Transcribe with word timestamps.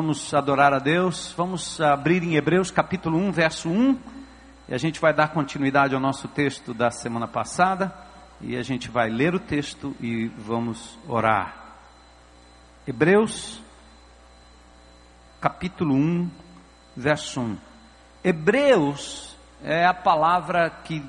Vamos 0.00 0.32
adorar 0.32 0.72
a 0.72 0.78
Deus. 0.78 1.34
Vamos 1.36 1.80
abrir 1.80 2.22
em 2.22 2.36
Hebreus 2.36 2.70
capítulo 2.70 3.18
1, 3.18 3.32
verso 3.32 3.68
1. 3.68 3.98
E 4.68 4.72
a 4.72 4.78
gente 4.78 5.00
vai 5.00 5.12
dar 5.12 5.32
continuidade 5.32 5.92
ao 5.92 6.00
nosso 6.00 6.28
texto 6.28 6.72
da 6.72 6.88
semana 6.88 7.26
passada. 7.26 7.92
E 8.40 8.56
a 8.56 8.62
gente 8.62 8.88
vai 8.88 9.10
ler 9.10 9.34
o 9.34 9.40
texto 9.40 9.96
e 10.00 10.28
vamos 10.28 10.96
orar. 11.08 11.74
Hebreus 12.86 13.60
capítulo 15.40 15.96
1, 15.96 16.30
verso 16.96 17.40
1. 17.40 17.58
Hebreus 18.22 19.36
é 19.64 19.84
a 19.84 19.92
palavra 19.92 20.70
que 20.70 21.04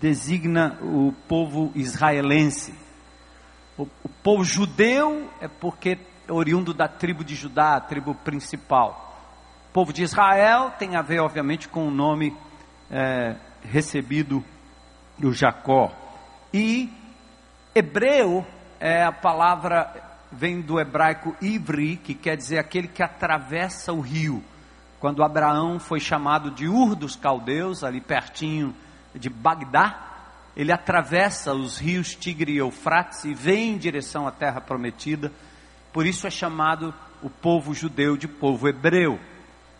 designa 0.00 0.78
o 0.80 1.12
povo 1.26 1.72
israelense. 1.74 2.72
O, 3.76 3.82
o 4.04 4.08
povo 4.22 4.44
judeu 4.44 5.28
é 5.40 5.48
porque 5.48 5.98
oriundo 6.28 6.74
da 6.74 6.88
tribo 6.88 7.24
de 7.24 7.34
Judá, 7.34 7.76
a 7.76 7.80
tribo 7.80 8.14
principal. 8.14 9.18
O 9.70 9.72
povo 9.72 9.92
de 9.92 10.02
Israel 10.02 10.72
tem 10.78 10.96
a 10.96 11.02
ver, 11.02 11.20
obviamente, 11.20 11.68
com 11.68 11.86
o 11.86 11.90
nome 11.90 12.36
é, 12.90 13.36
recebido 13.62 14.44
do 15.18 15.32
Jacó. 15.32 15.92
E 16.52 16.90
hebreu 17.74 18.46
é 18.80 19.04
a 19.04 19.12
palavra, 19.12 19.92
vem 20.32 20.60
do 20.60 20.80
hebraico 20.80 21.36
ivri, 21.40 21.96
que 21.96 22.14
quer 22.14 22.36
dizer 22.36 22.58
aquele 22.58 22.88
que 22.88 23.02
atravessa 23.02 23.92
o 23.92 24.00
rio. 24.00 24.42
Quando 24.98 25.22
Abraão 25.22 25.78
foi 25.78 26.00
chamado 26.00 26.50
de 26.50 26.66
Ur 26.66 26.94
dos 26.94 27.16
Caldeus, 27.16 27.84
ali 27.84 28.00
pertinho 28.00 28.74
de 29.14 29.28
Bagdá, 29.28 30.02
ele 30.56 30.72
atravessa 30.72 31.52
os 31.52 31.78
rios 31.78 32.14
Tigre 32.14 32.54
e 32.54 32.58
Eufrates 32.58 33.24
e 33.24 33.34
vem 33.34 33.74
em 33.74 33.78
direção 33.78 34.26
à 34.26 34.30
terra 34.30 34.60
prometida 34.60 35.30
por 35.96 36.04
isso 36.04 36.26
é 36.26 36.30
chamado 36.30 36.92
o 37.22 37.30
povo 37.30 37.72
judeu 37.72 38.18
de 38.18 38.28
povo 38.28 38.68
hebreu. 38.68 39.18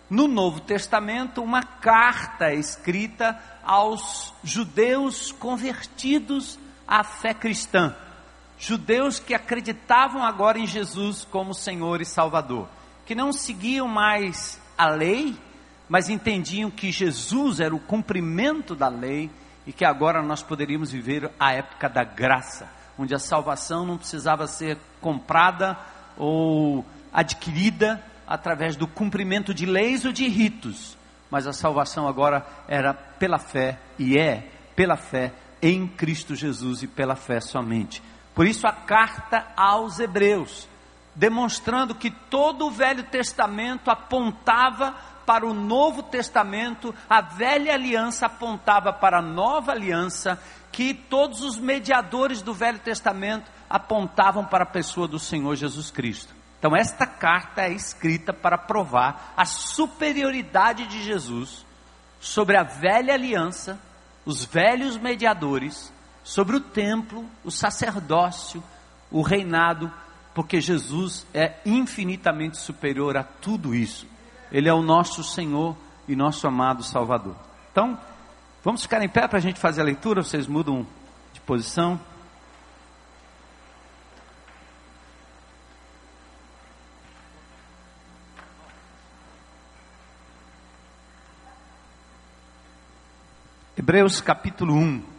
No 0.09 0.27
Novo 0.27 0.61
Testamento, 0.61 1.43
uma 1.43 1.63
carta 1.63 2.55
escrita 2.55 3.39
aos 3.63 4.33
judeus 4.43 5.31
convertidos 5.31 6.59
à 6.89 7.05
fé 7.05 7.35
cristã. 7.35 7.95
Judeus 8.59 9.19
que 9.19 9.35
acreditavam 9.35 10.23
agora 10.23 10.59
em 10.59 10.67
Jesus 10.67 11.23
como 11.31 11.53
Senhor 11.53 12.01
e 12.01 12.07
Salvador, 12.07 12.67
que 13.05 13.15
não 13.15 13.31
seguiam 13.31 13.87
mais 13.87 14.59
a 14.79 14.89
lei, 14.89 15.37
mas 15.87 16.09
entendiam 16.09 16.71
que 16.71 16.91
Jesus 16.91 17.61
era 17.61 17.75
o 17.75 17.79
cumprimento 17.79 18.75
da 18.75 18.89
lei 18.89 19.31
e 19.67 19.73
que 19.73 19.85
agora 19.85 20.23
nós 20.23 20.43
poderíamos 20.43 20.91
viver 20.91 21.31
a 21.39 21.53
época 21.53 21.91
da 21.91 22.05
graça, 22.05 22.71
onde 22.99 23.15
a 23.15 23.19
salvação 23.19 23.85
não 23.85 23.99
precisava 23.99 24.47
ser 24.47 24.79
comprada 24.99 25.77
ou 26.17 26.85
adquirida 27.13 28.03
através 28.27 28.77
do 28.77 28.87
cumprimento 28.87 29.55
de 29.55 29.65
leis 29.67 30.05
ou 30.05 30.13
de 30.13 30.27
ritos, 30.29 30.97
mas 31.31 31.47
a 31.47 31.53
salvação 31.53 32.09
agora 32.09 32.47
era 32.69 32.93
pela 32.93 33.39
fé 33.39 33.79
e 33.99 34.19
é 34.19 34.49
pela 34.75 34.97
fé 34.97 35.33
em 35.63 35.87
Cristo 35.87 36.35
Jesus 36.35 36.83
e 36.83 36.87
pela 36.87 37.17
fé 37.17 37.41
somente. 37.41 38.03
Por 38.35 38.47
isso 38.47 38.67
a 38.67 38.73
carta 38.73 39.47
aos 39.57 39.99
Hebreus, 39.99 40.69
demonstrando 41.15 41.95
que 41.95 42.11
todo 42.11 42.67
o 42.67 42.71
Velho 42.71 43.05
Testamento 43.05 43.91
apontava 43.91 44.95
para 45.27 45.45
o 45.45 45.53
Novo 45.53 46.05
Testamento, 46.05 46.95
a 47.11 47.21
velha 47.21 47.75
aliança 47.75 48.27
apontava 48.27 48.93
para 48.93 49.19
a 49.19 49.23
nova 49.23 49.73
aliança, 49.73 50.41
que 50.71 50.95
todos 50.95 51.43
os 51.43 51.59
mediadores 51.59 52.41
do 52.41 52.55
Velho 52.55 52.79
Testamento 52.79 53.51
apontavam 53.69 54.45
para 54.45 54.63
a 54.63 54.71
pessoa 54.71 55.09
do 55.09 55.19
Senhor 55.19 55.57
Jesus 55.57 55.91
Cristo. 55.91 56.35
Então, 56.59 56.75
esta 56.75 57.07
carta 57.07 57.63
é 57.63 57.73
escrita 57.73 58.33
para 58.33 58.57
provar 58.57 59.35
a 59.37 59.45
superioridade 59.45 60.87
de 60.87 61.03
Jesus 61.03 61.67
sobre 62.21 62.57
a 62.57 62.63
velha 62.63 63.15
aliança, 63.15 63.79
os 64.25 64.45
velhos 64.45 64.97
mediadores, 64.97 65.93
sobre 66.25 66.57
o 66.57 66.61
templo, 66.61 67.25
o 67.45 67.51
sacerdócio, 67.51 68.63
o 69.11 69.23
reinado, 69.23 69.93
porque 70.35 70.61
Jesus 70.61 71.27
é 71.33 71.55
infinitamente 71.65 72.59
superior 72.59 73.17
a 73.17 73.23
tudo 73.23 73.75
isso. 73.75 74.07
Ele 74.51 74.69
é 74.69 74.75
o 74.75 74.83
nosso 74.83 75.23
Senhor 75.25 75.77
e 76.07 76.15
nosso 76.15 76.47
amado 76.47 76.83
Salvador. 76.83 77.37
Então, 77.73 77.99
vamos 78.65 78.83
ficar 78.83 79.03
em 79.03 79.09
pé 79.09 79.27
para 79.27 79.39
a 79.39 79.43
gente 79.43 79.59
fazer 79.59 79.81
a 79.81 79.85
leitura, 79.85 80.23
vocês 80.23 80.47
mudam 80.47 80.87
de 81.33 81.41
posição. 81.41 82.01
Hebreus 93.77 94.21
capítulo 94.21 94.75
1. 94.75 95.16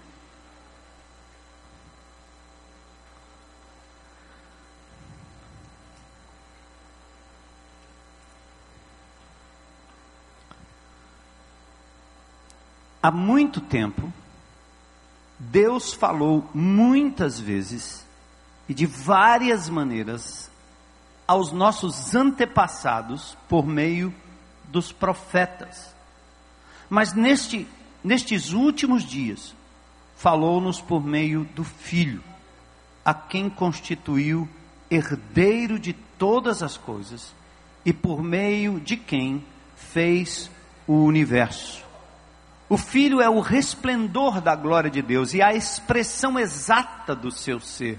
Há 13.02 13.12
muito 13.12 13.62
tempo, 13.62 14.12
Deus 15.40 15.94
falou 15.94 16.50
muitas 16.54 17.40
vezes 17.40 18.06
e 18.68 18.74
de 18.74 18.86
várias 18.86 19.70
maneiras 19.70 20.50
aos 21.28 21.52
nossos 21.52 22.16
antepassados 22.16 23.38
por 23.48 23.66
meio 23.66 24.14
dos 24.66 24.92
profetas. 24.92 25.96
Mas 26.90 27.14
neste 27.14 27.68
nestes 28.04 28.54
últimos 28.54 29.04
dias, 29.04 29.54
falou-nos 30.16 30.80
por 30.80 31.04
meio 31.04 31.44
do 31.56 31.64
Filho, 31.64 32.24
a 33.04 33.14
quem 33.14 33.50
constituiu 33.50 34.48
herdeiro 34.90 35.78
de 35.78 35.94
todas 36.18 36.64
as 36.64 36.78
coisas 36.78 37.36
e 37.86 37.92
por 37.94 38.24
meio 38.24 38.80
de 38.80 38.98
quem 38.98 39.44
fez 39.76 40.50
o 40.88 41.04
universo. 41.04 41.87
O 42.70 42.76
Filho 42.76 43.22
é 43.22 43.30
o 43.30 43.40
resplendor 43.40 44.42
da 44.42 44.54
glória 44.54 44.90
de 44.90 45.02
Deus 45.02 45.34
e 45.34 45.42
a 45.42 45.54
expressão 45.54 46.38
exata 46.38 47.16
do 47.16 47.32
seu 47.32 47.62
ser, 47.62 47.98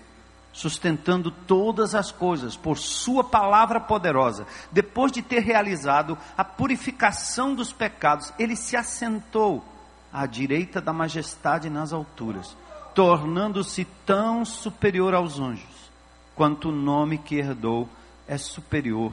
sustentando 0.52 1.30
todas 1.30 1.94
as 1.94 2.12
coisas 2.12 2.54
por 2.54 2.76
Sua 2.76 3.24
palavra 3.24 3.80
poderosa. 3.80 4.46
Depois 4.70 5.10
de 5.10 5.22
ter 5.22 5.40
realizado 5.40 6.18
a 6.36 6.44
purificação 6.44 7.54
dos 7.54 7.72
pecados, 7.72 8.30
ele 8.38 8.54
se 8.54 8.76
assentou 8.76 9.64
à 10.12 10.26
direita 10.26 10.82
da 10.82 10.92
majestade 10.92 11.70
nas 11.70 11.94
alturas, 11.94 12.54
tornando-se 12.94 13.86
tão 14.04 14.44
superior 14.44 15.14
aos 15.14 15.40
anjos, 15.40 15.90
quanto 16.34 16.68
o 16.68 16.72
nome 16.72 17.16
que 17.16 17.36
herdou 17.36 17.88
é 18.26 18.36
superior 18.36 19.12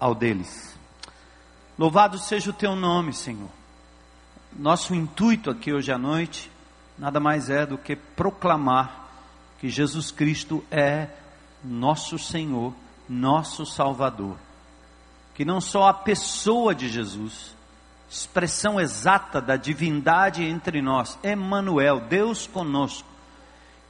ao 0.00 0.12
deles. 0.12 0.76
Louvado 1.78 2.18
seja 2.18 2.50
o 2.50 2.54
teu 2.54 2.74
nome, 2.74 3.12
Senhor. 3.12 3.50
Nosso 4.58 4.94
intuito 4.94 5.50
aqui 5.50 5.70
hoje 5.70 5.92
à 5.92 5.98
noite 5.98 6.50
nada 6.96 7.20
mais 7.20 7.50
é 7.50 7.66
do 7.66 7.76
que 7.76 7.94
proclamar 7.94 9.06
que 9.60 9.68
Jesus 9.68 10.10
Cristo 10.10 10.64
é 10.70 11.08
nosso 11.62 12.18
Senhor, 12.18 12.72
nosso 13.06 13.66
Salvador. 13.66 14.38
Que 15.34 15.44
não 15.44 15.60
só 15.60 15.88
a 15.88 15.94
pessoa 15.94 16.74
de 16.74 16.88
Jesus, 16.88 17.54
expressão 18.08 18.80
exata 18.80 19.42
da 19.42 19.56
divindade 19.56 20.42
entre 20.42 20.80
nós, 20.80 21.18
Emmanuel, 21.22 22.00
Deus 22.00 22.46
conosco, 22.46 23.06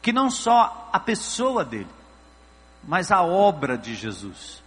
que 0.02 0.12
não 0.12 0.28
só 0.28 0.90
a 0.92 0.98
pessoa 0.98 1.64
dele, 1.64 1.86
mas 2.82 3.12
a 3.12 3.22
obra 3.22 3.78
de 3.78 3.94
Jesus, 3.94 4.60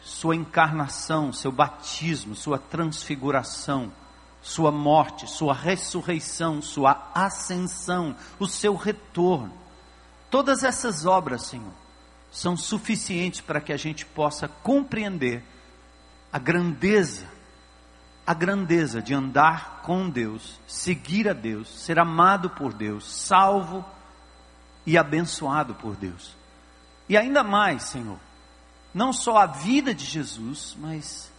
sua 0.00 0.34
encarnação, 0.34 1.34
seu 1.34 1.52
batismo, 1.52 2.34
sua 2.34 2.58
transfiguração, 2.58 3.92
sua 4.42 4.72
morte, 4.72 5.26
sua 5.26 5.54
ressurreição, 5.54 6.60
sua 6.60 7.10
ascensão, 7.14 8.16
o 8.38 8.46
seu 8.46 8.74
retorno. 8.74 9.52
Todas 10.30 10.64
essas 10.64 11.06
obras, 11.06 11.46
Senhor, 11.46 11.72
são 12.30 12.56
suficientes 12.56 13.40
para 13.40 13.60
que 13.60 13.72
a 13.72 13.76
gente 13.76 14.04
possa 14.04 14.48
compreender 14.48 15.44
a 16.32 16.38
grandeza 16.38 17.26
a 18.26 18.32
grandeza 18.34 19.02
de 19.02 19.12
andar 19.12 19.80
com 19.82 20.08
Deus, 20.08 20.60
seguir 20.66 21.28
a 21.28 21.32
Deus, 21.32 21.68
ser 21.68 21.98
amado 21.98 22.50
por 22.50 22.72
Deus, 22.72 23.04
salvo 23.04 23.84
e 24.86 24.96
abençoado 24.96 25.74
por 25.74 25.96
Deus. 25.96 26.36
E 27.08 27.16
ainda 27.16 27.42
mais, 27.42 27.82
Senhor, 27.84 28.18
não 28.94 29.12
só 29.12 29.38
a 29.38 29.46
vida 29.46 29.92
de 29.92 30.04
Jesus, 30.04 30.76
mas 30.78 31.32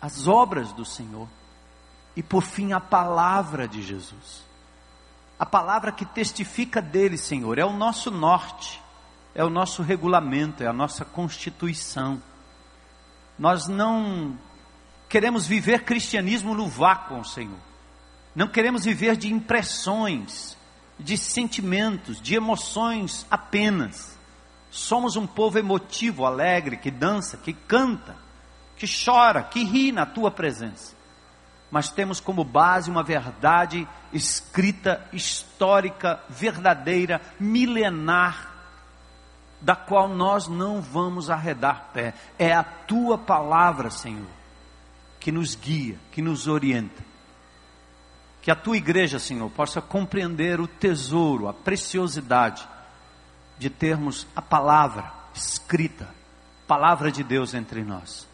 as 0.00 0.26
obras 0.26 0.72
do 0.72 0.84
Senhor 0.84 1.28
e 2.16 2.22
por 2.22 2.42
fim 2.42 2.72
a 2.72 2.80
palavra 2.80 3.66
de 3.66 3.82
Jesus. 3.82 4.44
A 5.38 5.46
palavra 5.46 5.90
que 5.90 6.04
testifica 6.04 6.80
dele, 6.80 7.18
Senhor, 7.18 7.58
é 7.58 7.64
o 7.64 7.72
nosso 7.72 8.10
norte, 8.10 8.80
é 9.34 9.44
o 9.44 9.50
nosso 9.50 9.82
regulamento, 9.82 10.62
é 10.62 10.66
a 10.66 10.72
nossa 10.72 11.04
constituição 11.04 12.22
Nós 13.38 13.66
não 13.66 14.38
queremos 15.08 15.46
viver 15.46 15.84
cristianismo 15.84 16.54
no 16.54 16.68
vácuo, 16.68 17.24
Senhor. 17.24 17.58
Não 18.34 18.46
queremos 18.46 18.84
viver 18.84 19.16
de 19.16 19.32
impressões, 19.32 20.56
de 20.98 21.16
sentimentos, 21.16 22.20
de 22.20 22.34
emoções 22.34 23.26
apenas. 23.30 24.18
Somos 24.70 25.16
um 25.16 25.26
povo 25.26 25.58
emotivo, 25.58 26.24
alegre, 26.24 26.76
que 26.76 26.90
dança, 26.90 27.36
que 27.36 27.52
canta, 27.52 28.16
que 28.76 28.86
chora, 28.86 29.42
que 29.42 29.64
ri 29.64 29.92
na 29.92 30.06
tua 30.06 30.30
presença. 30.30 30.94
Mas 31.72 31.88
temos 31.88 32.20
como 32.20 32.44
base 32.44 32.90
uma 32.90 33.02
verdade 33.02 33.88
escrita, 34.12 35.08
histórica, 35.10 36.20
verdadeira, 36.28 37.18
milenar, 37.40 38.52
da 39.58 39.74
qual 39.74 40.06
nós 40.06 40.48
não 40.48 40.82
vamos 40.82 41.30
arredar 41.30 41.88
pé. 41.94 42.12
É 42.38 42.52
a 42.52 42.62
tua 42.62 43.16
palavra, 43.16 43.88
Senhor, 43.88 44.28
que 45.18 45.32
nos 45.32 45.54
guia, 45.54 45.98
que 46.10 46.20
nos 46.20 46.46
orienta. 46.46 47.02
Que 48.42 48.50
a 48.50 48.54
tua 48.56 48.76
igreja, 48.76 49.18
Senhor, 49.18 49.48
possa 49.48 49.80
compreender 49.80 50.60
o 50.60 50.68
tesouro, 50.68 51.48
a 51.48 51.54
preciosidade 51.54 52.68
de 53.56 53.70
termos 53.70 54.26
a 54.36 54.42
palavra 54.42 55.10
escrita, 55.32 56.06
palavra 56.66 57.10
de 57.10 57.24
Deus 57.24 57.54
entre 57.54 57.82
nós. 57.82 58.28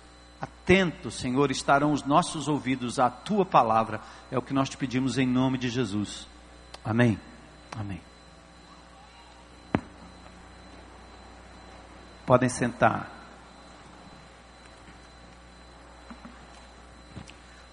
Atento, 0.68 1.10
Senhor, 1.10 1.50
estarão 1.50 1.92
os 1.92 2.04
nossos 2.04 2.46
ouvidos 2.46 2.98
à 2.98 3.08
tua 3.08 3.46
palavra, 3.46 4.02
é 4.30 4.36
o 4.36 4.42
que 4.42 4.52
nós 4.52 4.68
te 4.68 4.76
pedimos 4.76 5.16
em 5.16 5.26
nome 5.26 5.56
de 5.56 5.70
Jesus. 5.70 6.28
Amém. 6.84 7.18
Amém. 7.74 8.02
Podem 12.26 12.50
sentar. 12.50 13.10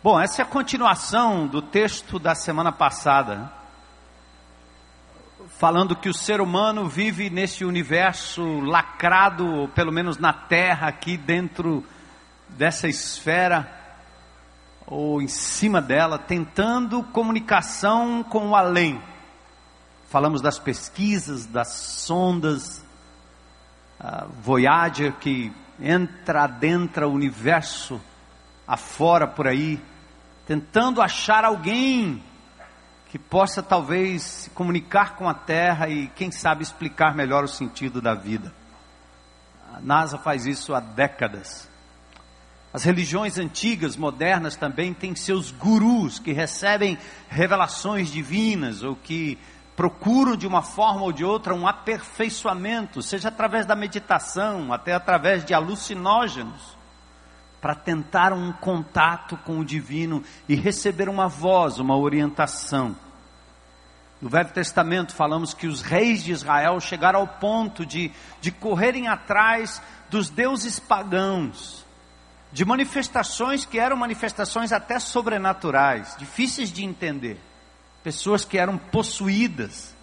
Bom, 0.01 0.17
essa 0.17 0.41
é 0.41 0.45
a 0.45 0.47
continuação 0.47 1.47
do 1.47 1.61
texto 1.61 2.17
da 2.17 2.33
semana 2.33 2.71
passada 2.71 3.51
falando 5.59 5.97
que 5.97 6.07
o 6.07 6.13
ser 6.13 6.39
humano 6.39 6.87
vive 6.87 7.29
nesse 7.29 7.65
universo 7.65 8.61
lacrado, 8.61 9.45
ou 9.45 9.67
pelo 9.67 9.91
menos 9.91 10.17
na 10.17 10.31
Terra, 10.31 10.87
aqui 10.87 11.17
dentro 11.17 11.83
dessa 12.49 12.87
esfera, 12.87 13.71
ou 14.85 15.21
em 15.21 15.27
cima 15.27 15.81
dela, 15.81 16.17
tentando 16.17 17.03
comunicação 17.03 18.23
com 18.23 18.49
o 18.49 18.55
além. 18.55 19.01
Falamos 20.09 20.41
das 20.41 20.59
pesquisas, 20.59 21.45
das 21.45 21.69
sondas, 21.69 22.85
a 23.99 24.25
Voyager 24.41 25.13
que 25.13 25.51
entra, 25.79 26.43
adentra 26.43 27.07
o 27.07 27.13
universo 27.13 27.99
afora 28.67 29.27
por 29.27 29.47
aí, 29.47 29.81
tentando 30.45 31.01
achar 31.01 31.45
alguém 31.45 32.23
que 33.09 33.19
possa 33.19 33.61
talvez 33.61 34.21
se 34.23 34.49
comunicar 34.49 35.15
com 35.15 35.29
a 35.29 35.33
Terra 35.33 35.87
e, 35.87 36.07
quem 36.07 36.31
sabe, 36.31 36.63
explicar 36.63 37.15
melhor 37.15 37.43
o 37.43 37.47
sentido 37.47 38.01
da 38.01 38.13
vida. 38.13 38.53
A 39.73 39.79
NASA 39.79 40.17
faz 40.17 40.45
isso 40.45 40.73
há 40.73 40.79
décadas. 40.79 41.69
As 42.75 42.83
religiões 42.83 43.37
antigas, 43.37 43.95
modernas 43.95 44.57
também 44.57 44.93
têm 44.93 45.15
seus 45.15 45.49
gurus 45.49 46.19
que 46.19 46.33
recebem 46.33 46.97
revelações 47.29 48.11
divinas 48.11 48.83
ou 48.83 48.97
que 48.97 49.39
procuram 49.77 50.35
de 50.35 50.45
uma 50.45 50.61
forma 50.61 51.03
ou 51.03 51.13
de 51.13 51.23
outra 51.23 51.55
um 51.55 51.69
aperfeiçoamento, 51.69 53.01
seja 53.01 53.29
através 53.29 53.65
da 53.65 53.77
meditação, 53.77 54.73
até 54.73 54.93
através 54.93 55.45
de 55.45 55.53
alucinógenos, 55.53 56.77
para 57.61 57.75
tentar 57.75 58.33
um 58.33 58.51
contato 58.51 59.37
com 59.37 59.59
o 59.59 59.63
divino 59.63 60.21
e 60.45 60.53
receber 60.53 61.07
uma 61.07 61.29
voz, 61.29 61.79
uma 61.79 61.95
orientação. 61.95 62.93
No 64.21 64.27
Velho 64.27 64.49
Testamento 64.49 65.15
falamos 65.15 65.53
que 65.53 65.65
os 65.65 65.81
reis 65.81 66.21
de 66.21 66.33
Israel 66.33 66.81
chegaram 66.81 67.21
ao 67.21 67.27
ponto 67.27 67.85
de, 67.85 68.11
de 68.41 68.51
correrem 68.51 69.07
atrás 69.07 69.81
dos 70.09 70.29
deuses 70.29 70.77
pagãos, 70.77 71.84
de 72.55 72.63
manifestações 72.63 73.65
que 73.65 73.77
eram 73.77 73.97
manifestações 73.97 74.71
até 74.71 74.97
sobrenaturais, 74.97 76.15
difíceis 76.17 76.71
de 76.71 76.85
entender. 76.85 77.37
Pessoas 78.01 78.45
que 78.45 78.57
eram 78.57 78.77
possuídas, 78.77 79.93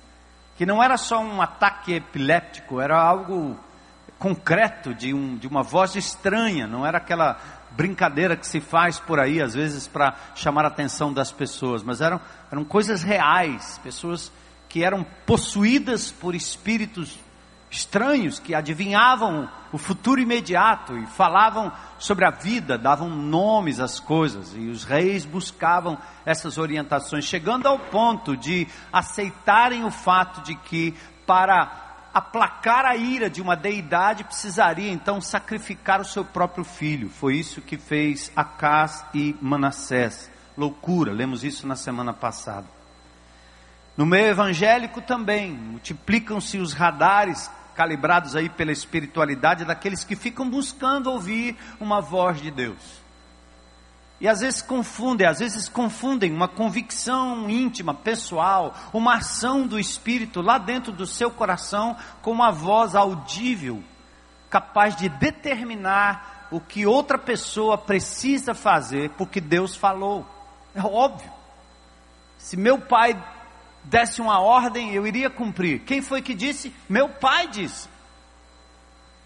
que 0.59 0.67
não 0.67 0.83
era 0.83 0.99
só 0.99 1.19
um 1.19 1.41
ataque 1.41 1.95
epiléptico, 1.95 2.79
era 2.79 3.01
algo 3.01 3.59
concreto 4.19 4.95
de, 4.95 5.15
um, 5.15 5.35
de 5.39 5.47
uma 5.47 5.63
voz 5.63 5.97
estranha, 5.97 6.67
não 6.67 6.85
era 6.85 6.99
aquela 6.99 7.41
brincadeira 7.71 8.37
que 8.37 8.47
se 8.47 8.61
faz 8.61 9.01
por 9.01 9.19
aí, 9.19 9.41
às 9.41 9.55
vezes 9.55 9.89
para 9.89 10.15
chamar 10.35 10.67
a 10.67 10.69
atenção 10.69 11.11
das 11.11 11.33
pessoas, 11.33 11.83
mas 11.83 12.03
eram, 12.03 12.21
eram 12.51 12.67
coisas 12.67 13.03
reais, 13.03 13.81
pessoas 13.83 14.31
que 14.69 14.85
eram 14.85 15.07
possuídas 15.25 16.13
por 16.13 16.35
espíritos 16.35 17.19
estranhos 17.73 18.39
que 18.39 18.55
adivinhavam 18.55 19.49
o 19.73 19.79
futuro 19.79 20.21
imediato 20.21 20.97
e 20.99 21.07
falavam 21.07 21.73
sobre 21.99 22.27
a 22.27 22.31
vida, 22.31 22.77
davam 22.77 23.09
nomes 23.09 23.81
às 23.81 23.99
coisas, 23.99 24.55
e 24.55 24.69
os 24.69 24.85
reis 24.85 25.25
buscavam 25.25 25.97
essas 26.27 26.59
orientações, 26.59 27.25
chegando 27.25 27.67
ao 27.67 27.79
ponto 27.79 28.37
de 28.37 28.69
aceitarem 28.93 29.85
o 29.85 29.91
fato 29.91 30.43
de 30.43 30.55
que 30.55 30.95
para 31.27 32.11
aplacar 32.13 32.85
a 32.85 32.95
ira 32.95 33.31
de 33.31 33.41
uma 33.41 33.57
deidade, 33.57 34.25
precisaria 34.25 34.93
então 34.93 35.19
sacrificar 35.19 35.99
o 35.99 36.05
seu 36.05 36.27
próprio 36.27 36.65
filho. 36.65 37.09
Foi 37.09 37.37
isso 37.37 37.63
que 37.63 37.79
fez 37.79 38.31
Acás 38.37 39.03
e 39.15 39.35
Manassés. 39.41 40.31
Loucura, 40.59 41.11
lemos 41.11 41.43
isso 41.43 41.67
na 41.67 41.75
semana 41.75 42.13
passada. 42.13 42.67
No 43.97 44.05
meio 44.05 44.27
evangélico 44.27 45.01
também, 45.01 45.53
multiplicam-se 45.53 46.59
os 46.59 46.75
radares 46.75 47.51
calibrados 47.75 48.37
aí 48.37 48.49
pela 48.49 48.73
espiritualidade 48.73 49.65
daqueles 49.65 50.05
que 50.05 50.17
ficam 50.17 50.49
buscando 50.49 51.11
ouvir 51.11 51.57
uma 51.81 52.01
voz 52.01 52.41
de 52.41 52.51
Deus. 52.51 53.03
E 54.21 54.29
às 54.29 54.41
vezes 54.41 54.63
confundem, 54.63 55.27
às 55.27 55.41
vezes 55.41 55.69
confundem 55.69 56.33
uma 56.33 56.47
convicção 56.47 57.51
íntima, 57.51 57.93
pessoal, 57.93 58.73
uma 58.93 59.17
ação 59.17 59.67
do 59.67 59.81
Espírito 59.81 60.41
lá 60.41 60.59
dentro 60.59 60.93
do 60.93 61.05
seu 61.07 61.29
coração 61.29 61.97
com 62.23 62.31
uma 62.31 62.53
voz 62.53 62.95
audível, 62.95 63.83
capaz 64.49 64.95
de 64.95 65.09
determinar 65.09 66.47
o 66.53 66.61
que 66.61 66.87
outra 66.87 67.19
pessoa 67.19 67.77
precisa 67.77 68.55
fazer, 68.55 69.11
porque 69.19 69.41
Deus 69.41 69.75
falou. 69.75 70.25
É 70.73 70.81
óbvio. 70.81 71.33
Se 72.39 72.57
meu 72.57 72.79
pai 72.79 73.21
desse 73.85 74.21
uma 74.21 74.41
ordem, 74.41 74.93
eu 74.93 75.07
iria 75.07 75.31
cumprir. 75.31 75.81
Quem 75.81 76.03
foi 76.03 76.23
que 76.23 76.35
disse? 76.35 76.75
Meu 76.89 77.09
pai 77.09 77.49
disse. 77.49 77.89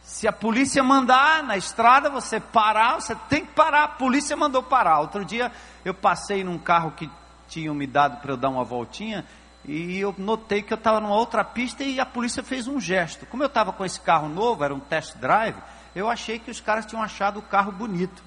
Se 0.03 0.29
a 0.29 0.33
polícia 0.33 0.83
mandar 0.83 1.43
na 1.43 1.57
estrada 1.57 2.09
você 2.09 2.39
parar, 2.39 3.01
você 3.01 3.15
tem 3.29 3.45
que 3.45 3.53
parar. 3.53 3.85
A 3.85 3.89
polícia 3.89 4.37
mandou 4.37 4.63
parar. 4.63 5.01
Outro 5.01 5.25
dia 5.25 5.51
eu 5.85 5.93
passei 5.93 6.45
num 6.45 6.59
carro 6.59 6.93
que 6.93 7.11
tinham 7.49 7.75
me 7.75 7.87
dado 7.87 8.21
para 8.21 8.33
eu 8.33 8.37
dar 8.37 8.49
uma 8.49 8.65
voltinha 8.65 9.25
e 9.65 9.99
eu 9.99 10.15
notei 10.17 10.63
que 10.63 10.73
eu 10.73 10.77
estava 10.77 11.01
numa 11.01 11.17
outra 11.17 11.43
pista 11.43 11.83
e 11.83 11.99
a 11.99 12.07
polícia 12.07 12.43
fez 12.43 12.69
um 12.69 12.81
gesto. 12.81 13.27
Como 13.27 13.43
eu 13.43 13.49
estava 13.49 13.73
com 13.73 13.85
esse 13.85 14.01
carro 14.01 14.29
novo, 14.29 14.63
era 14.63 14.73
um 14.73 14.79
test 14.79 15.17
drive, 15.17 15.57
eu 15.95 16.09
achei 16.09 16.39
que 16.39 16.51
os 16.51 16.61
caras 16.61 16.87
tinham 16.87 17.03
achado 17.03 17.41
o 17.41 17.43
carro 17.43 17.73
bonito. 17.73 18.23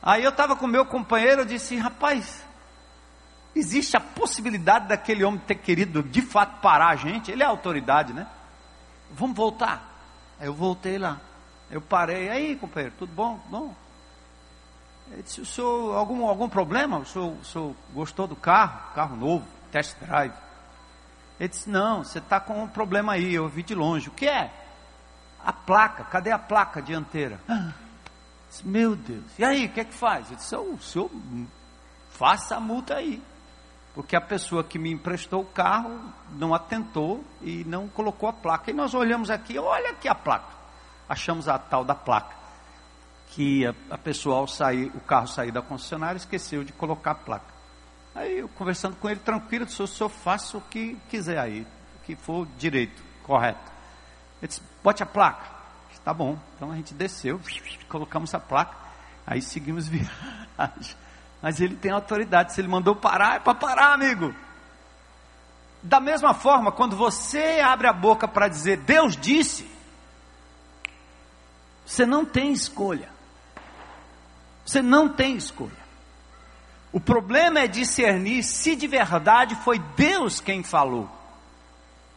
Aí 0.00 0.22
eu 0.22 0.30
estava 0.30 0.54
com 0.54 0.66
meu 0.68 0.86
companheiro, 0.86 1.42
eu 1.42 1.44
disse, 1.44 1.76
rapaz, 1.76 2.46
existe 3.54 3.96
a 3.96 4.00
possibilidade 4.00 4.88
daquele 4.88 5.24
homem 5.24 5.40
ter 5.40 5.56
querido 5.56 6.02
de 6.02 6.22
fato 6.22 6.60
parar 6.60 6.88
a 6.88 6.96
gente? 6.96 7.30
Ele 7.30 7.42
é 7.42 7.46
autoridade, 7.46 8.12
né? 8.12 8.26
vamos 9.10 9.36
voltar. 9.36 9.82
Eu 10.40 10.54
voltei 10.54 10.98
lá. 10.98 11.20
Eu 11.70 11.80
parei, 11.80 12.28
aí 12.28 12.56
companheiro, 12.56 12.94
tudo 12.98 13.12
bom? 13.12 13.38
Bom. 13.48 13.74
Ele 15.10 15.22
disse, 15.22 15.40
o 15.40 15.46
senhor, 15.46 15.96
algum, 15.96 16.26
algum 16.26 16.48
problema? 16.48 16.98
O 16.98 17.04
senhor, 17.04 17.32
o 17.32 17.44
senhor 17.44 17.74
gostou 17.92 18.26
do 18.26 18.36
carro? 18.36 18.92
Carro 18.94 19.16
novo, 19.16 19.46
test 19.70 19.96
drive. 20.00 20.34
Ele 21.40 21.48
disse, 21.48 21.68
não, 21.68 22.04
você 22.04 22.18
está 22.18 22.40
com 22.40 22.62
um 22.62 22.68
problema 22.68 23.12
aí, 23.14 23.34
eu 23.34 23.48
vi 23.48 23.62
de 23.62 23.74
longe. 23.74 24.08
O 24.08 24.12
que 24.12 24.26
é? 24.26 24.52
A 25.44 25.52
placa, 25.52 26.04
cadê 26.04 26.30
a 26.30 26.38
placa 26.38 26.82
dianteira? 26.82 27.40
Ah, 27.48 27.72
disse, 28.48 28.66
meu 28.66 28.96
Deus, 28.96 29.24
e 29.38 29.44
aí, 29.44 29.66
o 29.66 29.68
que 29.70 29.80
é 29.80 29.84
que 29.84 29.94
faz? 29.94 30.26
Ele 30.26 30.36
disse, 30.36 30.56
o 30.56 30.78
senhor 30.78 31.10
faça 32.10 32.56
a 32.56 32.60
multa 32.60 32.94
aí 32.94 33.22
porque 33.94 34.14
a 34.14 34.20
pessoa 34.20 34.62
que 34.62 34.78
me 34.78 34.90
emprestou 34.92 35.42
o 35.42 35.46
carro 35.46 35.98
não 36.32 36.54
atentou 36.54 37.24
e 37.42 37.64
não 37.64 37.88
colocou 37.88 38.28
a 38.28 38.32
placa. 38.32 38.70
E 38.70 38.74
nós 38.74 38.94
olhamos 38.94 39.30
aqui, 39.30 39.58
olha 39.58 39.90
aqui 39.90 40.08
a 40.08 40.14
placa. 40.14 40.56
Achamos 41.08 41.48
a 41.48 41.58
tal 41.58 41.84
da 41.84 41.94
placa. 41.94 42.36
Que 43.30 43.66
a, 43.66 43.74
a 43.90 43.98
pessoa 43.98 44.36
ao 44.36 44.46
sair, 44.46 44.86
o 44.94 45.00
carro 45.00 45.26
sair 45.26 45.50
da 45.50 45.62
concessionária, 45.62 46.16
esqueceu 46.16 46.62
de 46.62 46.72
colocar 46.72 47.12
a 47.12 47.14
placa. 47.14 47.58
Aí 48.14 48.38
eu 48.38 48.48
conversando 48.48 48.96
com 48.96 49.08
ele, 49.08 49.20
tranquilo, 49.20 49.64
disse, 49.64 49.82
o 49.82 49.86
senhor 49.86 50.08
faça 50.08 50.58
o 50.58 50.60
que 50.60 50.96
quiser 51.08 51.38
aí, 51.38 51.62
o 51.62 52.04
que 52.04 52.16
for 52.16 52.46
direito, 52.58 53.02
correto. 53.22 53.70
Ele 54.40 54.48
disse, 54.48 54.62
bote 54.82 55.02
a 55.02 55.06
placa. 55.06 55.44
tá 56.04 56.12
bom. 56.12 56.38
Então 56.56 56.70
a 56.72 56.76
gente 56.76 56.94
desceu, 56.94 57.40
colocamos 57.88 58.34
a 58.34 58.40
placa, 58.40 58.76
aí 59.26 59.40
seguimos 59.40 59.86
viagem. 59.90 60.96
Mas 61.40 61.60
ele 61.60 61.76
tem 61.76 61.90
autoridade, 61.90 62.52
se 62.52 62.60
ele 62.60 62.68
mandou 62.68 62.96
parar, 62.96 63.36
é 63.36 63.38
para 63.38 63.54
parar, 63.54 63.92
amigo. 63.92 64.34
Da 65.82 66.00
mesma 66.00 66.34
forma, 66.34 66.72
quando 66.72 66.96
você 66.96 67.60
abre 67.60 67.86
a 67.86 67.92
boca 67.92 68.26
para 68.26 68.48
dizer 68.48 68.78
Deus 68.78 69.16
disse, 69.16 69.70
você 71.86 72.04
não 72.04 72.24
tem 72.24 72.52
escolha. 72.52 73.08
Você 74.66 74.82
não 74.82 75.08
tem 75.08 75.36
escolha. 75.36 75.88
O 76.92 77.00
problema 77.00 77.60
é 77.60 77.66
discernir 77.66 78.42
se 78.42 78.74
de 78.74 78.86
verdade 78.86 79.54
foi 79.56 79.78
Deus 79.78 80.40
quem 80.40 80.62
falou. 80.62 81.08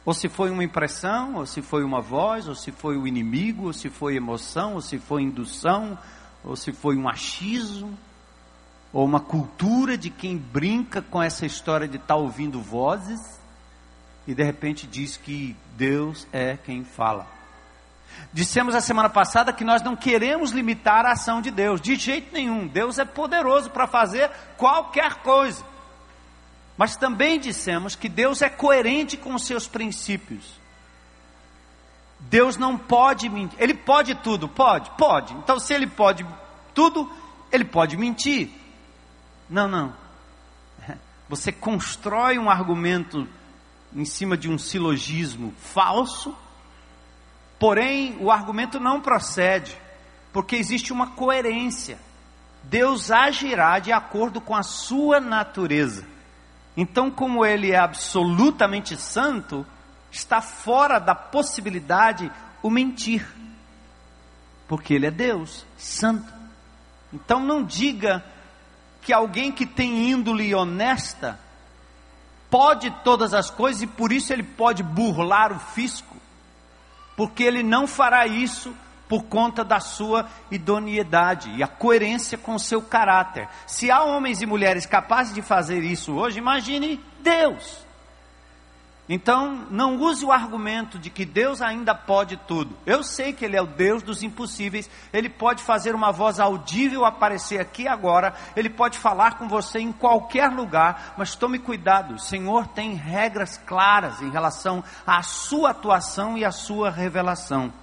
Ou 0.04 0.14
se 0.14 0.28
foi 0.28 0.50
uma 0.50 0.64
impressão, 0.64 1.36
ou 1.36 1.46
se 1.46 1.62
foi 1.62 1.84
uma 1.84 2.02
voz, 2.02 2.48
ou 2.48 2.56
se 2.56 2.72
foi 2.72 2.98
o 2.98 3.08
inimigo, 3.08 3.68
ou 3.68 3.74
se 3.74 3.90
foi 3.90 4.16
emoção, 4.16 4.74
ou 4.74 4.82
se 4.82 4.98
foi 4.98 5.22
indução, 5.22 5.98
ou 6.44 6.56
se 6.56 6.74
foi 6.74 6.98
um 6.98 7.08
achismo, 7.08 7.98
ou 8.94 9.06
uma 9.06 9.20
cultura 9.20 9.98
de 9.98 10.10
quem 10.10 10.38
brinca 10.38 11.02
com 11.02 11.22
essa 11.22 11.46
história 11.46 11.88
de 11.88 11.96
estar 11.96 12.08
tá 12.08 12.16
ouvindo 12.16 12.62
vozes 12.62 13.20
e 14.28 14.36
de 14.36 14.44
repente 14.44 14.86
diz 14.86 15.18
que 15.18 15.56
Deus 15.76 16.28
é 16.32 16.58
quem 16.58 16.84
fala. 16.84 17.26
Dissemos 18.34 18.76
a 18.76 18.82
semana 18.82 19.10
passada 19.10 19.54
que 19.54 19.64
nós 19.64 19.82
não 19.82 19.96
queremos 19.96 20.52
limitar 20.52 21.06
a 21.06 21.14
ação 21.14 21.42
de 21.42 21.50
Deus, 21.50 21.82
de 21.82 21.96
jeito 21.96 22.34
nenhum. 22.34 22.68
Deus 22.68 23.00
é 23.00 23.06
poderoso 23.06 23.70
para 23.70 23.88
fazer 23.88 24.30
qualquer 24.58 25.16
coisa. 25.16 25.64
Mas 26.78 26.96
também 26.96 27.40
dissemos 27.40 27.96
que 27.96 28.10
Deus 28.10 28.42
é 28.42 28.50
coerente 28.50 29.18
com 29.18 29.34
os 29.34 29.46
seus 29.46 29.68
princípios. 29.68 30.60
Deus 32.20 32.58
não 32.58 32.78
pode 32.78 33.28
mentir. 33.30 33.58
Ele 33.60 33.74
pode 33.74 34.16
tudo? 34.16 34.48
Pode? 34.48 34.90
Pode. 34.92 35.34
Então, 35.36 35.60
se 35.60 35.74
ele 35.74 35.88
pode 35.88 36.26
tudo, 36.74 37.12
ele 37.52 37.66
pode 37.66 37.98
mentir. 37.98 38.50
Não, 39.52 39.68
não. 39.68 39.94
Você 41.28 41.52
constrói 41.52 42.40
um 42.40 42.50
argumento 42.50 43.28
em 43.94 44.06
cima 44.06 44.38
de 44.38 44.50
um 44.50 44.58
silogismo 44.58 45.54
falso, 45.58 46.34
porém 47.60 48.18
o 48.22 48.32
argumento 48.32 48.80
não 48.80 49.02
procede, 49.02 49.78
porque 50.32 50.56
existe 50.56 50.94
uma 50.94 51.08
coerência. 51.08 52.00
Deus 52.64 53.12
agirá 53.12 53.78
de 53.80 53.92
acordo 53.92 54.40
com 54.40 54.56
a 54.56 54.64
sua 54.64 55.20
natureza. 55.20 56.08
Então, 56.78 57.12
como 57.12 57.46
ele 57.46 57.72
é 57.72 57.78
absolutamente 57.78 58.96
santo, 58.96 59.66
está 60.10 60.40
fora 60.42 60.98
da 60.98 61.14
possibilidade 61.14 62.32
o 62.64 62.70
mentir, 62.70 63.28
porque 64.66 64.94
ele 64.94 65.08
é 65.08 65.12
Deus, 65.12 65.66
santo. 65.76 66.32
Então, 67.12 67.42
não 67.42 67.62
diga 67.62 68.24
que 69.02 69.12
alguém 69.12 69.52
que 69.52 69.66
tem 69.66 70.10
índole 70.10 70.54
honesta 70.54 71.40
pode 72.50 72.92
todas 73.04 73.34
as 73.34 73.50
coisas 73.50 73.82
e 73.82 73.88
por 73.88 74.12
isso 74.12 74.32
ele 74.34 74.44
pode 74.44 74.84
burlar 74.84 75.52
o 75.52 75.60
fisco, 75.60 76.16
porque 77.16 77.44
ele 77.44 77.64
não 77.64 77.88
fará 77.88 78.28
isso 78.28 78.76
por 79.08 79.24
conta 79.24 79.64
da 79.64 79.80
sua 79.80 80.30
idoneidade 80.50 81.50
e 81.52 81.62
a 81.62 81.68
coerência 81.68 82.38
com 82.38 82.56
o 82.56 82.60
seu 82.60 82.82
caráter. 82.82 83.50
Se 83.68 83.92
há 83.92 84.04
homens 84.04 84.42
e 84.42 84.46
mulheres 84.46 84.86
capazes 84.86 85.34
de 85.34 85.42
fazer 85.42 85.84
isso 85.84 86.14
hoje, 86.14 86.38
imagine 86.38 86.98
Deus. 87.20 87.86
Então, 89.14 89.68
não 89.70 89.98
use 89.98 90.24
o 90.24 90.32
argumento 90.32 90.98
de 90.98 91.10
que 91.10 91.26
Deus 91.26 91.62
ainda 91.62 91.94
pode 91.94 92.38
tudo. 92.48 92.78
Eu 92.86 93.04
sei 93.04 93.34
que 93.34 93.44
Ele 93.44 93.58
é 93.58 93.62
o 93.62 93.68
Deus 93.68 94.02
dos 94.02 94.24
impossíveis. 94.24 94.90
Ele 95.12 95.28
pode 95.28 95.62
fazer 95.62 95.94
uma 95.94 96.14
voz 96.14 96.40
audível 96.40 97.04
aparecer 97.04 97.60
aqui 97.60 97.90
agora. 97.90 98.34
Ele 98.56 98.70
pode 98.70 98.98
falar 98.98 99.38
com 99.38 99.50
você 99.50 99.80
em 99.80 99.92
qualquer 99.92 100.50
lugar. 100.50 101.14
Mas 101.18 101.36
tome 101.36 101.60
cuidado: 101.60 102.14
o 102.14 102.20
Senhor 102.20 102.68
tem 102.68 102.94
regras 102.94 103.58
claras 103.58 104.22
em 104.22 104.30
relação 104.30 104.82
à 105.06 105.22
sua 105.22 105.72
atuação 105.72 106.38
e 106.38 106.46
à 106.46 106.52
sua 106.54 106.90
revelação 106.90 107.74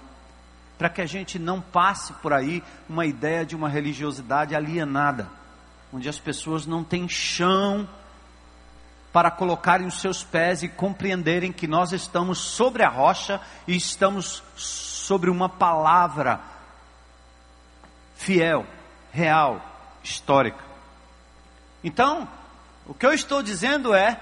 para 0.79 0.89
que 0.89 1.01
a 1.01 1.05
gente 1.05 1.37
não 1.37 1.61
passe 1.61 2.13
por 2.13 2.31
aí 2.31 2.63
uma 2.87 3.05
ideia 3.05 3.45
de 3.45 3.53
uma 3.53 3.67
religiosidade 3.67 4.55
alienada, 4.55 5.29
onde 5.91 6.07
as 6.07 6.17
pessoas 6.17 6.65
não 6.65 6.85
têm 6.85 7.05
chão 7.05 7.85
para 9.11 9.31
colocarem 9.31 9.87
os 9.87 9.99
seus 9.99 10.23
pés 10.23 10.61
e 10.63 10.69
compreenderem 10.69 11.51
que 11.51 11.67
nós 11.67 11.91
estamos 11.91 12.37
sobre 12.37 12.83
a 12.83 12.89
rocha 12.89 13.41
e 13.67 13.75
estamos 13.75 14.43
sobre 14.55 15.29
uma 15.29 15.49
palavra 15.49 16.39
fiel, 18.15 18.65
real, 19.11 19.61
histórica. 20.03 20.63
Então, 21.83 22.27
o 22.85 22.93
que 22.93 23.05
eu 23.05 23.13
estou 23.13 23.41
dizendo 23.41 23.93
é: 23.93 24.19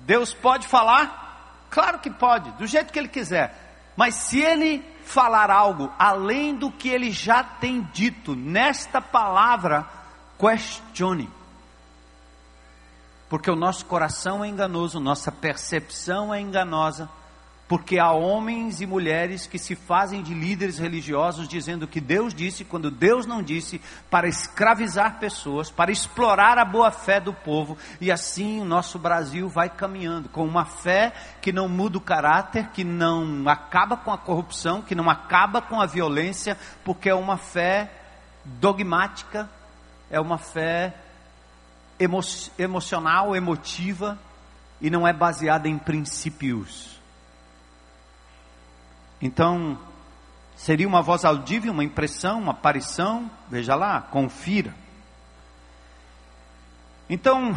Deus 0.00 0.32
pode 0.32 0.68
falar? 0.68 1.66
Claro 1.70 1.98
que 1.98 2.10
pode, 2.10 2.50
do 2.52 2.66
jeito 2.66 2.92
que 2.92 2.98
Ele 2.98 3.08
quiser, 3.08 3.54
mas 3.96 4.14
se 4.14 4.40
Ele 4.40 4.84
falar 5.10 5.50
algo 5.50 5.92
além 5.98 6.54
do 6.54 6.70
que 6.70 6.88
ele 6.88 7.10
já 7.10 7.42
tem 7.42 7.82
dito 7.92 8.36
nesta 8.36 9.00
palavra, 9.00 9.86
questione. 10.38 11.28
Porque 13.30 13.48
o 13.48 13.54
nosso 13.54 13.86
coração 13.86 14.44
é 14.44 14.48
enganoso, 14.48 14.98
nossa 14.98 15.30
percepção 15.30 16.34
é 16.34 16.40
enganosa. 16.40 17.08
Porque 17.68 18.00
há 18.00 18.10
homens 18.10 18.80
e 18.80 18.86
mulheres 18.86 19.46
que 19.46 19.56
se 19.56 19.76
fazem 19.76 20.20
de 20.20 20.34
líderes 20.34 20.80
religiosos 20.80 21.46
dizendo 21.46 21.86
que 21.86 22.00
Deus 22.00 22.34
disse 22.34 22.64
quando 22.64 22.90
Deus 22.90 23.26
não 23.26 23.40
disse, 23.40 23.80
para 24.10 24.26
escravizar 24.26 25.20
pessoas, 25.20 25.70
para 25.70 25.92
explorar 25.92 26.58
a 26.58 26.64
boa 26.64 26.90
fé 26.90 27.20
do 27.20 27.32
povo, 27.32 27.78
e 28.00 28.10
assim 28.10 28.60
o 28.60 28.64
nosso 28.64 28.98
Brasil 28.98 29.48
vai 29.48 29.70
caminhando 29.70 30.28
com 30.28 30.44
uma 30.44 30.64
fé 30.64 31.12
que 31.40 31.52
não 31.52 31.68
muda 31.68 31.98
o 31.98 32.00
caráter, 32.00 32.70
que 32.70 32.82
não 32.82 33.48
acaba 33.48 33.96
com 33.96 34.10
a 34.10 34.18
corrupção, 34.18 34.82
que 34.82 34.96
não 34.96 35.08
acaba 35.08 35.62
com 35.62 35.80
a 35.80 35.86
violência, 35.86 36.58
porque 36.84 37.08
é 37.08 37.14
uma 37.14 37.36
fé 37.36 37.92
dogmática, 38.44 39.48
é 40.10 40.20
uma 40.20 40.38
fé 40.38 40.92
emo 42.00 42.20
emocional, 42.58 43.36
emotiva 43.36 44.18
e 44.80 44.88
não 44.88 45.06
é 45.06 45.12
baseada 45.12 45.68
em 45.68 45.78
princípios. 45.78 46.98
Então, 49.20 49.78
seria 50.56 50.88
uma 50.88 51.02
voz 51.02 51.26
audível, 51.26 51.72
uma 51.72 51.84
impressão, 51.84 52.40
uma 52.40 52.52
aparição, 52.52 53.30
veja 53.50 53.74
lá, 53.74 54.00
confira. 54.00 54.74
Então, 57.08 57.54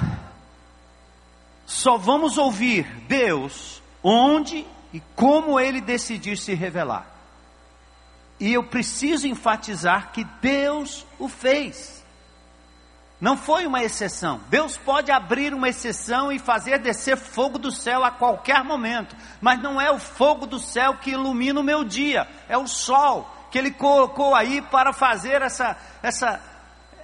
só 1.66 1.98
vamos 1.98 2.38
ouvir 2.38 2.86
Deus 3.08 3.82
onde 4.04 4.66
e 4.92 5.00
como 5.16 5.58
Ele 5.58 5.80
decidir 5.80 6.38
se 6.38 6.54
revelar. 6.54 7.08
E 8.40 8.52
eu 8.52 8.64
preciso 8.64 9.26
enfatizar 9.26 10.12
que 10.12 10.26
Deus 10.42 11.06
o 11.18 11.30
fez. 11.30 12.03
Não 13.24 13.38
foi 13.38 13.65
uma 13.65 13.82
exceção. 13.82 14.42
Deus 14.50 14.75
pode 14.75 15.10
abrir 15.10 15.53
uma 15.53 15.70
exceção 15.70 16.30
e 16.30 16.38
fazer 16.38 16.80
descer 16.80 17.15
fogo 17.15 17.58
do 17.58 17.72
céu 17.72 18.03
a 18.03 18.12
qualquer 18.12 18.65
momento, 18.65 19.15
mas 19.39 19.62
não 19.62 19.80
é 19.80 19.89
o 19.89 19.98
fogo 19.98 20.46
do 20.46 20.60
céu 20.60 20.98
que 20.98 21.12
ilumina 21.12 21.62
o 21.62 21.63
meu 21.63 21.86
dia, 21.86 22.27
é 22.50 22.58
o 22.58 22.68
sol 22.68 23.34
que 23.50 23.58
Ele 23.58 23.72
colocou 23.72 24.36
aí 24.36 24.62
para 24.63 24.92
fazer 24.92 25.42
essa, 25.42 25.77
essa, 26.01 26.42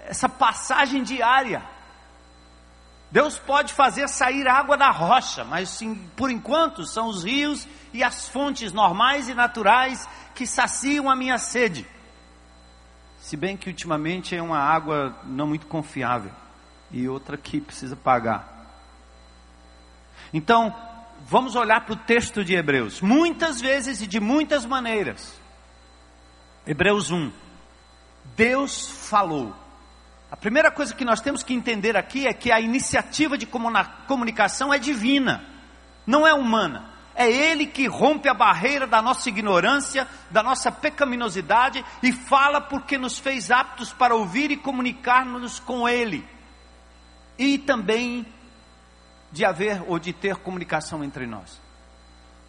essa 0.07 0.27
passagem 0.27 1.03
diária. 1.03 1.63
Deus 3.09 3.39
pode 3.39 3.71
fazer 3.71 4.09
sair 4.09 4.45
água 4.45 4.75
da 4.75 4.91
rocha, 4.91 5.45
mas 5.45 5.69
sim, 5.69 5.95
por 6.17 6.29
enquanto 6.29 6.85
são 6.85 7.07
os 7.07 7.23
rios 7.23 7.65
e 7.93 8.03
as 8.03 8.27
fontes 8.27 8.73
normais 8.73 9.29
e 9.29 9.33
naturais 9.33 10.05
que 10.35 10.45
saciam 10.45 11.09
a 11.09 11.15
minha 11.15 11.37
sede. 11.37 11.87
Se 13.29 13.37
bem 13.37 13.55
que 13.55 13.69
ultimamente 13.69 14.35
é 14.35 14.41
uma 14.41 14.57
água 14.57 15.15
não 15.23 15.45
muito 15.45 15.67
confiável 15.67 16.31
e 16.89 17.07
outra 17.07 17.37
que 17.37 17.61
precisa 17.61 17.95
pagar. 17.95 18.73
Então, 20.33 20.75
vamos 21.27 21.55
olhar 21.55 21.85
para 21.85 21.93
o 21.93 21.95
texto 21.95 22.43
de 22.43 22.55
Hebreus. 22.55 23.01
Muitas 23.01 23.61
vezes 23.61 24.01
e 24.01 24.07
de 24.07 24.19
muitas 24.19 24.65
maneiras. 24.65 25.39
Hebreus 26.65 27.11
1. 27.11 27.31
Deus 28.35 28.89
falou. 29.07 29.55
A 30.31 30.35
primeira 30.35 30.71
coisa 30.71 30.95
que 30.95 31.05
nós 31.05 31.21
temos 31.21 31.43
que 31.43 31.53
entender 31.53 31.95
aqui 31.95 32.25
é 32.25 32.33
que 32.33 32.51
a 32.51 32.59
iniciativa 32.59 33.37
de 33.37 33.45
comunicação 33.45 34.73
é 34.73 34.79
divina, 34.79 35.45
não 36.03 36.25
é 36.25 36.33
humana. 36.33 36.89
É 37.19 37.29
Ele 37.29 37.65
que 37.65 37.85
rompe 37.85 38.29
a 38.29 38.33
barreira 38.33 38.87
da 38.87 39.01
nossa 39.01 39.27
ignorância, 39.27 40.07
da 40.31 40.41
nossa 40.41 40.71
pecaminosidade 40.71 41.83
e 42.01 42.13
fala 42.13 42.61
porque 42.61 42.97
nos 42.97 43.19
fez 43.19 43.51
aptos 43.51 43.91
para 43.91 44.15
ouvir 44.15 44.51
e 44.51 44.55
comunicar-nos 44.55 45.59
com 45.59 45.87
Ele. 45.87 46.25
E 47.37 47.57
também 47.57 48.25
de 49.33 49.43
haver 49.43 49.83
ou 49.85 49.99
de 49.99 50.13
ter 50.13 50.37
comunicação 50.37 51.03
entre 51.03 51.27
nós. 51.27 51.59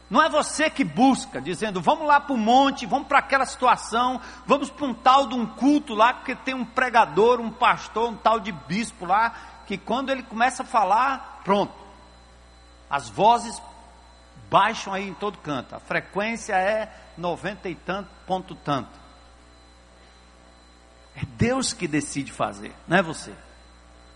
Não 0.08 0.22
é 0.22 0.28
você 0.28 0.70
que 0.70 0.84
busca, 0.84 1.40
dizendo, 1.40 1.80
vamos 1.80 2.06
lá 2.06 2.20
para 2.20 2.34
o 2.34 2.38
monte, 2.38 2.86
vamos 2.86 3.08
para 3.08 3.18
aquela 3.18 3.46
situação, 3.46 4.20
vamos 4.46 4.70
para 4.70 4.86
um 4.86 4.94
tal 4.94 5.26
de 5.26 5.34
um 5.34 5.46
culto 5.46 5.94
lá, 5.94 6.14
porque 6.14 6.36
tem 6.36 6.54
um 6.54 6.64
pregador, 6.64 7.40
um 7.40 7.50
pastor, 7.50 8.08
um 8.08 8.16
tal 8.16 8.38
de 8.38 8.52
bispo 8.52 9.04
lá, 9.04 9.34
que 9.66 9.76
quando 9.76 10.10
ele 10.10 10.22
começa 10.22 10.62
a 10.62 10.66
falar, 10.66 11.40
pronto. 11.42 11.74
As 12.88 13.08
vozes 13.08 13.60
baixam 14.50 14.92
aí 14.92 15.08
em 15.08 15.14
todo 15.14 15.38
canto. 15.38 15.74
A 15.74 15.80
frequência 15.80 16.54
é 16.54 16.92
noventa 17.16 17.68
e 17.68 17.74
tanto, 17.74 18.10
ponto 18.26 18.54
tanto. 18.54 18.98
É 21.14 21.24
Deus 21.24 21.72
que 21.72 21.86
decide 21.86 22.32
fazer, 22.32 22.72
não 22.86 22.96
é 22.96 23.02
você. 23.02 23.32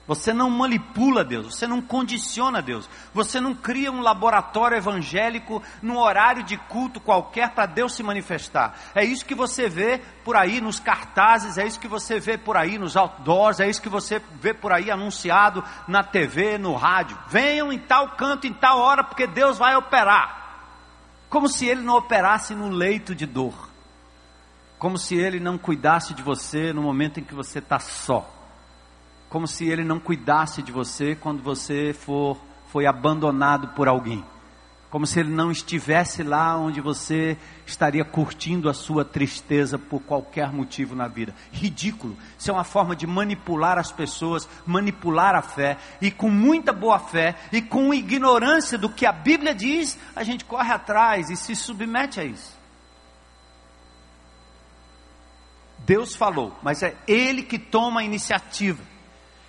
Você 0.07 0.35
não 0.35 0.51
manipula 0.51 1.25
Deus, 1.25 1.55
você 1.55 1.67
não 1.67 1.81
condiciona 1.81 2.61
Deus, 2.61 2.89
você 3.15 3.41
não 3.41 3.55
cria 3.55 3.91
um 3.91 4.03
laboratório 4.03 4.77
evangélico 4.77 5.63
num 5.81 5.97
horário 5.97 6.43
de 6.43 6.59
culto 6.59 7.01
qualquer 7.01 7.55
para 7.55 7.65
Deus 7.65 7.95
se 7.95 8.03
manifestar. 8.03 8.79
É 8.95 9.03
isso 9.03 9.25
que 9.25 9.35
você 9.35 9.67
vê 9.67 10.03
por 10.23 10.37
aí 10.37 10.61
nos 10.61 10.79
cartazes, 10.79 11.57
é 11.57 11.67
isso 11.67 11.81
que 11.81 11.89
você 11.89 12.21
vê 12.21 12.37
por 12.37 12.55
aí 12.55 12.77
nos 12.77 12.99
outdoors, 12.99 13.61
é 13.61 13.69
isso 13.69 13.81
que 13.81 13.89
você 13.89 14.21
vê 14.43 14.53
por 14.53 14.73
aí 14.73 14.91
anunciado 14.91 15.65
na 15.89 16.05
TV, 16.05 16.59
no 16.59 16.75
rádio. 16.75 17.19
Venham 17.29 17.73
em 17.73 17.79
tal 17.79 18.11
canto, 18.11 18.47
em 18.47 18.53
tal 18.53 18.79
hora, 18.79 19.03
porque 19.03 19.27
Deus 19.27 19.57
vai 19.57 19.75
operar. 19.75 20.45
Como 21.31 21.49
se 21.49 21.65
ele 21.67 21.81
não 21.81 21.97
operasse 21.97 22.55
no 22.55 22.69
leito 22.69 23.15
de 23.15 23.25
dor, 23.25 23.71
como 24.79 24.99
se 24.99 25.17
ele 25.17 25.41
não 25.41 25.57
cuidasse 25.57 26.13
de 26.13 26.23
você 26.23 26.75
no 26.75 26.83
momento 26.83 27.21
em 27.21 27.25
que 27.25 27.35
você 27.35 27.59
está 27.59 27.79
só 27.79 28.34
como 29.35 29.49
se 29.49 29.67
ele 29.67 29.83
não 29.83 29.99
cuidasse 29.99 30.63
de 30.63 30.71
você 30.71 31.17
quando 31.17 31.43
você 31.43 31.93
for 31.93 32.39
foi 32.69 32.87
abandonado 32.87 33.67
por 33.75 33.89
alguém. 33.89 34.25
Como 34.89 35.09
se 35.09 35.19
ele 35.19 35.31
não 35.31 35.51
estivesse 35.51 36.23
lá 36.23 36.57
onde 36.57 36.81
você 36.81 37.37
estaria 37.67 38.05
curtindo 38.05 38.71
a 38.71 38.73
sua 38.73 39.05
tristeza 39.05 39.77
por 39.77 40.01
qualquer 40.03 40.53
motivo 40.53 40.95
na 40.95 41.09
vida. 41.09 41.35
Ridículo. 41.51 42.17
Isso 42.39 42.49
é 42.49 42.55
uma 42.55 42.63
forma 42.63 42.95
de 42.95 43.09
manipular 43.09 43.77
as 43.77 43.91
pessoas, 43.91 44.49
manipular 44.65 45.35
a 45.35 45.43
fé. 45.43 45.79
E 46.01 46.13
com 46.13 46.31
muita 46.31 46.73
boa 46.73 47.01
fé 47.01 47.35
e 47.51 47.61
com 47.61 47.93
ignorância 47.93 48.79
do 48.79 48.89
que 48.89 49.05
a 49.05 49.11
Bíblia 49.11 49.53
diz, 49.53 49.99
a 50.15 50.23
gente 50.23 50.45
corre 50.45 50.73
atrás 50.73 51.29
e 51.29 51.35
se 51.35 51.57
submete 51.57 52.21
a 52.21 52.25
isso. 52.25 52.57
Deus 55.79 56.15
falou, 56.15 56.57
mas 56.63 56.85
é 56.85 56.97
Ele 57.09 57.43
que 57.43 57.59
toma 57.59 57.99
a 57.99 58.05
iniciativa. 58.05 58.94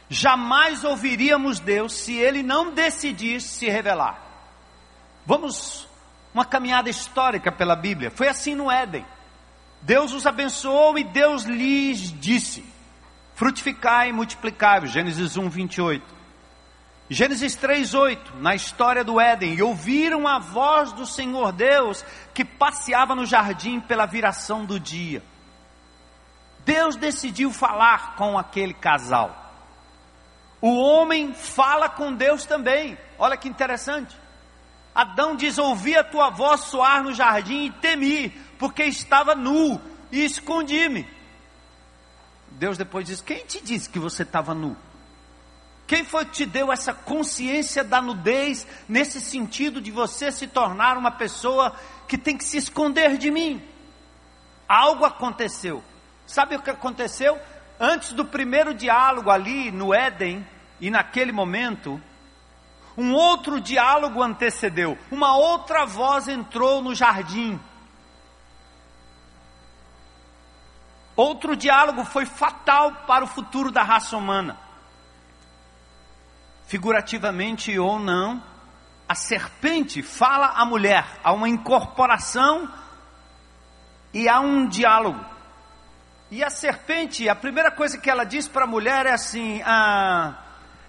Jamais 0.10 0.84
ouviríamos 0.84 1.60
Deus 1.60 1.94
se 1.94 2.14
ele 2.14 2.44
não 2.44 2.72
decidisse 2.72 3.48
se 3.48 3.70
revelar. 3.70 4.22
Vamos, 5.26 5.88
uma 6.34 6.46
caminhada 6.46 6.90
histórica 6.90 7.52
pela 7.52 7.76
Bíblia. 7.76 8.12
Foi 8.12 8.28
assim 8.28 8.54
no 8.54 8.70
Éden. 8.70 9.06
Deus 9.82 10.14
os 10.14 10.26
abençoou 10.26 10.98
e 10.98 11.04
Deus 11.04 11.44
lhes 11.44 12.12
disse: 12.20 12.64
frutificai 13.34 14.10
e 14.10 14.14
multiplicai. 14.14 14.86
Gênesis 14.86 15.38
1, 15.38 15.50
28. 15.50 16.16
Gênesis 17.08 17.56
8, 17.94 18.38
na 18.38 18.56
história 18.56 19.04
do 19.04 19.20
Éden, 19.20 19.54
e 19.54 19.62
ouviram 19.62 20.28
a 20.28 20.40
voz 20.40 20.92
do 20.92 21.06
Senhor 21.06 21.52
Deus 21.52 22.04
que 22.34 22.44
passeava 22.44 23.14
no 23.14 23.28
jardim 23.28 23.80
pela 23.80 24.08
viração 24.08 24.66
do 24.66 24.80
dia. 24.80 25.22
Deus 26.66 26.96
decidiu 26.96 27.52
falar 27.52 28.16
com 28.16 28.40
aquele 28.40 28.74
casal. 28.74 29.45
O 30.66 30.80
homem 30.80 31.32
fala 31.32 31.88
com 31.88 32.12
Deus 32.12 32.44
também. 32.44 32.98
Olha 33.20 33.38
que 33.38 33.48
interessante. 33.48 34.18
Adão 34.96 35.36
diz: 35.36 35.60
Ouvi 35.60 35.96
a 35.96 36.04
tua 36.04 36.32
voz 36.32 36.62
soar 36.62 37.04
no 37.04 37.14
jardim 37.14 37.66
e 37.66 37.72
temi, 37.72 38.30
porque 38.58 38.82
estava 38.82 39.36
nu 39.36 39.80
e 40.12 40.26
escondi-me. 40.26 41.08
Deus 42.50 42.80
depois 42.80 43.06
diz: 43.06 43.22
Quem 43.22 43.46
te 43.46 43.62
disse 43.62 43.88
que 43.88 44.00
você 44.00 44.24
estava 44.24 44.56
nu? 44.56 44.76
Quem 45.86 46.04
foi 46.04 46.26
que 46.26 46.32
te 46.32 46.46
deu 46.48 46.74
essa 46.74 46.96
consciência 46.96 47.84
da 47.84 48.02
nudez, 48.02 48.66
nesse 48.90 49.22
sentido 49.22 49.80
de 49.80 49.92
você 49.92 50.32
se 50.32 50.48
tornar 50.48 50.98
uma 50.98 51.12
pessoa 51.12 51.76
que 52.08 52.18
tem 52.18 52.36
que 52.36 52.44
se 52.44 52.58
esconder 52.58 53.20
de 53.20 53.30
mim? 53.30 53.62
Algo 54.68 55.06
aconteceu. 55.06 55.84
Sabe 56.26 56.56
o 56.56 56.62
que 56.64 56.72
aconteceu? 56.72 57.40
Antes 57.80 58.14
do 58.14 58.26
primeiro 58.26 58.74
diálogo 58.74 59.30
ali 59.30 59.70
no 59.70 59.94
Éden, 59.94 60.44
e 60.80 60.90
naquele 60.90 61.32
momento, 61.32 62.02
um 62.98 63.14
outro 63.14 63.60
diálogo 63.60 64.22
antecedeu, 64.22 64.98
uma 65.12 65.36
outra 65.36 65.86
voz 65.86 66.28
entrou 66.28 66.82
no 66.82 66.96
jardim. 66.96 67.60
Outro 71.16 71.56
diálogo 71.56 72.04
foi 72.04 72.26
fatal 72.26 72.92
para 73.08 73.24
o 73.24 73.28
futuro 73.28 73.72
da 73.72 73.84
raça 73.84 74.18
humana. 74.18 74.58
Figurativamente 76.68 77.78
ou 77.80 78.00
não, 78.00 78.44
a 79.08 79.16
serpente 79.16 80.02
fala 80.02 80.48
à 80.48 80.66
mulher, 80.66 81.06
há 81.24 81.32
uma 81.32 81.48
incorporação 81.48 82.70
e 84.14 84.28
há 84.28 84.40
um 84.40 84.68
diálogo. 84.68 85.24
E 86.32 86.44
a 86.44 86.50
serpente, 86.50 87.30
a 87.30 87.36
primeira 87.36 87.72
coisa 87.72 87.98
que 87.98 88.10
ela 88.10 88.26
diz 88.26 88.48
para 88.48 88.66
a 88.66 88.68
mulher 88.68 89.06
é 89.06 89.12
assim: 89.12 89.62
ah, 89.64 90.45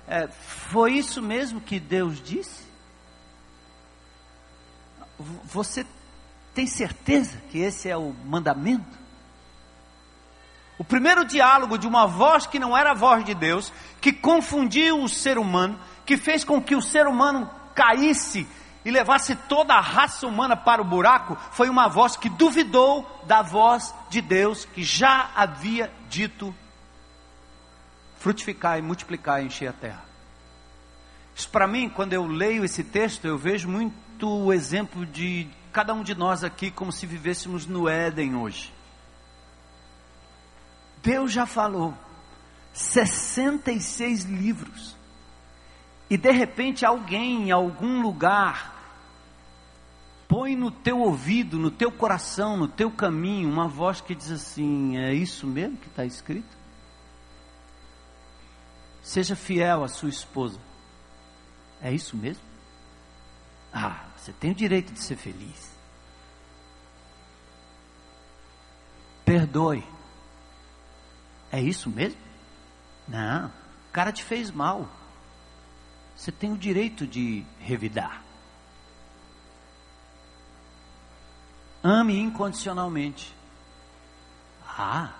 é, 0.09 0.29
foi 0.29 0.93
isso 0.93 1.21
mesmo 1.21 1.61
que 1.61 1.81
Deus 1.81 2.23
disse? 2.23 2.65
Você 5.45 5.87
tem 6.55 6.67
certeza 6.67 7.43
que 7.51 7.59
esse 7.59 7.89
é 7.89 7.97
o 7.97 8.15
mandamento? 8.25 9.07
O 10.79 10.85
primeiro 10.85 11.25
diálogo 11.25 11.79
de 11.79 11.87
uma 11.87 12.07
voz 12.07 12.47
que 12.47 12.59
não 12.59 12.77
era 12.77 12.91
a 12.91 12.95
voz 12.95 13.25
de 13.25 13.35
Deus, 13.35 13.73
que 14.01 14.13
confundiu 14.13 15.03
o 15.03 15.09
ser 15.09 15.39
humano, 15.39 15.79
que 16.05 16.17
fez 16.17 16.45
com 16.45 16.63
que 16.63 16.77
o 16.77 16.83
ser 16.83 17.07
humano 17.07 17.51
caísse 17.75 18.47
e 18.85 18.91
levasse 18.91 19.35
toda 19.35 19.75
a 19.75 19.81
raça 19.81 20.27
humana 20.27 20.57
para 20.57 20.81
o 20.81 20.85
buraco, 20.85 21.37
foi 21.51 21.69
uma 21.69 21.89
voz 21.89 22.17
que 22.17 22.29
duvidou 22.29 23.05
da 23.27 23.43
voz 23.43 23.93
de 24.09 24.21
Deus 24.21 24.65
que 24.65 24.85
já 24.85 25.31
havia 25.35 25.91
dito 26.09 26.55
frutificar 28.27 28.77
e 28.77 28.83
multiplicar 28.83 29.41
e 29.41 29.47
encher 29.47 29.69
a 29.69 29.73
terra. 29.73 30.05
Isso 31.33 31.49
para 31.49 31.69
mim, 31.69 31.89
quando 31.89 32.13
eu 32.13 32.27
leio 32.27 32.65
esse 32.65 32.83
texto, 32.83 33.25
eu 33.25 33.39
vejo 33.39 33.69
muito 33.69 34.29
o 34.29 34.53
exemplo 34.53 35.07
de 35.07 35.47
cada 35.73 35.95
um 35.95 36.03
de 36.03 36.13
nós 36.13 36.43
aqui 36.43 36.73
como 36.73 36.91
se 36.91 37.07
vivêssemos 37.07 37.67
no 37.67 37.89
Éden 37.89 38.35
hoje. 38.35 38.75
Deus 41.05 41.31
já 41.31 41.47
falou 41.47 41.95
66 42.73 44.25
livros. 44.25 44.97
E 46.11 46.17
de 46.17 46.33
repente 46.33 46.85
alguém 46.85 47.45
em 47.45 47.51
algum 47.53 48.03
lugar 48.03 48.75
põe 50.27 50.57
no 50.57 50.73
teu 50.73 50.99
ouvido, 50.99 51.61
no 51.61 51.71
teu 51.71 51.93
coração, 51.93 52.57
no 52.57 52.67
teu 52.67 52.91
caminho, 52.91 53.49
uma 53.49 53.69
voz 53.69 54.01
que 54.01 54.17
diz 54.17 54.33
assim: 54.33 54.97
é 54.97 55.15
isso 55.15 55.47
mesmo 55.47 55.77
que 55.77 55.87
está 55.87 56.05
escrito? 56.05 56.66
Seja 59.07 59.37
fiel 59.37 59.85
à 59.85 59.89
sua 59.89 60.09
esposa. 60.09 60.59
É 61.81 61.93
isso 61.93 62.17
mesmo? 62.17 62.43
Ah, 63.73 64.05
você 64.17 64.33
tem 64.33 64.51
o 64.51 64.55
direito 64.55 64.93
de 64.93 64.99
ser 65.01 65.15
feliz. 65.15 65.71
Perdoe. 69.25 69.87
É 71.53 71.61
isso 71.61 71.89
mesmo? 71.89 72.19
Não, 73.07 73.47
o 73.47 73.93
cara 73.93 74.11
te 74.11 74.25
fez 74.25 74.51
mal. 74.51 74.89
Você 76.17 76.33
tem 76.33 76.53
o 76.53 76.59
direito 76.59 77.07
de 77.07 77.47
revidar. 77.61 78.25
Ame 81.81 82.19
incondicionalmente. 82.19 83.33
Ah, 84.67 85.15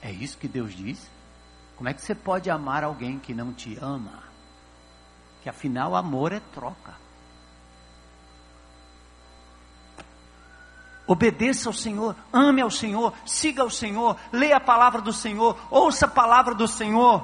é 0.00 0.12
isso 0.12 0.38
que 0.38 0.46
Deus 0.46 0.72
diz? 0.72 1.12
Como 1.76 1.88
é 1.88 1.94
que 1.94 2.00
você 2.00 2.14
pode 2.14 2.50
amar 2.50 2.84
alguém 2.84 3.18
que 3.18 3.34
não 3.34 3.52
te 3.52 3.76
ama? 3.80 4.22
Que 5.42 5.48
afinal 5.48 5.94
amor 5.94 6.32
é 6.32 6.40
troca. 6.52 6.94
Obedeça 11.06 11.68
ao 11.68 11.72
Senhor, 11.74 12.16
ame 12.32 12.62
ao 12.62 12.70
Senhor, 12.70 13.12
siga 13.26 13.62
ao 13.62 13.68
Senhor, 13.68 14.16
leia 14.32 14.56
a 14.56 14.60
palavra 14.60 15.02
do 15.02 15.12
Senhor, 15.12 15.58
ouça 15.70 16.06
a 16.06 16.08
palavra 16.08 16.54
do 16.54 16.66
Senhor, 16.66 17.22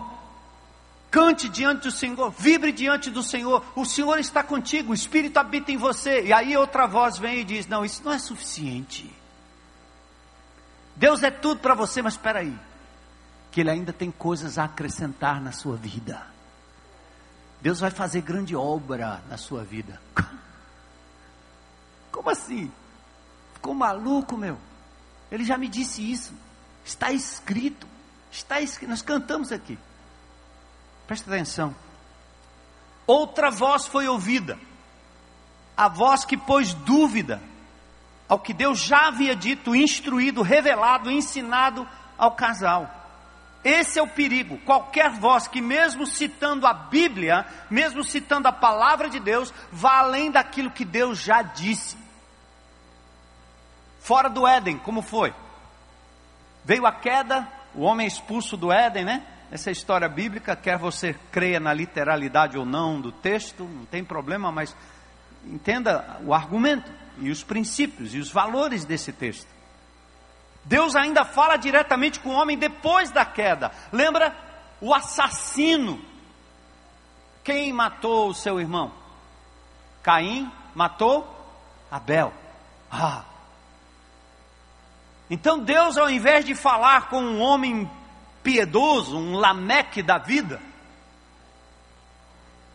cante 1.10 1.48
diante 1.48 1.84
do 1.84 1.90
Senhor, 1.90 2.30
vibre 2.30 2.72
diante 2.72 3.08
do 3.08 3.22
Senhor. 3.22 3.64
O 3.74 3.86
Senhor 3.86 4.18
está 4.18 4.42
contigo, 4.42 4.90
o 4.90 4.94
Espírito 4.94 5.38
habita 5.38 5.72
em 5.72 5.78
você. 5.78 6.26
E 6.26 6.32
aí 6.32 6.54
outra 6.58 6.86
voz 6.86 7.16
vem 7.16 7.38
e 7.38 7.44
diz: 7.44 7.66
Não, 7.66 7.82
isso 7.82 8.02
não 8.04 8.12
é 8.12 8.18
suficiente. 8.18 9.10
Deus 10.94 11.22
é 11.22 11.30
tudo 11.30 11.60
para 11.60 11.74
você, 11.74 12.02
mas 12.02 12.12
espera 12.12 12.40
aí 12.40 12.69
que 13.50 13.60
Ele 13.60 13.70
ainda 13.70 13.92
tem 13.92 14.10
coisas 14.10 14.58
a 14.58 14.64
acrescentar 14.64 15.40
na 15.40 15.52
sua 15.52 15.76
vida. 15.76 16.26
Deus 17.60 17.80
vai 17.80 17.90
fazer 17.90 18.22
grande 18.22 18.56
obra 18.56 19.22
na 19.28 19.36
sua 19.36 19.62
vida. 19.62 20.00
Como 22.10 22.30
assim? 22.30 22.70
Ficou 23.54 23.74
maluco, 23.74 24.36
meu? 24.36 24.58
Ele 25.30 25.44
já 25.44 25.58
me 25.58 25.68
disse 25.68 26.10
isso. 26.10 26.32
Está 26.84 27.12
escrito. 27.12 27.86
Está 28.30 28.60
escrito. 28.60 28.90
Nós 28.90 29.02
cantamos 29.02 29.52
aqui. 29.52 29.78
Presta 31.06 31.30
atenção. 31.30 31.74
Outra 33.06 33.50
voz 33.50 33.86
foi 33.86 34.08
ouvida. 34.08 34.58
A 35.76 35.88
voz 35.88 36.24
que 36.24 36.36
pôs 36.36 36.72
dúvida 36.72 37.42
ao 38.28 38.38
que 38.38 38.54
Deus 38.54 38.78
já 38.78 39.08
havia 39.08 39.34
dito, 39.34 39.74
instruído, 39.74 40.40
revelado, 40.40 41.10
ensinado 41.10 41.86
ao 42.16 42.32
casal. 42.32 42.99
Esse 43.62 43.98
é 43.98 44.02
o 44.02 44.08
perigo. 44.08 44.58
Qualquer 44.58 45.10
voz 45.10 45.46
que, 45.46 45.60
mesmo 45.60 46.06
citando 46.06 46.66
a 46.66 46.72
Bíblia, 46.72 47.46
mesmo 47.68 48.02
citando 48.02 48.48
a 48.48 48.52
palavra 48.52 49.10
de 49.10 49.20
Deus, 49.20 49.52
vá 49.70 49.98
além 49.98 50.30
daquilo 50.30 50.70
que 50.70 50.84
Deus 50.84 51.18
já 51.18 51.42
disse. 51.42 51.96
Fora 54.00 54.30
do 54.30 54.46
Éden, 54.46 54.78
como 54.78 55.02
foi? 55.02 55.34
Veio 56.64 56.86
a 56.86 56.92
queda, 56.92 57.46
o 57.74 57.82
homem 57.82 58.06
expulso 58.06 58.56
do 58.56 58.72
Éden, 58.72 59.04
né? 59.04 59.26
Essa 59.50 59.70
é 59.70 59.72
história 59.72 60.08
bíblica, 60.08 60.56
quer 60.56 60.78
você 60.78 61.14
creia 61.30 61.60
na 61.60 61.74
literalidade 61.74 62.56
ou 62.56 62.64
não 62.64 63.00
do 63.00 63.12
texto, 63.12 63.64
não 63.64 63.84
tem 63.84 64.04
problema, 64.04 64.50
mas 64.50 64.74
entenda 65.44 66.18
o 66.24 66.32
argumento 66.32 66.90
e 67.18 67.30
os 67.30 67.42
princípios 67.42 68.14
e 68.14 68.18
os 68.18 68.30
valores 68.30 68.84
desse 68.84 69.12
texto. 69.12 69.59
Deus 70.64 70.94
ainda 70.94 71.24
fala 71.24 71.56
diretamente 71.56 72.20
com 72.20 72.30
o 72.30 72.34
homem 72.34 72.56
depois 72.56 73.10
da 73.10 73.24
queda. 73.24 73.72
Lembra 73.92 74.36
o 74.80 74.94
assassino? 74.94 76.00
Quem 77.42 77.72
matou 77.72 78.28
o 78.28 78.34
seu 78.34 78.60
irmão? 78.60 78.92
Caim 80.02 80.50
matou 80.74 81.26
Abel. 81.90 82.32
Ah. 82.90 83.24
Então 85.28 85.58
Deus, 85.58 85.96
ao 85.96 86.10
invés 86.10 86.44
de 86.44 86.54
falar 86.54 87.08
com 87.08 87.20
um 87.20 87.40
homem 87.40 87.90
piedoso, 88.42 89.16
um 89.16 89.36
lameque 89.36 90.02
da 90.02 90.18
vida, 90.18 90.60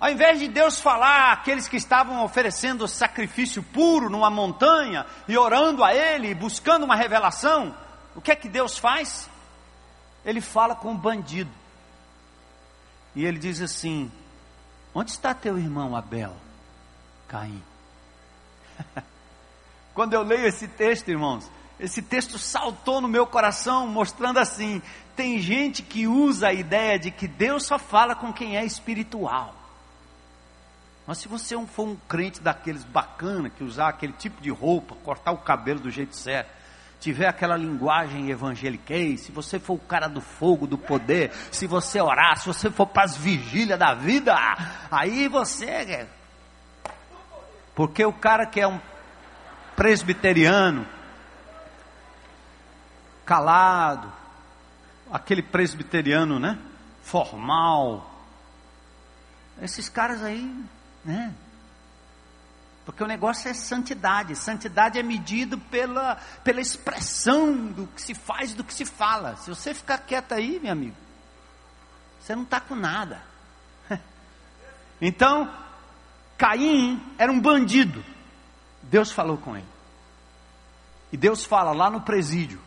ao 0.06 0.12
invés 0.12 0.38
de 0.38 0.48
Deus 0.48 0.80
falar 0.80 1.32
àqueles 1.32 1.68
que 1.68 1.78
estavam 1.78 2.24
oferecendo 2.24 2.88
sacrifício 2.88 3.64
puro 3.64 4.08
numa 4.08 4.30
montanha 4.30 5.04
e 5.28 5.36
orando 5.36 5.84
a 5.84 5.96
Ele, 5.96 6.36
buscando 6.36 6.84
uma 6.84 6.96
revelação, 6.96 7.76
o 8.16 8.22
que 8.22 8.30
é 8.32 8.36
que 8.36 8.48
Deus 8.48 8.78
faz? 8.78 9.28
Ele 10.24 10.42
fala 10.42 10.76
com 10.76 10.92
o 10.92 10.96
bandido. 10.96 11.50
E 13.16 13.26
ele 13.26 13.40
diz 13.40 13.60
assim: 13.60 14.12
Onde 14.94 15.10
está 15.10 15.34
teu 15.34 15.58
irmão 15.58 15.96
Abel? 15.96 16.36
Caim. 17.28 17.64
Quando 19.96 20.14
eu 20.14 20.22
leio 20.22 20.46
esse 20.46 20.68
texto, 20.68 21.10
irmãos, 21.10 21.50
esse 21.80 22.04
texto 22.04 22.38
saltou 22.38 23.02
no 23.02 23.08
meu 23.08 23.26
coração, 23.26 23.88
mostrando 23.88 24.38
assim: 24.38 24.84
tem 25.16 25.40
gente 25.40 25.82
que 25.82 26.06
usa 26.06 26.50
a 26.50 26.54
ideia 26.54 27.00
de 27.00 27.10
que 27.10 27.28
Deus 27.28 27.66
só 27.66 27.80
fala 27.80 28.14
com 28.14 28.32
quem 28.32 28.56
é 28.56 28.64
espiritual. 28.64 29.65
Mas 31.08 31.20
se 31.20 31.28
você 31.28 31.56
for 31.68 31.88
um 31.88 31.96
crente 31.96 32.42
daqueles 32.42 32.84
bacana, 32.84 33.50
que 33.50 33.64
usar 33.64 33.90
aquele 33.90 34.14
tipo 34.14 34.42
de 34.42 34.50
roupa, 34.50 34.96
cortar 35.04 35.32
o 35.32 35.38
cabelo 35.38 35.80
do 35.80 35.92
jeito 35.92 36.16
certo, 36.16 36.50
tiver 37.00 37.28
aquela 37.28 37.56
linguagem 37.56 38.32
evangeliquez, 38.32 39.22
se 39.22 39.32
você 39.32 39.60
for 39.60 39.76
o 39.76 39.80
cara 39.80 40.08
do 40.08 40.20
fogo, 40.22 40.66
do 40.66 40.78
poder, 40.78 41.32
se 41.52 41.68
você 41.68 42.02
orar, 42.02 42.38
se 42.40 42.48
você 42.48 42.72
for 42.72 42.88
para 42.88 43.04
as 43.04 43.16
vigílias 43.16 43.78
da 43.78 43.94
vida, 43.94 44.36
aí 44.90 45.28
você. 45.28 45.66
É 45.66 46.08
porque 47.76 48.04
o 48.06 48.14
cara 48.14 48.46
que 48.46 48.60
é 48.60 48.68
um 48.68 48.80
presbiteriano, 49.76 50.88
calado, 53.26 54.12
aquele 55.12 55.44
presbiteriano, 55.44 56.40
né? 56.40 56.58
Formal. 57.04 58.10
Esses 59.62 59.90
caras 59.90 60.24
aí 60.24 60.66
né? 61.06 61.34
Porque 62.86 63.04
o 63.04 63.08
negócio 63.08 63.50
é 63.50 63.54
santidade. 63.54 64.36
Santidade 64.36 65.00
é 65.00 65.04
medido 65.04 65.58
pela, 65.58 66.16
pela 66.44 66.62
expressão 66.62 67.56
do 67.68 67.88
que 67.88 68.02
se 68.02 68.14
faz 68.14 68.54
do 68.54 68.64
que 68.64 68.74
se 68.74 68.86
fala. 68.86 69.36
Se 69.38 69.50
você 69.50 69.74
ficar 69.74 69.98
quieto 70.00 70.34
aí, 70.34 70.60
meu 70.60 70.72
amigo, 70.72 70.96
você 72.20 72.36
não 72.36 72.44
está 72.44 72.60
com 72.60 72.76
nada. 72.76 73.22
Então, 75.02 75.54
Caim 76.38 77.02
era 77.18 77.30
um 77.30 77.40
bandido. 77.40 78.04
Deus 78.82 79.12
falou 79.12 79.38
com 79.38 79.58
ele. 79.58 79.68
E 81.12 81.18
Deus 81.18 81.44
fala 81.44 81.74
lá 81.74 81.90
no 81.90 82.02
presídio. 82.02 82.62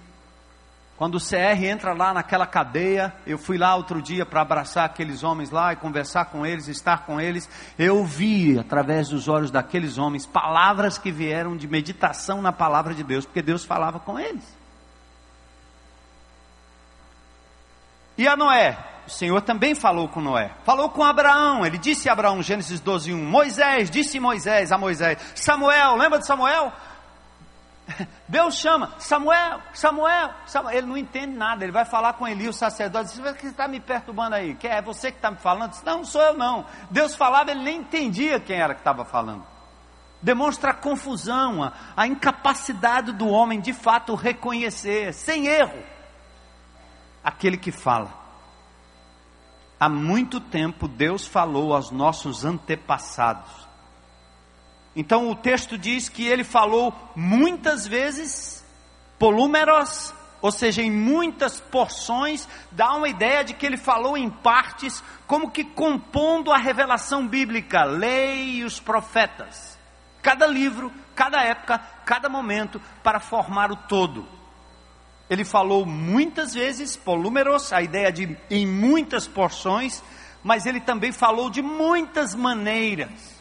Quando 0.99 1.15
o 1.15 1.21
CR 1.21 1.63
entra 1.63 1.95
lá 1.95 2.13
naquela 2.13 2.45
cadeia, 2.45 3.15
eu 3.25 3.39
fui 3.39 3.57
lá 3.57 3.77
outro 3.77 4.03
dia 4.03 4.27
para 4.27 4.41
abraçar 4.41 4.85
aqueles 4.85 5.23
homens 5.23 5.49
lá 5.49 5.73
e 5.73 5.77
conversar 5.77 6.25
com 6.25 6.45
eles, 6.45 6.67
estar 6.67 7.07
com 7.07 7.21
eles. 7.21 7.49
Eu 7.79 8.05
vi 8.05 8.59
através 8.59 9.09
dos 9.09 9.29
olhos 9.29 9.49
daqueles 9.49 9.97
homens 9.97 10.27
palavras 10.27 10.99
que 10.99 11.13
vieram 11.13 11.57
de 11.57 11.69
meditação 11.69 12.43
na 12.43 12.51
palavra 12.51 12.95
de 12.95 13.05
Deus, 13.05 13.25
porque 13.25 13.41
Deus 13.41 13.65
falava 13.65 14.01
com 14.01 14.19
eles. 14.19 14.43
E 18.17 18.27
a 18.27 18.37
Noé? 18.37 18.77
O 19.07 19.11
Senhor 19.11 19.41
também 19.41 19.77
falou 19.77 20.09
com 20.09 20.21
Noé. 20.21 20.51
Falou 20.65 20.91
com 20.91 21.05
Abraão. 21.05 21.65
Ele 21.65 21.79
disse 21.79 22.11
a 22.11 22.13
Abraão, 22.13 22.43
Gênesis 22.43 22.81
12, 22.81 23.15
1. 23.15 23.25
Moisés, 23.25 23.89
disse 23.89 24.19
Moisés 24.19 24.73
a 24.73 24.77
Moisés. 24.77 25.17
Samuel, 25.37 25.95
lembra 25.95 26.19
de 26.19 26.27
Samuel? 26.27 26.73
Deus 28.29 28.57
chama, 28.57 28.95
Samuel, 28.99 29.61
Samuel, 29.73 30.31
Samuel, 30.47 30.77
ele 30.77 30.87
não 30.87 30.97
entende 30.97 31.37
nada, 31.37 31.65
ele 31.65 31.73
vai 31.73 31.85
falar 31.85 32.15
com 32.15 32.27
Eli, 32.27 32.49
o 32.49 32.53
sacerdote, 32.53 33.11
diz, 33.11 33.19
você 33.19 33.47
está 33.47 33.67
me 33.67 33.81
perturbando 33.81 34.35
aí, 34.35 34.55
que 34.55 34.67
é 34.67 34.83
você 34.83 35.11
que 35.11 35.19
está 35.19 35.31
me 35.31 35.39
falando? 35.39 35.71
Diz, 35.71 35.83
não, 35.83 35.99
não 35.99 36.05
sou 36.05 36.21
eu 36.23 36.35
não. 36.35 36.67
Deus 36.91 37.15
falava, 37.15 37.51
ele 37.51 37.63
nem 37.63 37.81
entendia 37.81 38.41
quem 38.41 38.59
era 38.59 38.75
que 38.75 38.81
estava 38.81 39.05
falando. 39.05 39.45
Demonstra 40.21 40.73
a 40.73 40.75
confusão, 40.75 41.63
a, 41.63 41.73
a 41.97 42.07
incapacidade 42.07 43.13
do 43.13 43.29
homem 43.29 43.61
de 43.61 43.73
fato 43.73 44.15
reconhecer, 44.15 45.13
sem 45.15 45.47
erro, 45.47 45.83
aquele 47.23 47.57
que 47.57 47.71
fala. 47.71 48.13
Há 49.81 49.89
muito 49.89 50.41
tempo 50.41 50.89
Deus 50.89 51.27
falou 51.27 51.73
aos 51.73 51.93
nossos 51.93 52.45
antepassados 52.45 53.68
então 54.99 55.31
o 55.31 55.37
texto 55.37 55.79
diz 55.79 56.09
que 56.09 56.27
ele 56.27 56.43
falou 56.43 56.93
muitas 57.15 57.87
vezes, 57.87 58.67
polúmeros, 59.17 60.13
ou 60.43 60.51
seja, 60.51 60.83
em 60.83 60.91
muitas 60.91 61.61
porções, 61.61 62.49
dá 62.73 62.93
uma 62.95 63.09
ideia 63.09 63.45
de 63.45 63.55
que 63.55 63.65
ele 63.65 63.77
falou 63.77 64.17
em 64.17 64.29
partes, 64.29 65.01
como 65.25 65.53
que 65.53 65.63
compondo 65.63 66.51
a 66.51 66.59
revelação 66.59 67.29
bíblica, 67.29 67.85
lei 67.85 68.57
e 68.57 68.65
os 68.65 68.81
profetas. 68.81 69.79
Cada 70.21 70.49
livro, 70.49 70.93
cada 71.15 71.45
época, 71.45 71.79
cada 72.05 72.29
momento, 72.29 72.83
para 73.01 73.21
formar 73.21 73.71
o 73.71 73.77
todo. 73.77 74.27
Ele 75.31 75.45
falou 75.45 75.87
muitas 75.87 76.55
vezes, 76.55 76.97
polúmeros, 76.97 77.73
a 77.73 77.81
ideia 77.81 78.11
de 78.11 78.37
em 78.51 78.67
muitas 78.67 79.29
porções, 79.29 80.03
mas 80.43 80.67
ele 80.67 80.81
também 80.81 81.13
falou 81.13 81.49
de 81.49 81.63
muitas 81.63 82.35
maneiras. 82.35 83.38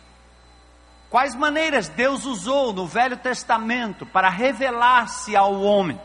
Quais 1.10 1.34
maneiras 1.36 1.88
Deus 1.88 2.26
usou 2.26 2.74
no 2.74 2.86
Velho 2.86 3.18
Testamento 3.18 4.06
para 4.06 4.30
revelar-se 4.30 5.36
ao 5.36 5.62
homem? 5.62 6.00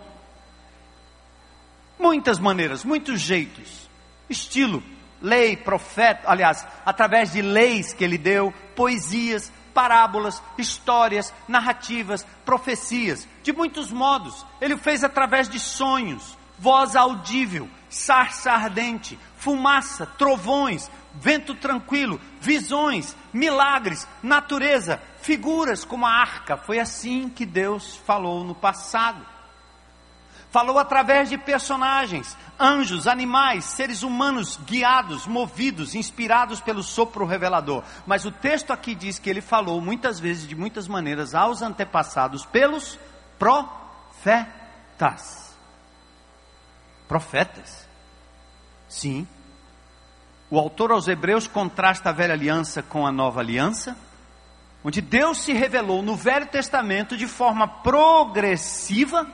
Muitas 1.98 2.38
maneiras, 2.38 2.84
muitos 2.84 3.20
jeitos. 3.20 3.90
Estilo, 4.28 4.82
lei, 5.20 5.56
profeta, 5.56 6.30
aliás, 6.30 6.66
através 6.86 7.32
de 7.32 7.42
leis 7.42 7.92
que 7.92 8.04
ele 8.04 8.16
deu, 8.16 8.52
poesias, 8.76 9.52
parábolas, 9.74 10.42
histórias, 10.56 11.32
narrativas, 11.48 12.24
profecias, 12.44 13.26
de 13.42 13.52
muitos 13.52 13.90
modos. 13.90 14.46
Ele 14.60 14.76
fez 14.76 15.02
através 15.02 15.48
de 15.48 15.58
sonhos, 15.58 16.38
voz 16.58 16.94
audível, 16.94 17.68
sarça 17.88 18.52
ardente, 18.52 19.18
fumaça, 19.36 20.06
trovões, 20.06 20.90
vento 21.14 21.54
tranquilo, 21.54 22.20
visões, 22.40 23.16
milagres, 23.32 24.06
natureza, 24.22 25.00
figuras 25.20 25.84
como 25.84 26.06
a 26.06 26.10
arca. 26.10 26.56
Foi 26.56 26.78
assim 26.78 27.28
que 27.28 27.44
Deus 27.46 27.96
falou 27.96 28.44
no 28.44 28.54
passado. 28.54 29.32
Falou 30.50 30.78
através 30.78 31.28
de 31.30 31.38
personagens, 31.38 32.36
anjos, 32.60 33.06
animais, 33.06 33.64
seres 33.64 34.02
humanos 34.02 34.60
guiados, 34.66 35.26
movidos, 35.26 35.94
inspirados 35.94 36.60
pelo 36.60 36.82
sopro 36.82 37.24
revelador. 37.24 37.82
Mas 38.06 38.26
o 38.26 38.30
texto 38.30 38.70
aqui 38.70 38.94
diz 38.94 39.18
que 39.18 39.30
ele 39.30 39.40
falou 39.40 39.80
muitas 39.80 40.20
vezes, 40.20 40.46
de 40.46 40.54
muitas 40.54 40.86
maneiras, 40.86 41.34
aos 41.34 41.62
antepassados 41.62 42.44
pelos 42.44 42.98
profetas. 43.38 44.52
Profetas. 47.08 47.88
Sim, 48.90 49.26
o 50.52 50.58
autor 50.58 50.92
aos 50.92 51.08
Hebreus 51.08 51.48
contrasta 51.48 52.10
a 52.10 52.12
velha 52.12 52.34
aliança 52.34 52.82
com 52.82 53.06
a 53.06 53.10
nova 53.10 53.40
aliança. 53.40 53.96
onde 54.84 55.00
Deus 55.00 55.38
se 55.38 55.54
revelou 55.54 56.02
no 56.02 56.14
Velho 56.14 56.44
Testamento 56.44 57.16
de 57.16 57.26
forma 57.26 57.66
progressiva 57.66 59.26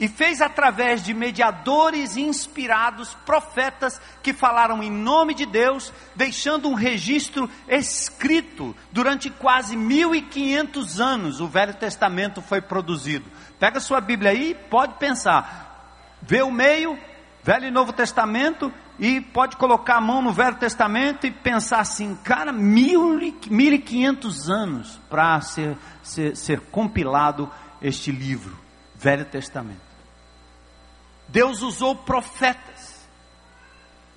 e 0.00 0.08
fez 0.08 0.40
através 0.40 1.02
de 1.02 1.12
mediadores 1.12 2.16
inspirados, 2.16 3.14
profetas 3.26 4.00
que 4.22 4.32
falaram 4.32 4.82
em 4.82 4.90
nome 4.90 5.34
de 5.34 5.44
Deus, 5.44 5.92
deixando 6.14 6.70
um 6.70 6.74
registro 6.74 7.50
escrito 7.68 8.74
durante 8.90 9.28
quase 9.28 9.76
1500 9.76 11.02
anos. 11.02 11.38
O 11.38 11.48
Velho 11.48 11.74
Testamento 11.74 12.40
foi 12.40 12.62
produzido. 12.62 13.30
Pega 13.60 13.78
sua 13.78 14.00
Bíblia 14.00 14.30
aí, 14.30 14.54
pode 14.70 14.94
pensar. 14.94 16.16
Vê 16.22 16.40
o 16.40 16.50
meio, 16.50 16.98
Velho 17.44 17.66
e 17.66 17.70
Novo 17.70 17.92
Testamento, 17.92 18.72
e 18.98 19.20
pode 19.20 19.58
colocar 19.58 19.96
a 19.96 20.00
mão 20.00 20.22
no 20.22 20.32
Velho 20.32 20.56
Testamento 20.56 21.26
e 21.26 21.30
pensar 21.30 21.80
assim, 21.80 22.16
cara, 22.24 22.50
mil, 22.50 23.18
mil 23.50 23.72
e 23.74 23.78
quinhentos 23.78 24.48
anos 24.48 24.98
para 25.10 25.38
ser, 25.42 25.76
ser, 26.02 26.34
ser 26.34 26.60
compilado 26.70 27.50
este 27.82 28.10
livro, 28.10 28.58
Velho 28.96 29.26
Testamento. 29.26 29.82
Deus 31.28 31.60
usou 31.60 31.94
profetas, 31.94 33.06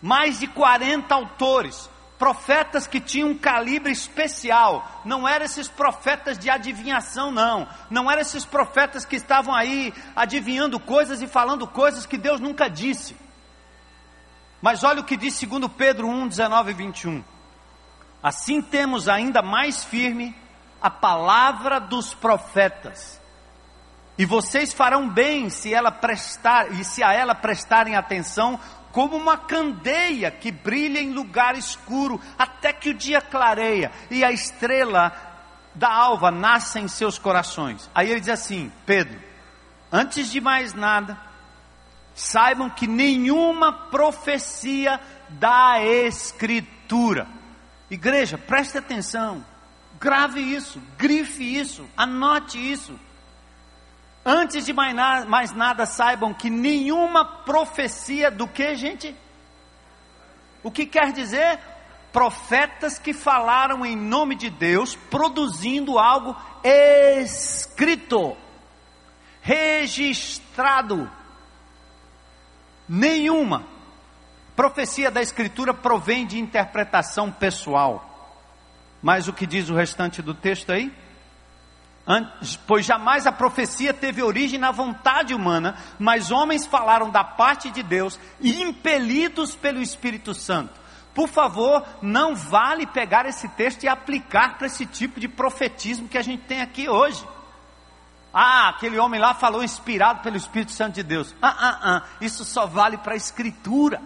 mais 0.02 0.40
de 0.40 0.48
40 0.48 1.14
autores, 1.14 1.90
profetas 2.18 2.88
que 2.88 3.00
tinham 3.00 3.30
um 3.30 3.38
calibre 3.38 3.92
especial, 3.92 5.02
não 5.06 5.28
eram 5.28 5.46
esses 5.46 5.68
profetas 5.68 6.38
de 6.38 6.50
adivinhação, 6.50 7.32
não, 7.32 7.68
não 7.90 8.10
eram 8.10 8.22
esses 8.22 8.44
profetas 8.44 9.06
que 9.06 9.16
estavam 9.16 9.54
aí 9.54 9.94
adivinhando 10.16 10.80
coisas 10.80 11.22
e 11.22 11.28
falando 11.28 11.68
coisas 11.68 12.06
que 12.06 12.18
Deus 12.18 12.40
nunca 12.40 12.70
disse. 12.70 13.16
Mas 14.62 14.84
olha 14.84 15.02
o 15.02 15.04
que 15.04 15.16
diz 15.16 15.40
2 15.40 15.72
Pedro 15.78 16.08
1, 16.08 16.28
19 16.28 16.72
e 16.72 16.74
21. 16.74 17.24
Assim 18.22 18.62
temos 18.62 19.08
ainda 19.08 19.42
mais 19.42 19.84
firme 19.84 20.36
a 20.82 20.90
palavra 20.90 21.80
dos 21.80 22.14
profetas. 22.14 23.22
E 24.18 24.26
vocês 24.26 24.74
farão 24.74 25.08
bem 25.08 25.50
se 25.50 25.72
ela 25.72 25.92
prestar 25.92 26.72
e 26.72 26.84
se 26.84 27.04
a 27.04 27.14
ela 27.14 27.36
prestarem 27.36 27.96
atenção, 27.96 28.60
como 28.98 29.16
uma 29.16 29.38
candeia 29.38 30.32
que 30.32 30.52
brilha 30.52 31.00
em 31.00 31.14
lugar 31.14 31.56
escuro, 31.56 32.20
até 32.36 32.74
que 32.74 32.90
o 32.90 32.96
dia 32.96 33.22
clareia 33.22 33.92
e 34.10 34.24
a 34.24 34.32
estrela 34.32 35.16
da 35.76 35.88
alva 35.88 36.32
nasce 36.32 36.80
em 36.80 36.88
seus 36.88 37.20
corações. 37.20 37.88
Aí 37.94 38.10
ele 38.10 38.22
diz 38.22 38.30
assim: 38.30 38.72
Pedro, 38.88 39.20
antes 39.92 40.32
de 40.32 40.42
mais 40.42 40.74
nada, 40.74 41.16
saibam 42.16 42.72
que 42.72 42.88
nenhuma 42.88 43.72
profecia 43.72 45.00
da 45.30 45.80
Escritura. 45.80 47.28
Igreja, 47.92 48.36
preste 48.36 48.80
atenção, 48.80 49.46
grave 50.00 50.42
isso, 50.42 50.82
grife 50.98 51.44
isso, 51.44 51.88
anote 51.96 52.58
isso. 52.58 53.00
Antes 54.30 54.66
de 54.66 54.74
mais 54.74 54.94
nada, 54.94 55.26
mais 55.26 55.54
nada, 55.54 55.86
saibam 55.86 56.34
que 56.34 56.50
nenhuma 56.50 57.24
profecia 57.24 58.30
do 58.30 58.46
que, 58.46 58.76
gente? 58.76 59.16
O 60.62 60.70
que 60.70 60.86
quer 60.86 61.14
dizer? 61.14 61.58
Profetas 62.12 63.00
que 63.00 63.14
falaram 63.14 63.86
em 63.86 63.96
nome 63.96 64.36
de 64.36 64.50
Deus, 64.50 64.96
produzindo 64.96 65.98
algo 65.98 66.36
escrito, 66.62 68.36
registrado 69.42 71.10
Nenhuma 72.88 73.66
profecia 74.56 75.12
da 75.12 75.22
Escritura 75.22 75.74
provém 75.74 76.26
de 76.26 76.40
interpretação 76.40 77.32
pessoal. 77.32 78.04
Mas 79.02 79.28
o 79.28 79.34
que 79.34 79.46
diz 79.46 79.70
o 79.70 79.76
restante 79.76 80.22
do 80.22 80.34
texto 80.34 80.72
aí? 80.72 80.92
Pois 82.66 82.86
jamais 82.86 83.28
a 83.28 83.32
profecia 83.32 83.94
teve 83.94 84.24
origem 84.24 84.58
na 84.58 84.72
vontade 84.72 85.34
humana, 85.34 85.76
mas 86.00 86.32
homens 86.32 86.66
falaram 86.66 87.10
da 87.10 87.24
parte 87.24 87.70
de 87.70 87.84
Deus, 87.84 88.18
impelidos 88.42 89.56
pelo 89.56 89.82
Espírito 89.82 90.34
Santo. 90.34 90.80
Por 91.14 91.28
favor, 91.28 91.84
não 92.02 92.36
vale 92.36 92.86
pegar 92.86 93.26
esse 93.26 93.50
texto 93.50 93.84
e 93.84 93.88
aplicar 93.90 94.58
para 94.58 94.68
esse 94.68 94.86
tipo 94.86 95.20
de 95.20 95.28
profetismo 95.28 96.08
que 96.08 96.18
a 96.18 96.22
gente 96.22 96.44
tem 96.44 96.62
aqui 96.62 96.88
hoje. 96.88 97.28
Ah, 98.34 98.70
aquele 98.70 99.00
homem 99.00 99.20
lá 99.20 99.34
falou 99.34 99.64
inspirado 99.64 100.22
pelo 100.22 100.38
Espírito 100.38 100.72
Santo 100.72 100.94
de 100.94 101.04
Deus. 101.04 101.34
Ah, 101.42 101.56
ah, 101.60 101.80
ah, 101.82 102.04
isso 102.22 102.46
só 102.46 102.68
vale 102.68 102.98
para 102.98 103.14
a 103.14 103.18
Escritura. 103.18 104.00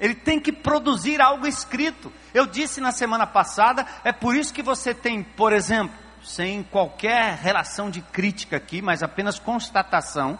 Ele 0.00 0.14
tem 0.14 0.40
que 0.40 0.52
produzir 0.52 1.20
algo 1.20 1.46
escrito. 1.46 2.12
Eu 2.34 2.44
disse 2.44 2.80
na 2.80 2.90
semana 2.90 3.26
passada, 3.26 3.86
é 4.02 4.12
por 4.12 4.34
isso 4.34 4.52
que 4.52 4.62
você 4.62 4.92
tem, 4.92 5.22
por 5.22 5.52
exemplo, 5.52 5.96
sem 6.24 6.62
qualquer 6.62 7.36
relação 7.36 7.90
de 7.90 8.00
crítica 8.00 8.56
aqui, 8.56 8.82
mas 8.82 9.02
apenas 9.02 9.38
constatação, 9.38 10.38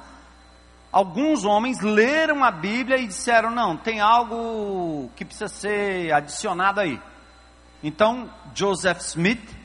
alguns 0.93 1.45
homens 1.45 1.81
leram 1.81 2.45
a 2.45 2.51
Bíblia 2.51 2.99
e 2.99 3.07
disseram: 3.07 3.51
não, 3.51 3.77
tem 3.77 4.01
algo 4.01 5.11
que 5.17 5.25
precisa 5.25 5.49
ser 5.49 6.13
adicionado 6.13 6.81
aí. 6.81 7.01
Então, 7.83 8.31
Joseph 8.55 9.01
Smith 9.01 9.61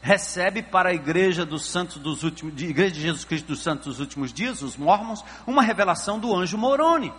recebe 0.00 0.62
para 0.62 0.90
a 0.90 0.94
igreja 0.94 1.44
dos 1.44 1.66
santos 1.66 1.98
dos 1.98 2.22
últimos, 2.22 2.54
de 2.54 2.66
igreja 2.66 2.94
de 2.94 3.02
Jesus 3.02 3.24
Cristo 3.24 3.48
dos 3.48 3.62
santos 3.62 3.86
dos 3.86 4.00
últimos 4.00 4.32
dias, 4.32 4.62
os 4.62 4.76
mormons, 4.76 5.24
uma 5.46 5.62
revelação 5.62 6.18
do 6.18 6.34
anjo 6.34 6.56
Moroni. 6.56 7.12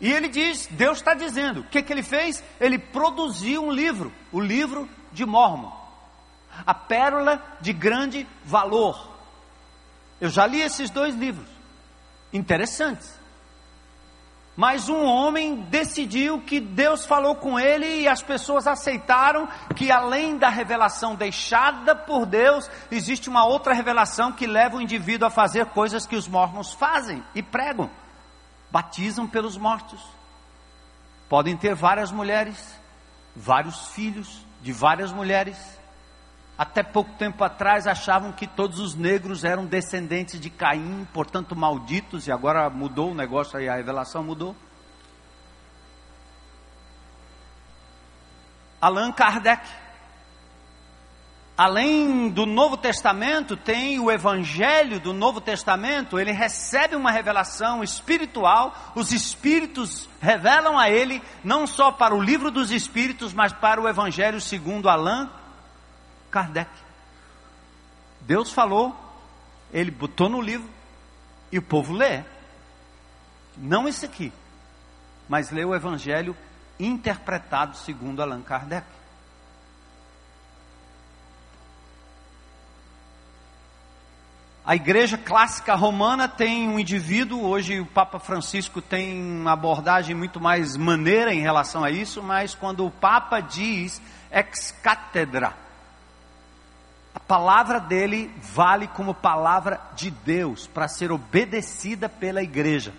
E 0.00 0.10
ele 0.10 0.28
diz, 0.28 0.66
Deus 0.70 0.98
está 0.98 1.14
dizendo, 1.14 1.60
o 1.60 1.64
que, 1.64 1.82
que 1.82 1.92
ele 1.92 2.02
fez? 2.02 2.42
Ele 2.60 2.78
produziu 2.78 3.64
um 3.64 3.70
livro, 3.70 4.12
o 4.32 4.40
livro 4.40 4.88
de 5.12 5.24
Mormon, 5.24 5.72
a 6.66 6.74
pérola 6.74 7.42
de 7.60 7.72
grande 7.72 8.26
valor. 8.44 9.10
Eu 10.20 10.28
já 10.28 10.46
li 10.46 10.60
esses 10.60 10.90
dois 10.90 11.14
livros, 11.14 11.48
interessantes. 12.32 13.20
Mas 14.54 14.88
um 14.88 15.02
homem 15.04 15.62
decidiu 15.62 16.40
que 16.42 16.60
Deus 16.60 17.06
falou 17.06 17.34
com 17.34 17.58
ele 17.58 18.02
e 18.02 18.08
as 18.08 18.22
pessoas 18.22 18.66
aceitaram 18.66 19.48
que 19.74 19.90
além 19.90 20.36
da 20.36 20.50
revelação 20.50 21.14
deixada 21.14 21.96
por 21.96 22.26
Deus, 22.26 22.70
existe 22.90 23.30
uma 23.30 23.46
outra 23.46 23.72
revelação 23.72 24.30
que 24.30 24.46
leva 24.46 24.76
o 24.76 24.80
indivíduo 24.80 25.26
a 25.26 25.30
fazer 25.30 25.66
coisas 25.66 26.06
que 26.06 26.16
os 26.16 26.28
mormons 26.28 26.72
fazem 26.74 27.24
e 27.34 27.42
pregam. 27.42 27.90
Batizam 28.70 29.26
pelos 29.26 29.56
mortos. 29.56 30.00
Podem 31.30 31.56
ter 31.56 31.74
várias 31.74 32.12
mulheres, 32.12 32.78
vários 33.34 33.88
filhos 33.88 34.46
de 34.60 34.70
várias 34.70 35.10
mulheres 35.10 35.56
até 36.56 36.82
pouco 36.82 37.10
tempo 37.14 37.42
atrás 37.42 37.86
achavam 37.86 38.32
que 38.32 38.46
todos 38.46 38.78
os 38.78 38.94
negros 38.94 39.42
eram 39.44 39.64
descendentes 39.64 40.38
de 40.38 40.50
Caim, 40.50 41.06
portanto 41.12 41.56
malditos, 41.56 42.26
e 42.26 42.32
agora 42.32 42.68
mudou 42.68 43.10
o 43.10 43.14
negócio 43.14 43.58
aí, 43.58 43.68
a 43.68 43.74
revelação 43.74 44.22
mudou. 44.22 44.54
Allan 48.80 49.12
Kardec. 49.12 49.66
Além 51.56 52.30
do 52.30 52.46
Novo 52.46 52.76
Testamento, 52.76 53.56
tem 53.56 54.00
o 54.00 54.10
Evangelho 54.10 54.98
do 54.98 55.12
Novo 55.12 55.40
Testamento, 55.40 56.18
ele 56.18 56.32
recebe 56.32 56.96
uma 56.96 57.10
revelação 57.10 57.84
espiritual, 57.84 58.74
os 58.94 59.12
Espíritos 59.12 60.08
revelam 60.20 60.78
a 60.78 60.90
ele, 60.90 61.22
não 61.44 61.66
só 61.66 61.92
para 61.92 62.14
o 62.14 62.22
livro 62.22 62.50
dos 62.50 62.70
Espíritos, 62.70 63.34
mas 63.34 63.52
para 63.52 63.80
o 63.80 63.88
Evangelho 63.88 64.40
segundo 64.40 64.88
Allan 64.88 65.30
Kardec. 66.32 66.70
Deus 68.22 68.50
falou, 68.50 68.96
ele 69.70 69.90
botou 69.90 70.30
no 70.30 70.40
livro 70.40 70.68
e 71.52 71.58
o 71.58 71.62
povo 71.62 71.92
lê. 71.92 72.24
Não 73.56 73.86
esse 73.86 74.06
aqui, 74.06 74.32
mas 75.28 75.50
lê 75.50 75.62
o 75.64 75.74
Evangelho 75.74 76.34
interpretado 76.80 77.76
segundo 77.76 78.22
Allan 78.22 78.40
Kardec. 78.40 78.86
A 84.64 84.76
igreja 84.76 85.18
clássica 85.18 85.74
romana 85.74 86.28
tem 86.28 86.68
um 86.68 86.78
indivíduo, 86.78 87.44
hoje 87.44 87.80
o 87.80 87.86
Papa 87.86 88.20
Francisco 88.20 88.80
tem 88.80 89.20
uma 89.20 89.52
abordagem 89.52 90.14
muito 90.14 90.40
mais 90.40 90.76
maneira 90.76 91.34
em 91.34 91.40
relação 91.40 91.82
a 91.82 91.90
isso, 91.90 92.22
mas 92.22 92.54
quando 92.54 92.86
o 92.86 92.90
Papa 92.90 93.40
diz 93.40 94.00
ex 94.30 94.70
cátedra, 94.80 95.61
a 97.14 97.20
palavra 97.20 97.78
dele 97.78 98.32
vale 98.40 98.86
como 98.88 99.14
palavra 99.14 99.80
de 99.94 100.10
Deus 100.10 100.66
para 100.66 100.88
ser 100.88 101.12
obedecida 101.12 102.08
pela 102.08 102.42
igreja. 102.42 102.94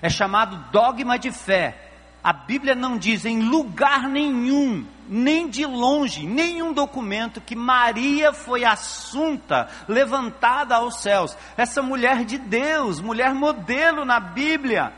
É 0.00 0.08
chamado 0.08 0.70
dogma 0.70 1.18
de 1.18 1.30
fé. 1.30 1.82
A 2.24 2.32
Bíblia 2.32 2.74
não 2.74 2.98
diz 2.98 3.24
em 3.24 3.42
lugar 3.42 4.08
nenhum, 4.08 4.86
nem 5.08 5.48
de 5.48 5.64
longe, 5.64 6.26
nenhum 6.26 6.72
documento 6.72 7.40
que 7.40 7.54
Maria 7.54 8.32
foi 8.32 8.64
assunta, 8.64 9.68
levantada 9.86 10.74
aos 10.74 11.00
céus. 11.00 11.36
Essa 11.56 11.82
mulher 11.82 12.24
de 12.24 12.38
Deus, 12.38 13.00
mulher 13.00 13.32
modelo 13.34 14.04
na 14.04 14.18
Bíblia, 14.18 14.92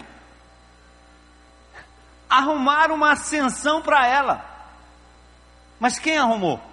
arrumaram 2.30 2.94
uma 2.94 3.12
ascensão 3.12 3.82
para 3.82 4.06
ela. 4.06 4.44
Mas 5.78 5.98
quem 5.98 6.16
arrumou? 6.16 6.67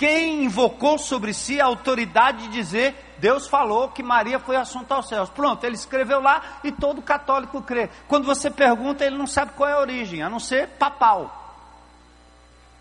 Quem 0.00 0.44
invocou 0.44 0.96
sobre 0.96 1.34
si 1.34 1.60
a 1.60 1.66
autoridade 1.66 2.44
de 2.44 2.48
dizer 2.48 2.94
Deus 3.18 3.46
falou 3.46 3.90
que 3.90 4.02
Maria 4.02 4.38
foi 4.38 4.56
assunta 4.56 4.94
aos 4.94 5.06
céus. 5.06 5.28
Pronto, 5.28 5.62
ele 5.62 5.74
escreveu 5.74 6.22
lá 6.22 6.40
e 6.64 6.72
todo 6.72 7.02
católico 7.02 7.60
crê. 7.60 7.90
Quando 8.08 8.24
você 8.24 8.50
pergunta, 8.50 9.04
ele 9.04 9.18
não 9.18 9.26
sabe 9.26 9.52
qual 9.52 9.68
é 9.68 9.74
a 9.74 9.78
origem, 9.78 10.22
a 10.22 10.30
não 10.30 10.40
ser 10.40 10.68
papal. 10.68 11.54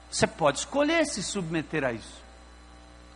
Você 0.09 0.25
pode 0.25 0.59
escolher 0.59 1.05
se 1.05 1.21
submeter 1.21 1.83
a 1.83 1.91
isso. 1.91 2.23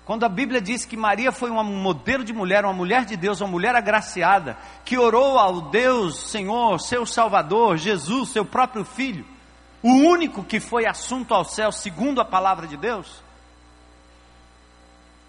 Quando 0.03 0.25
a 0.25 0.29
Bíblia 0.29 0.59
diz 0.59 0.83
que 0.83 0.97
Maria 0.97 1.31
foi 1.31 1.49
um 1.49 1.63
modelo 1.63 2.25
de 2.25 2.33
mulher, 2.33 2.65
uma 2.65 2.73
mulher 2.73 3.05
de 3.05 3.15
Deus, 3.15 3.39
uma 3.39 3.51
mulher 3.51 3.73
agraciada, 3.73 4.57
que 4.83 4.97
orou 4.97 5.39
ao 5.39 5.69
Deus, 5.71 6.29
Senhor, 6.29 6.77
seu 6.81 7.05
Salvador, 7.05 7.77
Jesus, 7.77 8.31
seu 8.31 8.43
próprio 8.43 8.83
Filho, 8.83 9.25
o 9.81 9.93
único 9.93 10.43
que 10.43 10.59
foi 10.59 10.85
assunto 10.85 11.33
ao 11.33 11.45
céu 11.45 11.71
segundo 11.71 12.19
a 12.19 12.25
palavra 12.25 12.67
de 12.67 12.75
Deus, 12.75 13.23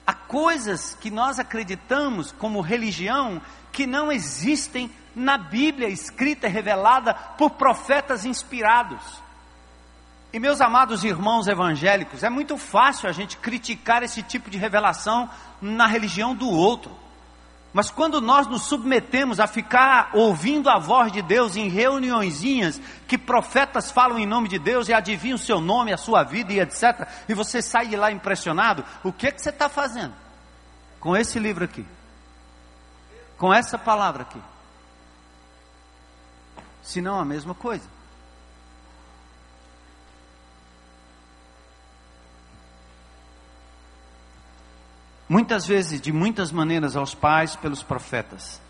há 0.06 0.12
coisas 0.12 0.94
que 0.94 1.10
nós 1.10 1.38
acreditamos 1.38 2.32
como 2.32 2.60
religião 2.60 3.40
que 3.72 3.86
não 3.86 4.12
existem 4.12 4.90
na 5.14 5.38
Bíblia 5.38 5.88
escrita 5.88 6.46
e 6.46 6.50
revelada 6.50 7.14
por 7.14 7.50
profetas 7.50 8.24
inspirados. 8.24 9.22
E 10.32 10.38
meus 10.40 10.60
amados 10.60 11.04
irmãos 11.04 11.46
evangélicos, 11.46 12.24
é 12.24 12.28
muito 12.28 12.58
fácil 12.58 13.08
a 13.08 13.12
gente 13.12 13.36
criticar 13.36 14.02
esse 14.02 14.22
tipo 14.22 14.50
de 14.50 14.58
revelação 14.58 15.30
na 15.62 15.86
religião 15.86 16.34
do 16.34 16.48
outro. 16.48 17.03
Mas 17.74 17.90
quando 17.90 18.20
nós 18.20 18.46
nos 18.46 18.62
submetemos 18.62 19.40
a 19.40 19.48
ficar 19.48 20.10
ouvindo 20.14 20.70
a 20.70 20.78
voz 20.78 21.10
de 21.10 21.20
Deus 21.20 21.56
em 21.56 21.68
reuniõezinhas 21.68 22.80
que 23.08 23.18
profetas 23.18 23.90
falam 23.90 24.16
em 24.16 24.24
nome 24.24 24.48
de 24.48 24.60
Deus 24.60 24.88
e 24.88 24.94
adivinham 24.94 25.34
o 25.34 25.38
seu 25.38 25.60
nome, 25.60 25.92
a 25.92 25.96
sua 25.96 26.22
vida 26.22 26.52
e 26.52 26.60
etc., 26.60 27.04
e 27.28 27.34
você 27.34 27.60
sai 27.60 27.88
de 27.88 27.96
lá 27.96 28.12
impressionado, 28.12 28.84
o 29.02 29.12
que, 29.12 29.32
que 29.32 29.42
você 29.42 29.48
está 29.50 29.68
fazendo 29.68 30.14
com 31.00 31.16
esse 31.16 31.36
livro 31.40 31.64
aqui? 31.64 31.84
Com 33.36 33.52
essa 33.52 33.76
palavra 33.76 34.22
aqui? 34.22 34.40
Se 36.80 37.00
não 37.00 37.18
a 37.18 37.24
mesma 37.24 37.56
coisa. 37.56 37.93
Muitas 45.28 45.66
vezes, 45.66 46.00
de 46.00 46.12
muitas 46.12 46.52
maneiras, 46.52 46.96
aos 46.96 47.14
pais 47.14 47.56
pelos 47.56 47.82
profetas. 47.82 48.60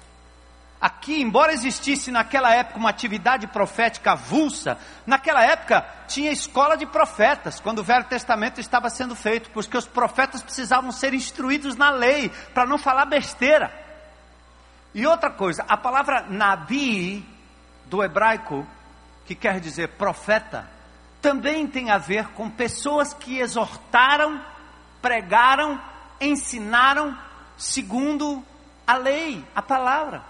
Aqui, 0.81 1.23
embora 1.23 1.53
existisse 1.53 2.11
naquela 2.11 2.55
época 2.55 2.79
uma 2.79 2.90
atividade 2.90 3.47
profética 3.47 4.12
avulsa, 4.12 4.77
naquela 5.07 5.43
época 5.43 5.83
tinha 6.07 6.31
escola 6.31 6.77
de 6.77 6.85
profetas, 6.85 7.59
quando 7.59 7.79
o 7.79 7.83
Velho 7.83 8.05
Testamento 8.05 8.61
estava 8.61 8.90
sendo 8.90 9.14
feito, 9.14 9.49
porque 9.51 9.79
os 9.79 9.87
profetas 9.87 10.43
precisavam 10.43 10.93
ser 10.93 11.14
instruídos 11.14 11.75
na 11.75 11.88
lei, 11.88 12.31
para 12.53 12.67
não 12.67 12.77
falar 12.77 13.07
besteira. 13.07 13.73
E 14.95 15.07
outra 15.07 15.31
coisa, 15.31 15.64
a 15.67 15.77
palavra 15.77 16.27
nabi, 16.29 17.27
do 17.87 18.05
hebraico, 18.05 18.67
que 19.25 19.35
quer 19.35 19.61
dizer 19.61 19.88
profeta, 19.97 20.69
também 21.23 21.67
tem 21.67 21.90
a 21.90 21.97
ver 21.97 22.29
com 22.29 22.51
pessoas 22.51 23.14
que 23.14 23.38
exortaram, 23.38 24.45
pregaram 25.01 25.81
ensinaram 26.25 27.17
segundo 27.57 28.45
a 28.87 28.97
lei, 28.97 29.45
a 29.55 29.63
palavra. 29.63 30.23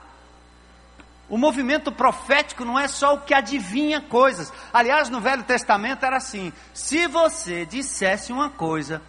O 1.28 1.38
movimento 1.38 1.90
profético 1.90 2.64
não 2.64 2.78
é 2.78 2.86
só 2.86 3.14
o 3.14 3.20
que 3.20 3.32
adivinha 3.32 4.00
coisas. 4.00 4.52
Aliás, 4.72 5.08
no 5.08 5.20
Velho 5.20 5.42
Testamento 5.42 6.04
era 6.04 6.16
assim: 6.18 6.52
se 6.72 7.06
você 7.06 7.64
dissesse 7.64 8.32
uma 8.32 8.50
coisa, 8.50 9.00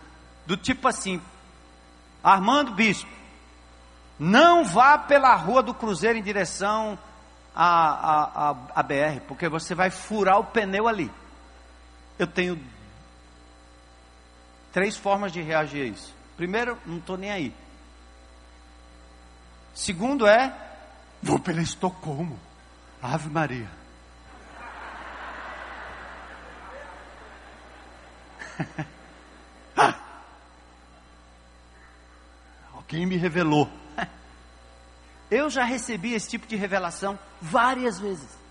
do 0.45 0.55
tipo 0.55 0.87
assim, 0.87 1.21
Armando 2.23 2.71
Bispo, 2.71 3.09
não 4.17 4.63
vá 4.63 4.97
pela 4.97 5.35
rua 5.35 5.61
do 5.61 5.73
Cruzeiro 5.73 6.17
em 6.17 6.23
direção 6.23 6.97
à, 7.53 8.49
à, 8.49 8.55
à, 8.75 8.83
BR, 8.83 9.19
porque 9.27 9.49
você 9.49 9.75
vai 9.75 9.91
furar 9.91 10.39
o 10.39 10.45
pneu 10.45 10.87
ali. 10.87 11.11
Eu 12.17 12.27
tenho 12.27 12.57
três 14.71 14.95
formas 14.95 15.33
de 15.33 15.41
reagir 15.41 15.83
a 15.83 15.85
isso. 15.85 16.15
Primeiro, 16.35 16.77
não 16.85 16.97
estou 16.97 17.17
nem 17.17 17.31
aí. 17.31 17.53
Segundo 19.73 20.27
é, 20.27 20.53
vou 21.21 21.39
pela 21.39 21.61
Estocolmo. 21.61 22.39
Ave 23.01 23.29
Maria. 23.29 23.69
Alguém 32.73 33.05
me 33.05 33.17
revelou. 33.17 33.69
Eu 35.29 35.49
já 35.49 35.63
recebi 35.63 36.13
esse 36.13 36.29
tipo 36.29 36.47
de 36.47 36.55
revelação 36.55 37.19
várias 37.41 37.99
vezes. 37.99 38.44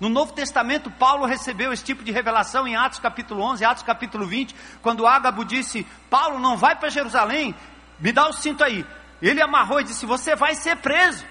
No 0.00 0.08
Novo 0.08 0.32
Testamento, 0.32 0.90
Paulo 0.92 1.26
recebeu 1.26 1.72
esse 1.72 1.82
tipo 1.82 2.04
de 2.04 2.12
revelação 2.12 2.68
em 2.68 2.76
Atos 2.76 3.00
capítulo 3.00 3.42
11, 3.42 3.64
Atos 3.64 3.82
capítulo 3.82 4.26
20, 4.26 4.54
quando 4.80 5.06
Ágabo 5.06 5.44
disse: 5.44 5.84
Paulo, 6.08 6.38
não 6.38 6.56
vai 6.56 6.76
para 6.76 6.88
Jerusalém, 6.88 7.54
me 7.98 8.12
dá 8.12 8.28
o 8.28 8.32
cinto 8.32 8.62
aí. 8.62 8.86
Ele 9.20 9.42
amarrou 9.42 9.80
e 9.80 9.84
disse: 9.84 10.06
Você 10.06 10.36
vai 10.36 10.54
ser 10.54 10.76
preso. 10.76 11.24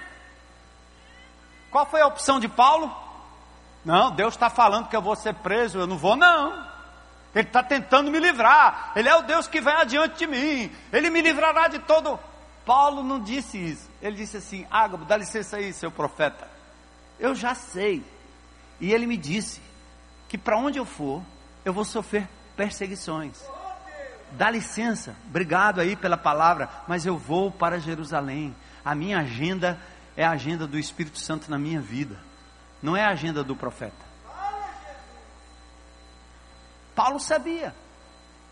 Qual 1.71 1.85
foi 1.85 2.01
a 2.01 2.07
opção 2.07 2.39
de 2.39 2.49
Paulo? 2.49 2.93
Não, 3.85 4.11
Deus 4.11 4.33
está 4.33 4.49
falando 4.49 4.89
que 4.89 4.95
eu 4.95 5.01
vou 5.01 5.15
ser 5.15 5.33
preso, 5.35 5.79
eu 5.79 5.87
não 5.87 5.97
vou, 5.97 6.17
não. 6.17 6.67
Ele 7.33 7.47
está 7.47 7.63
tentando 7.63 8.11
me 8.11 8.19
livrar. 8.19 8.91
Ele 8.95 9.07
é 9.07 9.15
o 9.15 9.21
Deus 9.21 9.47
que 9.47 9.61
vai 9.61 9.81
adiante 9.81 10.17
de 10.17 10.27
mim. 10.27 10.71
Ele 10.91 11.09
me 11.09 11.21
livrará 11.21 11.69
de 11.69 11.79
todo. 11.79 12.19
Paulo 12.65 13.01
não 13.01 13.19
disse 13.19 13.57
isso. 13.57 13.89
Ele 14.01 14.17
disse 14.17 14.35
assim: 14.37 14.67
Ágabo, 14.69 15.05
dá 15.05 15.15
licença 15.15 15.55
aí, 15.55 15.71
seu 15.71 15.89
profeta. 15.89 16.49
Eu 17.17 17.33
já 17.33 17.55
sei 17.55 18.03
e 18.79 18.93
ele 18.93 19.05
me 19.05 19.17
disse 19.17 19.61
que 20.27 20.37
para 20.37 20.57
onde 20.57 20.77
eu 20.77 20.85
for, 20.85 21.21
eu 21.63 21.73
vou 21.73 21.85
sofrer 21.85 22.27
perseguições. 22.55 23.41
Dá 24.31 24.49
licença, 24.49 25.15
obrigado 25.27 25.79
aí 25.79 25.95
pela 25.95 26.17
palavra, 26.17 26.69
mas 26.87 27.05
eu 27.05 27.17
vou 27.17 27.49
para 27.49 27.79
Jerusalém. 27.79 28.55
A 28.83 28.93
minha 28.93 29.19
agenda 29.19 29.79
é 30.15 30.25
a 30.25 30.31
agenda 30.31 30.67
do 30.67 30.77
Espírito 30.77 31.19
Santo 31.19 31.49
na 31.49 31.57
minha 31.57 31.79
vida, 31.79 32.17
não 32.81 32.95
é 32.95 33.03
a 33.03 33.09
agenda 33.09 33.43
do 33.43 33.55
profeta. 33.55 34.07
Paulo 36.95 37.19
sabia. 37.19 37.75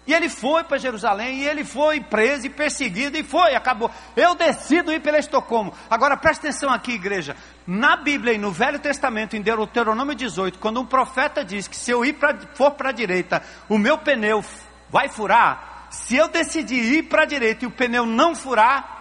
E 0.08 0.13
ele 0.13 0.30
foi 0.30 0.63
para 0.63 0.78
Jerusalém, 0.78 1.39
e 1.39 1.48
ele 1.48 1.63
foi 1.63 2.00
preso 2.00 2.46
e 2.46 2.50
perseguido, 2.50 3.18
e 3.18 3.24
foi, 3.24 3.56
acabou. 3.56 3.89
Eu 4.15 4.36
decido 4.36 4.94
ir 4.94 5.02
pela 5.02 5.18
Estocolmo. 5.18 5.74
Agora 5.89 6.15
presta 6.15 6.48
atenção 6.48 6.70
aqui, 6.70 6.94
igreja. 6.94 7.36
Na 7.65 7.98
Bíblia 7.98 8.34
e 8.34 8.38
no 8.38 8.52
Velho 8.52 8.78
Testamento, 8.78 9.36
em 9.36 9.41
Deuteronômio 9.41 10.13
18, 10.13 10.60
quando 10.60 10.80
um 10.80 10.86
profeta 10.86 11.44
diz 11.44 11.68
que 11.68 11.76
se 11.76 11.89
eu 11.89 12.06
ir 12.06 12.13
pra, 12.13 12.38
for 12.54 12.72
para 12.72 12.89
a 12.89 12.94
direita, 12.94 13.41
o 13.68 13.80
meu 13.80 13.98
pneu 13.98 14.44
vai 14.91 15.10
furar, 15.10 15.88
se 15.89 16.15
eu 16.15 16.28
decidir 16.28 16.84
ir 16.84 17.04
para 17.04 17.24
a 17.24 17.26
direita 17.26 17.65
e 17.65 17.68
o 17.68 17.72
pneu 17.72 18.06
não 18.06 18.36
furar, 18.36 18.96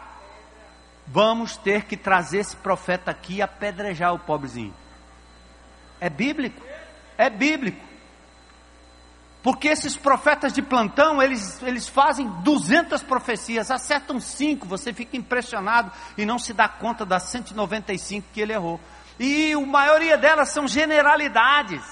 vamos 1.07 1.57
ter 1.57 1.85
que 1.85 1.97
trazer 1.97 2.39
esse 2.39 2.57
profeta 2.57 3.11
aqui 3.11 3.35
e 3.35 3.43
apedrejar 3.43 4.15
o 4.15 4.19
pobrezinho. 4.19 4.75
É 6.01 6.09
bíblico? 6.09 6.63
É 7.19 7.29
bíblico. 7.29 7.94
Porque 9.45 9.69
esses 9.69 9.95
profetas 9.95 10.55
de 10.55 10.63
plantão, 10.63 11.23
eles, 11.23 11.63
eles 11.63 11.87
fazem 11.87 12.27
200 12.43 13.03
profecias, 13.03 13.71
acertam 13.71 14.19
cinco, 14.19 14.67
você 14.67 14.91
fica 14.91 15.19
impressionado 15.19 15.93
e 16.17 16.25
não 16.25 16.39
se 16.39 16.55
dá 16.55 16.67
conta 16.67 17.05
das 17.05 17.25
195 17.25 18.27
que 18.33 18.41
ele 18.41 18.55
errou. 18.55 18.81
E 19.21 19.53
a 19.53 19.61
maioria 19.61 20.17
delas 20.17 20.49
são 20.49 20.67
generalidades. 20.67 21.85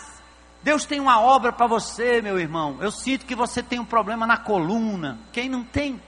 Deus 0.62 0.86
tem 0.86 0.98
uma 0.98 1.20
obra 1.20 1.52
para 1.52 1.66
você, 1.66 2.22
meu 2.22 2.40
irmão. 2.40 2.78
Eu 2.80 2.90
sinto 2.90 3.26
que 3.26 3.34
você 3.34 3.62
tem 3.62 3.78
um 3.78 3.84
problema 3.84 4.26
na 4.26 4.38
coluna. 4.38 5.18
Quem 5.30 5.50
não 5.50 5.62
tem? 5.62 6.00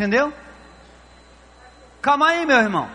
Entendeu? 0.00 0.32
Calma 2.00 2.28
aí, 2.28 2.46
meu 2.46 2.56
irmão. 2.56 2.90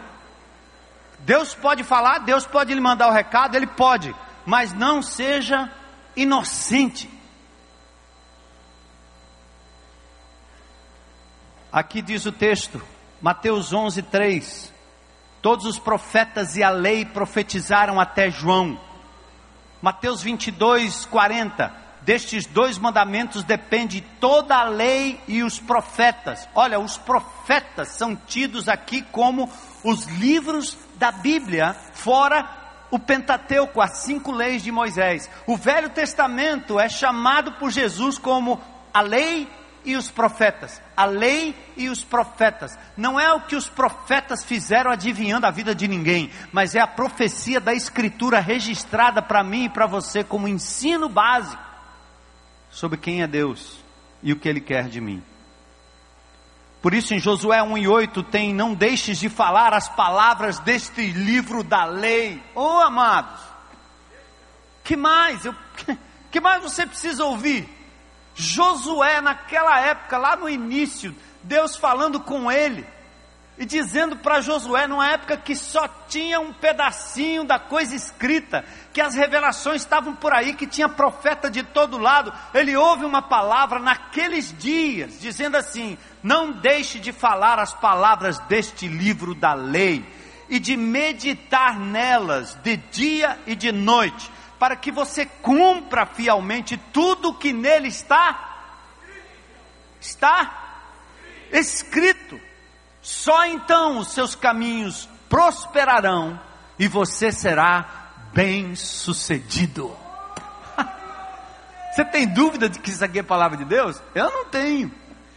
Deus 1.19 1.53
pode 1.53 1.83
falar, 1.83 2.17
Deus 2.17 2.47
pode 2.47 2.73
lhe 2.73 2.81
mandar 2.81 3.07
o 3.09 3.11
recado, 3.11 3.55
Ele 3.55 3.67
pode, 3.67 4.11
mas 4.43 4.73
não 4.73 5.03
seja 5.03 5.71
inocente. 6.15 7.07
Aqui 11.71 12.01
diz 12.01 12.25
o 12.25 12.31
texto, 12.31 12.81
Mateus 13.21 13.71
11, 13.71 14.01
3: 14.01 14.73
Todos 15.43 15.67
os 15.67 15.77
profetas 15.77 16.55
e 16.55 16.63
a 16.63 16.71
lei 16.71 17.05
profetizaram 17.05 17.99
até 17.99 18.31
João. 18.31 18.81
Mateus 19.79 20.23
22, 20.23 21.05
40: 21.05 21.84
Destes 22.05 22.45
dois 22.45 22.77
mandamentos 22.77 23.43
depende 23.43 23.99
toda 24.19 24.55
a 24.55 24.63
lei 24.65 25.19
e 25.27 25.41
os 25.41 25.59
profetas. 25.59 26.47
Olha, 26.53 26.79
os 26.79 26.99
profetas 26.99 27.87
são 27.97 28.15
tidos 28.15 28.69
aqui 28.69 29.01
como 29.11 29.49
os 29.83 30.05
livros 30.05 30.77
da 30.97 31.11
Bíblia, 31.11 31.75
fora 31.93 32.47
o 32.91 32.99
Pentateuco, 32.99 33.81
as 33.81 34.03
cinco 34.03 34.31
leis 34.31 34.61
de 34.61 34.71
Moisés. 34.71 35.27
O 35.47 35.57
Velho 35.57 35.89
Testamento 35.89 36.79
é 36.79 36.87
chamado 36.87 37.53
por 37.53 37.71
Jesus 37.71 38.19
como 38.19 38.61
a 38.93 39.01
lei 39.01 39.49
e 39.83 39.95
os 39.95 40.11
profetas. 40.11 40.79
A 40.95 41.05
lei 41.05 41.55
e 41.75 41.89
os 41.89 42.03
profetas. 42.03 42.77
Não 42.95 43.19
é 43.19 43.33
o 43.33 43.41
que 43.41 43.55
os 43.55 43.67
profetas 43.67 44.45
fizeram 44.45 44.91
adivinhando 44.91 45.47
a 45.47 45.51
vida 45.51 45.73
de 45.73 45.87
ninguém, 45.87 46.29
mas 46.51 46.75
é 46.75 46.79
a 46.79 46.87
profecia 46.87 47.59
da 47.59 47.73
Escritura 47.73 48.39
registrada 48.39 49.23
para 49.23 49.43
mim 49.43 49.65
e 49.65 49.69
para 49.69 49.87
você 49.87 50.23
como 50.23 50.47
ensino 50.47 51.09
básico 51.09 51.64
sobre 52.75 52.97
quem 52.97 53.23
é 53.23 53.27
Deus 53.27 53.79
e 54.21 54.33
o 54.33 54.35
que 54.35 54.49
Ele 54.49 54.59
quer 54.59 54.89
de 54.89 54.99
mim. 54.99 55.23
Por 56.81 56.93
isso 56.93 57.13
em 57.13 57.19
Josué 57.19 57.63
1 57.63 57.77
e 57.77 57.87
8 57.87 58.21
tem: 58.23 58.53
Não 58.53 58.73
deixes 58.73 59.17
de 59.17 59.29
falar 59.29 59.73
as 59.73 59.87
palavras 59.87 60.59
deste 60.59 61.07
livro 61.07 61.63
da 61.63 61.85
lei. 61.85 62.43
Oh 62.53 62.79
amados, 62.81 63.41
que 64.83 64.95
mais? 64.95 65.45
Eu, 65.45 65.55
que 66.29 66.41
mais 66.41 66.61
você 66.61 66.85
precisa 66.85 67.25
ouvir? 67.25 67.67
Josué, 68.35 69.21
naquela 69.21 69.79
época, 69.79 70.17
lá 70.17 70.35
no 70.35 70.49
início, 70.49 71.15
Deus 71.41 71.77
falando 71.77 72.19
com 72.19 72.51
ele 72.51 72.85
e 73.57 73.65
dizendo 73.65 74.17
para 74.17 74.41
Josué, 74.41 74.85
numa 74.85 75.09
época 75.09 75.37
que 75.37 75.55
só 75.55 75.87
tinha 76.09 76.39
um 76.39 76.51
pedacinho 76.51 77.45
da 77.45 77.57
coisa 77.57 77.95
escrita, 77.95 78.65
que 78.91 78.99
as 78.99 79.15
revelações 79.15 79.81
estavam 79.81 80.13
por 80.13 80.33
aí, 80.33 80.53
que 80.53 80.67
tinha 80.67 80.89
profeta 80.89 81.49
de 81.49 81.63
todo 81.63 81.97
lado, 81.97 82.33
ele 82.53 82.75
ouve 82.75 83.05
uma 83.05 83.21
palavra 83.21 83.79
naqueles 83.79 84.53
dias, 84.57 85.21
dizendo 85.21 85.55
assim: 85.55 85.97
Não 86.21 86.51
deixe 86.51 86.99
de 86.99 87.13
falar 87.13 87.57
as 87.57 87.73
palavras 87.73 88.37
deste 88.39 88.87
livro 88.87 89.33
da 89.33 89.53
lei, 89.53 90.05
e 90.49 90.59
de 90.59 90.75
meditar 90.75 91.79
nelas 91.79 92.55
de 92.61 92.75
dia 92.75 93.39
e 93.47 93.55
de 93.55 93.71
noite, 93.71 94.29
para 94.59 94.75
que 94.75 94.91
você 94.91 95.25
cumpra 95.25 96.05
fielmente 96.05 96.77
tudo 96.91 97.29
o 97.29 97.35
que 97.35 97.53
nele 97.53 97.87
está 97.87 98.51
está 99.99 100.87
escrito. 101.51 102.39
Só 103.05 103.45
então 103.45 103.99
os 103.99 104.07
seus 104.07 104.33
caminhos 104.33 105.07
prosperarão 105.29 106.41
e 106.79 106.87
você 106.87 107.31
será 107.31 107.85
bem-sucedido. 108.33 109.95
Você 111.93 112.03
tem 112.03 112.27
dúvida 112.27 112.67
de 112.67 112.79
que 112.79 112.89
isso 112.89 113.05
aqui 113.05 113.19
é 113.19 113.23
palavra 113.23 113.57
de 113.57 113.63
Deus? 113.63 114.01
Eu 114.15 114.31
não 114.31 114.45
tenho. 114.45 114.91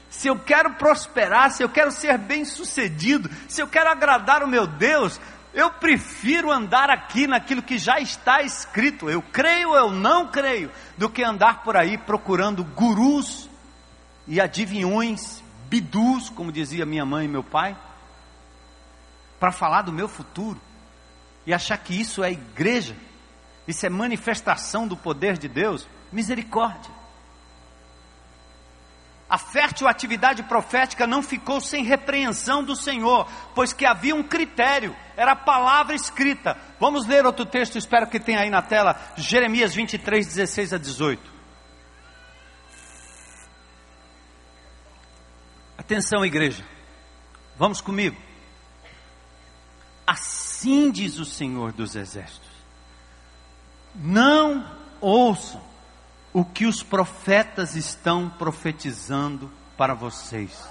Se 0.08 0.28
eu 0.28 0.38
quero 0.38 0.76
prosperar, 0.76 1.50
se 1.50 1.62
eu 1.62 1.68
quero 1.68 1.92
ser 1.92 2.16
bem-sucedido, 2.16 3.30
se 3.46 3.60
eu 3.60 3.68
quero 3.68 3.90
agradar 3.90 4.42
o 4.42 4.48
meu 4.48 4.66
Deus, 4.66 5.20
eu 5.52 5.70
prefiro 5.70 6.50
andar 6.50 6.88
aqui 6.88 7.26
naquilo 7.26 7.62
que 7.62 7.76
já 7.76 8.00
está 8.00 8.40
escrito. 8.40 9.10
Eu 9.10 9.20
creio, 9.20 9.76
eu 9.76 9.90
não 9.90 10.28
creio, 10.28 10.70
do 10.96 11.10
que 11.10 11.22
andar 11.22 11.62
por 11.62 11.76
aí 11.76 11.98
procurando 11.98 12.64
gurus 12.64 13.46
e 14.26 14.40
adivinhões, 14.40 15.44
bidus, 15.68 16.30
como 16.30 16.50
dizia 16.50 16.86
minha 16.86 17.04
mãe 17.04 17.26
e 17.26 17.28
meu 17.28 17.44
pai, 17.44 17.76
para 19.38 19.52
falar 19.52 19.82
do 19.82 19.92
meu 19.92 20.08
futuro 20.08 20.60
e 21.46 21.52
achar 21.54 21.78
que 21.78 21.98
isso 21.98 22.24
é 22.24 22.32
igreja, 22.32 22.96
isso 23.66 23.84
é 23.84 23.88
manifestação 23.88 24.88
do 24.88 24.96
poder 24.96 25.38
de 25.38 25.48
Deus. 25.48 25.86
Misericórdia. 26.10 26.90
A 29.28 29.36
fértil 29.36 29.86
atividade 29.86 30.42
profética 30.44 31.06
não 31.06 31.22
ficou 31.22 31.60
sem 31.60 31.84
repreensão 31.84 32.64
do 32.64 32.74
Senhor, 32.74 33.28
pois 33.54 33.74
que 33.74 33.84
havia 33.84 34.14
um 34.14 34.22
critério, 34.22 34.96
era 35.14 35.32
a 35.32 35.36
palavra 35.36 35.94
escrita. 35.94 36.56
Vamos 36.80 37.06
ler 37.06 37.26
outro 37.26 37.44
texto, 37.44 37.76
espero 37.76 38.06
que 38.06 38.18
tenha 38.18 38.40
aí 38.40 38.48
na 38.48 38.62
tela, 38.62 38.98
Jeremias 39.16 39.74
23, 39.74 40.26
16 40.26 40.72
a 40.72 40.78
18. 40.78 41.37
Atenção, 45.88 46.22
igreja, 46.22 46.62
vamos 47.56 47.80
comigo. 47.80 48.14
Assim 50.06 50.90
diz 50.90 51.18
o 51.18 51.24
Senhor 51.24 51.72
dos 51.72 51.96
Exércitos: 51.96 52.50
não 53.94 54.70
ouçam 55.00 55.62
o 56.30 56.44
que 56.44 56.66
os 56.66 56.82
profetas 56.82 57.74
estão 57.74 58.28
profetizando 58.28 59.50
para 59.78 59.94
vocês. 59.94 60.62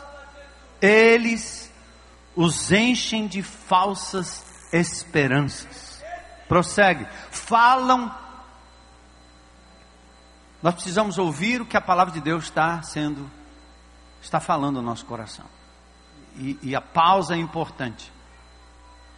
Eles 0.80 1.74
os 2.36 2.72
enchem 2.72 3.26
de 3.26 3.42
falsas 3.42 4.46
esperanças. 4.72 6.00
Prossegue. 6.48 7.08
Falam. 7.32 8.16
Nós 10.62 10.76
precisamos 10.76 11.18
ouvir 11.18 11.60
o 11.60 11.66
que 11.66 11.76
a 11.76 11.82
palavra 11.82 12.14
de 12.14 12.22
Deus 12.22 12.44
está 12.44 12.84
sendo, 12.84 13.28
está 14.22 14.40
falando 14.40 14.78
no 14.78 14.82
nosso 14.82 15.06
coração. 15.06 15.46
E, 16.36 16.58
e 16.62 16.76
a 16.76 16.82
pausa 16.82 17.36
é 17.36 17.38
importante 17.38 18.12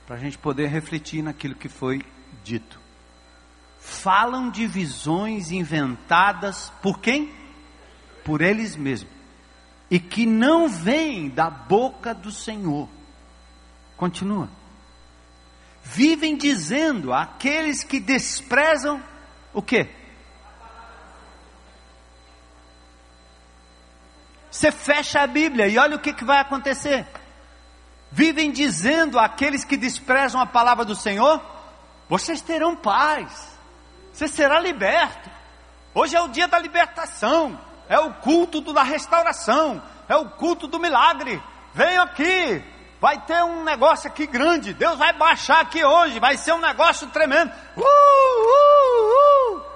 para 0.05 0.15
a 0.15 0.19
gente 0.19 0.37
poder 0.37 0.67
refletir 0.67 1.21
naquilo 1.21 1.55
que 1.55 1.69
foi 1.69 2.01
dito 2.43 2.79
falam 3.79 4.49
de 4.49 4.67
visões 4.67 5.51
inventadas 5.51 6.71
por 6.81 6.99
quem? 6.99 7.33
Por 8.23 8.41
eles 8.41 8.75
mesmos. 8.75 9.11
E 9.89 9.99
que 9.99 10.25
não 10.25 10.69
vêm 10.69 11.29
da 11.29 11.49
boca 11.49 12.13
do 12.13 12.31
Senhor. 12.31 12.87
Continua. 13.97 14.49
Vivem 15.83 16.37
dizendo 16.37 17.11
àqueles 17.11 17.83
que 17.83 17.99
desprezam 17.99 19.01
o 19.53 19.61
quê? 19.61 19.89
Você 24.59 24.73
fecha 24.73 25.21
a 25.21 25.27
Bíblia 25.27 25.69
e 25.69 25.77
olha 25.77 25.95
o 25.95 25.99
que, 25.99 26.11
que 26.11 26.25
vai 26.25 26.39
acontecer. 26.39 27.07
Vivem 28.11 28.51
dizendo 28.51 29.17
àqueles 29.17 29.63
que 29.63 29.77
desprezam 29.77 30.41
a 30.41 30.45
palavra 30.45 30.83
do 30.83 30.95
Senhor: 30.95 31.41
vocês 32.09 32.41
terão 32.41 32.75
paz 32.75 33.57
você 34.11 34.27
será 34.27 34.59
liberto. 34.59 35.29
Hoje 35.95 36.13
é 36.13 36.21
o 36.21 36.27
dia 36.27 36.45
da 36.45 36.59
libertação, 36.59 37.57
é 37.87 37.97
o 37.99 38.15
culto 38.15 38.59
da 38.73 38.83
restauração, 38.83 39.81
é 40.09 40.15
o 40.17 40.25
culto 40.31 40.67
do 40.67 40.77
milagre. 40.77 41.41
Venha 41.73 42.01
aqui, 42.01 42.61
vai 42.99 43.17
ter 43.21 43.41
um 43.45 43.63
negócio 43.63 44.09
aqui 44.09 44.27
grande. 44.27 44.73
Deus 44.73 44.97
vai 44.97 45.13
baixar 45.13 45.61
aqui 45.61 45.81
hoje, 45.85 46.19
vai 46.19 46.35
ser 46.35 46.51
um 46.51 46.59
negócio 46.59 47.07
tremendo. 47.07 47.49
Uh, 47.77 47.81
uh, 47.81 49.55
uh. 49.55 49.68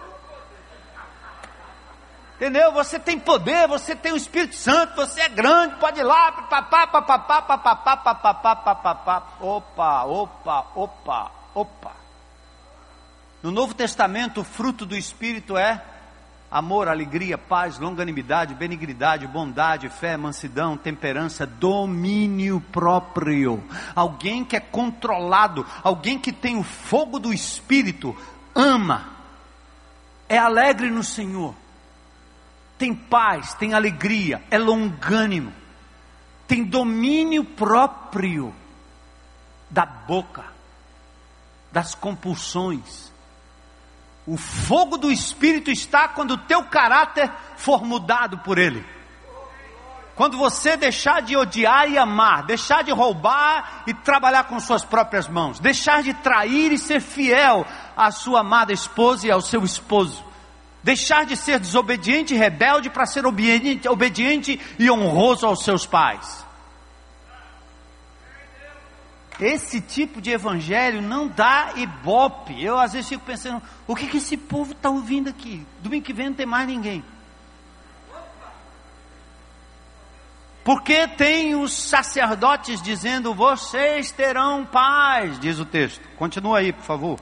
Entendeu? 2.44 2.74
Você 2.74 3.00
tem 3.00 3.18
poder, 3.18 3.70
você 3.70 3.96
tem 3.96 4.12
o 4.12 4.18
Espírito 4.18 4.56
Santo, 4.56 4.98
você 4.98 5.22
é 5.22 5.30
grande, 5.30 5.78
pode 5.78 6.02
ir 6.02 6.04
lá, 6.04 6.30
papapá, 6.30 6.86
papapá, 6.88 7.42
papapá, 7.42 7.96
papapá, 7.96 8.56
papapá. 8.56 9.28
Opa, 9.40 10.04
opa, 10.04 10.66
opa, 10.76 11.32
opa. 11.56 11.92
No 13.42 13.50
Novo 13.50 13.74
Testamento, 13.74 14.42
o 14.42 14.44
fruto 14.44 14.86
do 14.86 14.94
Espírito 14.94 15.56
é 15.56 15.82
amor, 16.52 16.90
alegria, 16.90 17.38
paz, 17.38 17.80
longanimidade, 17.80 18.56
benignidade, 18.56 19.26
bondade, 19.26 19.88
fé, 19.88 20.18
mansidão, 20.18 20.76
temperança, 20.76 21.48
domínio 21.48 22.60
próprio. 22.74 23.64
Alguém 23.96 24.44
que 24.44 24.58
é 24.58 24.60
controlado, 24.60 25.66
alguém 25.82 26.20
que 26.20 26.34
tem 26.34 26.58
o 26.58 26.64
fogo 26.64 27.20
do 27.20 27.34
Espírito, 27.34 28.14
ama, 28.54 29.14
é 30.28 30.38
alegre 30.38 30.92
no 30.92 31.06
Senhor, 31.06 31.56
tem 32.84 32.94
paz, 32.94 33.54
tem 33.54 33.74
alegria, 33.74 34.44
é 34.52 34.58
longânimo, 34.58 35.54
tem 36.48 36.64
domínio 36.64 37.46
próprio 37.46 38.54
da 39.70 39.86
boca, 39.86 40.44
das 41.72 41.96
compulsões 41.96 43.14
o 44.26 44.38
fogo 44.38 44.98
do 44.98 45.12
Espírito 45.12 45.70
está 45.70 46.08
quando 46.08 46.32
o 46.32 46.38
teu 46.38 46.64
caráter 46.64 47.30
for 47.58 47.84
mudado 47.84 48.38
por 48.40 48.58
Ele. 48.58 48.86
Quando 50.16 50.38
você 50.38 50.78
deixar 50.78 51.22
de 51.22 51.36
odiar 51.36 51.90
e 51.90 51.98
amar, 51.98 52.44
deixar 52.44 52.84
de 52.84 52.92
roubar 52.92 53.84
e 53.88 53.94
trabalhar 53.94 54.44
com 54.46 54.60
suas 54.60 54.86
próprias 54.86 55.28
mãos, 55.28 55.60
deixar 55.60 56.04
de 56.04 56.14
trair 56.14 56.72
e 56.72 56.78
ser 56.78 57.02
fiel 57.02 57.66
à 57.98 58.12
sua 58.12 58.42
amada 58.42 58.72
esposa 58.72 59.28
e 59.28 59.32
ao 59.32 59.42
seu 59.42 59.64
esposo, 59.64 60.24
deixar 60.84 61.26
de 61.26 61.38
ser 61.38 61.60
desobediente 61.60 62.34
e 62.34 62.38
rebelde 62.38 62.90
para 62.90 63.06
ser 63.06 63.26
obediente, 63.26 63.88
obediente 63.88 64.60
e 64.78 64.92
honroso 64.92 65.46
aos 65.46 65.64
seus 65.64 65.86
pais. 65.86 66.44
esse 69.40 69.82
tipo 69.82 70.22
de 70.22 70.32
evangelho 70.32 71.02
não 71.02 71.28
dá 71.28 71.74
ibope. 71.76 72.64
Eu 72.64 72.80
às 72.80 72.94
vezes 72.94 73.10
fico 73.10 73.26
pensando, 73.26 73.62
o 73.88 73.96
que, 73.96 74.08
que 74.08 74.18
esse 74.18 74.38
povo 74.38 74.74
está 74.74 74.90
ouvindo 74.90 75.30
aqui? 75.30 75.66
Domingo 75.82 76.06
que 76.06 76.14
vem 76.14 76.28
não 76.28 76.36
tem 76.36 76.46
mais 76.46 76.68
ninguém. 76.68 77.04
Porque 80.64 81.08
tem 81.10 81.56
os 81.56 81.74
sacerdotes 81.74 82.82
dizendo: 82.82 83.34
vocês 83.34 84.12
terão 84.12 84.66
paz, 84.66 85.38
diz 85.40 85.60
o 85.60 85.66
texto. 85.66 86.08
Continua 86.16 86.60
aí, 86.60 86.72
por 86.72 86.84
favor. 86.84 87.20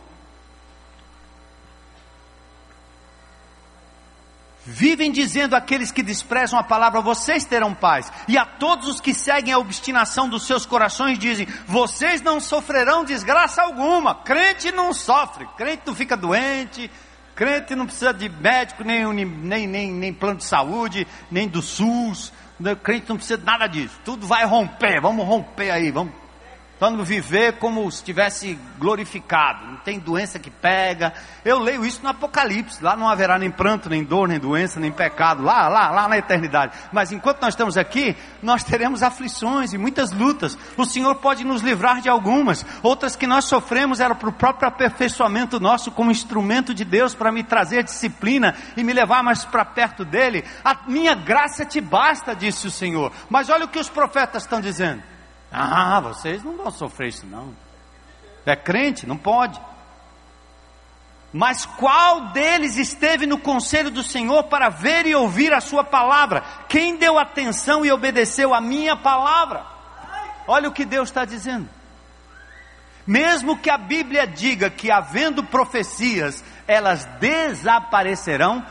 Vivem 4.63 5.11
dizendo 5.11 5.55
aqueles 5.55 5.91
que 5.91 6.03
desprezam 6.03 6.59
a 6.59 6.63
palavra, 6.63 7.01
vocês 7.01 7.43
terão 7.43 7.73
paz. 7.73 8.11
E 8.27 8.37
a 8.37 8.45
todos 8.45 8.87
os 8.87 9.01
que 9.01 9.11
seguem 9.11 9.53
a 9.53 9.57
obstinação 9.57 10.29
dos 10.29 10.45
seus 10.45 10.67
corações 10.67 11.17
dizem, 11.17 11.47
vocês 11.65 12.21
não 12.21 12.39
sofrerão 12.39 13.03
desgraça 13.03 13.63
alguma. 13.63 14.13
Crente 14.13 14.71
não 14.71 14.93
sofre, 14.93 15.47
crente 15.57 15.81
não 15.87 15.95
fica 15.95 16.15
doente, 16.15 16.91
crente 17.33 17.75
não 17.75 17.87
precisa 17.87 18.13
de 18.13 18.29
médico, 18.29 18.83
nem, 18.83 19.03
nem, 19.25 19.65
nem, 19.65 19.91
nem 19.91 20.13
plano 20.13 20.37
de 20.37 20.45
saúde, 20.45 21.07
nem 21.31 21.47
do 21.47 21.61
SUS. 21.61 22.31
Crente 22.83 23.09
não 23.09 23.15
precisa 23.15 23.39
de 23.39 23.45
nada 23.45 23.65
disso. 23.65 23.99
Tudo 24.05 24.27
vai 24.27 24.45
romper, 24.45 25.01
vamos 25.01 25.25
romper 25.25 25.71
aí, 25.71 25.89
vamos 25.89 26.20
Vamos 26.81 27.07
viver 27.07 27.59
como 27.59 27.91
se 27.91 27.97
estivesse 27.97 28.57
glorificado. 28.79 29.67
Não 29.67 29.75
tem 29.77 29.99
doença 29.99 30.39
que 30.39 30.49
pega. 30.49 31.13
Eu 31.45 31.59
leio 31.59 31.85
isso 31.85 32.01
no 32.01 32.09
Apocalipse. 32.09 32.83
Lá 32.83 32.95
não 32.95 33.07
haverá 33.07 33.37
nem 33.37 33.51
pranto, 33.51 33.87
nem 33.87 34.03
dor, 34.03 34.27
nem 34.27 34.39
doença, 34.39 34.79
nem 34.79 34.91
pecado. 34.91 35.43
Lá, 35.43 35.67
lá, 35.67 35.91
lá 35.91 36.07
na 36.07 36.17
eternidade. 36.17 36.75
Mas 36.91 37.11
enquanto 37.11 37.39
nós 37.39 37.53
estamos 37.53 37.77
aqui, 37.77 38.17
nós 38.41 38.63
teremos 38.63 39.03
aflições 39.03 39.73
e 39.73 39.77
muitas 39.77 40.11
lutas. 40.11 40.57
O 40.75 40.83
Senhor 40.83 41.13
pode 41.17 41.43
nos 41.43 41.61
livrar 41.61 42.01
de 42.01 42.09
algumas. 42.09 42.65
Outras 42.81 43.15
que 43.15 43.27
nós 43.27 43.45
sofremos 43.45 43.99
eram 43.99 44.15
para 44.15 44.29
o 44.29 44.33
próprio 44.33 44.67
aperfeiçoamento 44.67 45.59
nosso 45.59 45.91
como 45.91 46.09
instrumento 46.09 46.73
de 46.73 46.83
Deus 46.83 47.13
para 47.13 47.31
me 47.31 47.43
trazer 47.43 47.83
disciplina 47.83 48.55
e 48.75 48.83
me 48.83 48.91
levar 48.91 49.21
mais 49.21 49.45
para 49.45 49.63
perto 49.63 50.03
dele. 50.03 50.43
A 50.65 50.75
minha 50.87 51.13
graça 51.13 51.63
te 51.63 51.79
basta, 51.79 52.35
disse 52.35 52.65
o 52.65 52.71
Senhor. 52.71 53.11
Mas 53.29 53.49
olha 53.49 53.65
o 53.65 53.69
que 53.69 53.77
os 53.77 53.87
profetas 53.87 54.41
estão 54.41 54.59
dizendo. 54.59 55.11
Ah, 55.51 55.99
vocês 55.99 56.43
não 56.43 56.55
vão 56.55 56.71
sofrer 56.71 57.09
isso 57.09 57.25
não. 57.25 57.53
É 58.45 58.55
crente? 58.55 59.05
Não 59.05 59.17
pode. 59.17 59.59
Mas 61.33 61.65
qual 61.65 62.31
deles 62.31 62.77
esteve 62.77 63.25
no 63.25 63.37
conselho 63.37 63.89
do 63.89 64.03
Senhor 64.03 64.43
para 64.43 64.69
ver 64.69 65.05
e 65.05 65.15
ouvir 65.15 65.53
a 65.53 65.61
sua 65.61 65.83
palavra? 65.83 66.43
Quem 66.67 66.97
deu 66.97 67.17
atenção 67.17 67.85
e 67.85 67.91
obedeceu 67.91 68.53
a 68.53 68.59
minha 68.59 68.95
palavra? 68.97 69.65
Olha 70.47 70.67
o 70.67 70.73
que 70.73 70.83
Deus 70.83 71.09
está 71.09 71.23
dizendo. 71.23 71.69
Mesmo 73.07 73.57
que 73.57 73.69
a 73.69 73.77
Bíblia 73.77 74.27
diga 74.27 74.69
que 74.69 74.91
havendo 74.91 75.43
profecias, 75.43 76.43
elas 76.67 77.05
desaparecerão. 77.19 78.65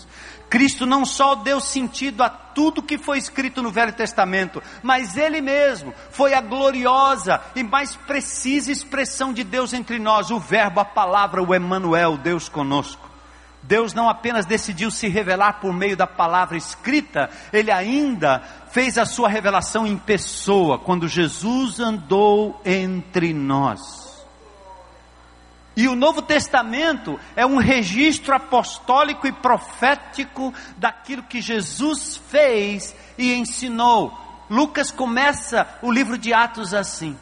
Cristo 0.49 0.85
não 0.87 1.05
só 1.05 1.35
deu 1.35 1.61
sentido 1.61 2.23
a 2.23 2.29
tudo 2.29 2.81
que 2.81 2.97
foi 2.97 3.19
escrito 3.19 3.61
no 3.61 3.69
Velho 3.69 3.93
Testamento, 3.93 4.63
mas 4.81 5.15
Ele 5.15 5.41
mesmo 5.41 5.93
foi 6.09 6.33
a 6.33 6.41
gloriosa 6.41 7.39
e 7.55 7.61
mais 7.61 7.95
precisa 7.95 8.71
expressão 8.71 9.31
de 9.31 9.43
Deus 9.43 9.73
entre 9.73 9.99
nós, 9.99 10.31
o 10.31 10.39
Verbo, 10.39 10.79
a 10.79 10.85
palavra, 10.85 11.43
o 11.43 11.53
Emmanuel, 11.53 12.17
Deus 12.17 12.49
conosco. 12.49 13.08
Deus 13.61 13.93
não 13.93 14.09
apenas 14.09 14.45
decidiu 14.45 14.89
se 14.89 15.07
revelar 15.07 15.59
por 15.59 15.73
meio 15.73 15.97
da 15.97 16.07
palavra 16.07 16.57
escrita, 16.57 17.29
ele 17.51 17.71
ainda 17.71 18.41
fez 18.71 18.97
a 18.97 19.05
sua 19.05 19.29
revelação 19.29 19.85
em 19.85 19.97
pessoa, 19.97 20.79
quando 20.79 21.07
Jesus 21.07 21.79
andou 21.79 22.61
entre 22.65 23.33
nós. 23.33 24.09
E 25.75 25.87
o 25.87 25.95
Novo 25.95 26.21
Testamento 26.21 27.17
é 27.35 27.45
um 27.45 27.57
registro 27.57 28.35
apostólico 28.35 29.27
e 29.27 29.31
profético 29.31 30.53
daquilo 30.77 31.23
que 31.23 31.41
Jesus 31.41 32.19
fez 32.29 32.95
e 33.17 33.33
ensinou. 33.33 34.17
Lucas 34.49 34.91
começa 34.91 35.67
o 35.81 35.91
livro 35.91 36.17
de 36.17 36.33
Atos 36.33 36.73
assim. 36.73 37.17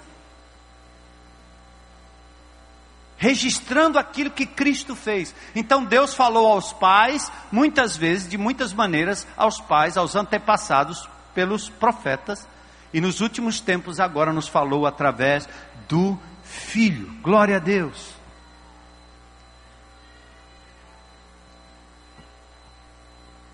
Registrando 3.17 3.97
aquilo 3.97 4.29
que 4.29 4.45
Cristo 4.45 4.95
fez. 4.95 5.35
Então 5.55 5.83
Deus 5.83 6.13
falou 6.13 6.47
aos 6.47 6.71
pais, 6.71 7.31
muitas 7.51 7.97
vezes, 7.97 8.29
de 8.29 8.37
muitas 8.37 8.73
maneiras, 8.73 9.27
aos 9.35 9.59
pais, 9.59 9.97
aos 9.97 10.15
antepassados, 10.15 11.09
pelos 11.33 11.69
profetas, 11.69 12.47
e 12.93 13.01
nos 13.01 13.19
últimos 13.19 13.59
tempos 13.59 13.99
agora 13.99 14.31
nos 14.31 14.47
falou 14.47 14.85
através 14.85 15.47
do 15.89 16.17
Filho. 16.43 17.11
Glória 17.21 17.57
a 17.57 17.59
Deus. 17.59 18.15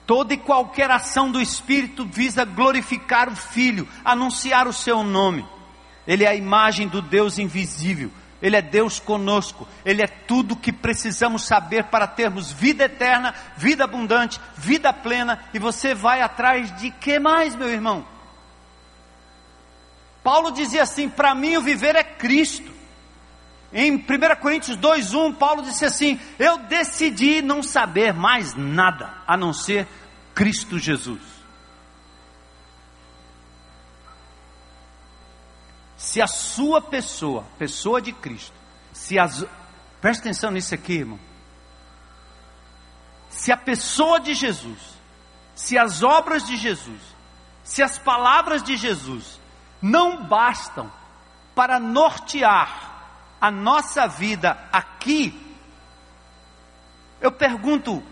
Toda 0.06 0.34
e 0.34 0.38
qualquer 0.38 0.92
ação 0.92 1.32
do 1.32 1.42
Espírito 1.42 2.06
visa 2.06 2.46
glorificar 2.46 3.30
o 3.30 3.36
Filho, 3.36 3.88
anunciar 4.04 4.68
o 4.68 4.74
seu 4.74 5.02
nome. 5.02 5.46
Ele 6.06 6.26
é 6.26 6.28
a 6.28 6.36
imagem 6.36 6.88
do 6.88 7.02
Deus 7.02 7.40
invisível 7.40 8.12
ele 8.44 8.58
é 8.58 8.62
Deus 8.62 9.00
conosco, 9.00 9.66
Ele 9.86 10.02
é 10.02 10.08
tudo 10.08 10.58
que 10.58 10.74
precisamos 10.74 11.48
saber 11.48 11.86
para 11.86 12.06
termos 12.06 12.52
vida 12.52 12.84
eterna, 12.84 13.34
vida 13.56 13.86
abundante, 13.86 14.38
vida 14.58 14.92
plena, 14.92 15.42
e 15.54 15.60
você 15.60 15.96
vai 15.96 16.22
atrás 16.22 16.76
de 16.78 16.92
que 16.92 17.18
mais, 17.20 17.56
meu 17.56 17.70
irmão? 17.70 18.06
Paulo 20.22 20.52
dizia 20.52 20.84
assim: 20.84 21.08
para 21.08 21.34
mim 21.34 21.56
o 21.56 21.62
viver 21.62 21.96
é 21.96 22.04
Cristo. 22.04 22.74
Em 23.72 23.96
1 23.96 24.06
Coríntios 24.42 24.78
2,1, 24.78 25.36
Paulo 25.36 25.64
disse 25.64 25.86
assim: 25.86 26.20
Eu 26.38 26.58
decidi 26.58 27.42
não 27.42 27.64
saber 27.64 28.14
mais 28.14 28.54
nada 28.56 29.14
a 29.26 29.38
não 29.38 29.54
ser 29.54 29.88
Cristo 30.36 30.78
Jesus. 30.78 31.33
Se 36.04 36.22
a 36.22 36.28
sua 36.28 36.82
pessoa, 36.82 37.46
pessoa 37.58 38.02
de 38.02 38.12
Cristo, 38.12 38.54
se 38.92 39.18
as. 39.18 39.46
Presta 40.02 40.24
atenção 40.24 40.52
nisso 40.52 40.76
aqui, 40.76 40.96
irmão. 40.96 41.18
Se 43.30 43.54
a 43.54 43.58
pessoa 43.58 44.20
de 44.20 44.34
Jesus, 44.34 44.80
se 45.56 45.78
as 45.78 46.04
obras 46.04 46.44
de 46.44 46.58
Jesus, 46.58 47.02
se 47.64 47.82
as 47.82 47.98
palavras 47.98 48.62
de 48.62 48.76
Jesus 48.76 49.40
não 49.82 50.26
bastam 50.26 50.92
para 51.56 51.80
nortear 51.80 53.38
a 53.40 53.50
nossa 53.50 54.06
vida 54.06 54.58
aqui, 54.74 55.56
eu 57.22 57.32
pergunto: 57.32 58.04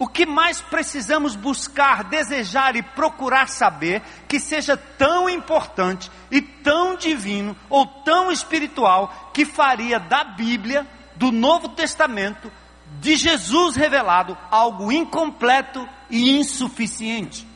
o 0.00 0.08
que 0.08 0.24
mais 0.24 0.62
precisamos 0.62 1.36
buscar, 1.36 2.04
desejar 2.04 2.74
e 2.74 2.82
procurar 2.82 3.50
saber 3.50 4.00
que 4.26 4.40
seja 4.40 4.74
tão 4.74 5.28
importante 5.28 6.10
e 6.30 6.40
tão 6.40 6.96
divino 6.96 7.54
ou 7.68 7.84
tão 7.86 8.32
espiritual 8.32 9.30
que 9.34 9.44
faria 9.44 10.00
da 10.00 10.24
Bíblia, 10.24 10.86
do 11.16 11.30
Novo 11.30 11.68
Testamento, 11.68 12.50
de 12.98 13.14
Jesus 13.14 13.76
revelado, 13.76 14.38
algo 14.50 14.90
incompleto 14.90 15.86
e 16.08 16.30
insuficiente? 16.30 17.46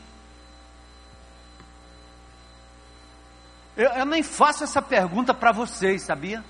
Eu, 3.75 3.89
eu 3.89 4.05
nem 4.05 4.21
faço 4.21 4.63
essa 4.63 4.83
pergunta 4.83 5.33
para 5.33 5.51
vocês, 5.51 6.03
sabia? 6.03 6.45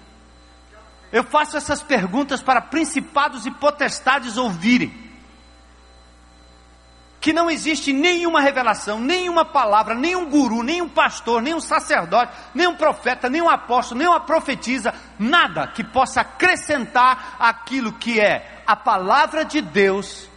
Eu 1.10 1.24
faço 1.24 1.56
essas 1.56 1.82
perguntas 1.82 2.42
para 2.42 2.60
principados 2.60 3.46
e 3.46 3.52
potestades 3.52 4.36
ouvirem 4.36 5.05
que 7.26 7.34
não 7.34 7.50
existe 7.50 7.92
nenhuma 7.92 8.40
revelação, 8.40 9.00
nenhuma 9.00 9.44
palavra, 9.44 9.96
nenhum 9.96 10.30
guru, 10.30 10.62
nenhum 10.62 10.88
pastor, 10.88 11.42
nenhum 11.42 11.60
sacerdote, 11.60 12.32
nenhum 12.54 12.76
profeta, 12.76 13.28
nenhum 13.28 13.50
apóstolo, 13.50 13.98
nenhuma 13.98 14.20
profetisa, 14.20 14.94
nada 15.18 15.66
que 15.66 15.84
possa 15.84 16.22
acrescentar 16.22 17.36
aquilo 17.40 17.94
que 17.94 18.20
é 18.20 18.62
a 18.68 18.76
palavra 18.76 19.44
de 19.44 19.60
Deus 19.60 20.30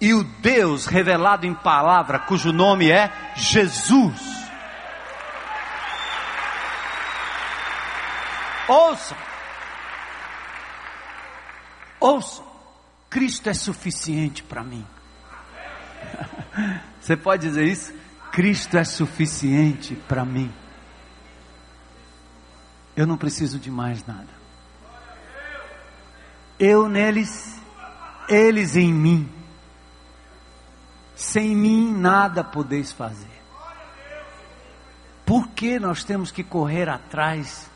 e 0.00 0.14
o 0.14 0.24
Deus 0.24 0.86
revelado 0.86 1.46
em 1.46 1.52
palavra, 1.52 2.18
cujo 2.20 2.50
nome 2.50 2.90
é 2.90 3.12
Jesus. 3.34 4.18
Ouçam, 8.66 9.18
ouçam, 12.00 12.46
Cristo 13.10 13.50
é 13.50 13.52
suficiente 13.52 14.42
para 14.42 14.64
mim. 14.64 14.95
Você 17.00 17.16
pode 17.16 17.46
dizer 17.46 17.64
isso? 17.64 17.92
Cristo 18.32 18.76
é 18.76 18.84
suficiente 18.84 19.94
para 19.94 20.24
mim. 20.24 20.52
Eu 22.96 23.06
não 23.06 23.16
preciso 23.16 23.58
de 23.58 23.70
mais 23.70 24.06
nada. 24.06 24.28
Eu 26.58 26.88
neles, 26.88 27.60
eles 28.28 28.74
em 28.76 28.92
mim. 28.92 29.28
Sem 31.14 31.54
mim 31.54 31.92
nada 31.92 32.42
podeis 32.42 32.92
fazer. 32.92 33.36
Por 35.24 35.48
que 35.48 35.78
nós 35.78 36.04
temos 36.04 36.30
que 36.30 36.44
correr 36.44 36.88
atrás 36.88 37.68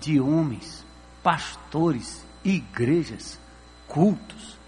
de 0.00 0.20
homens, 0.20 0.84
pastores, 1.22 2.24
igrejas, 2.42 3.38
cultos, 3.86 4.58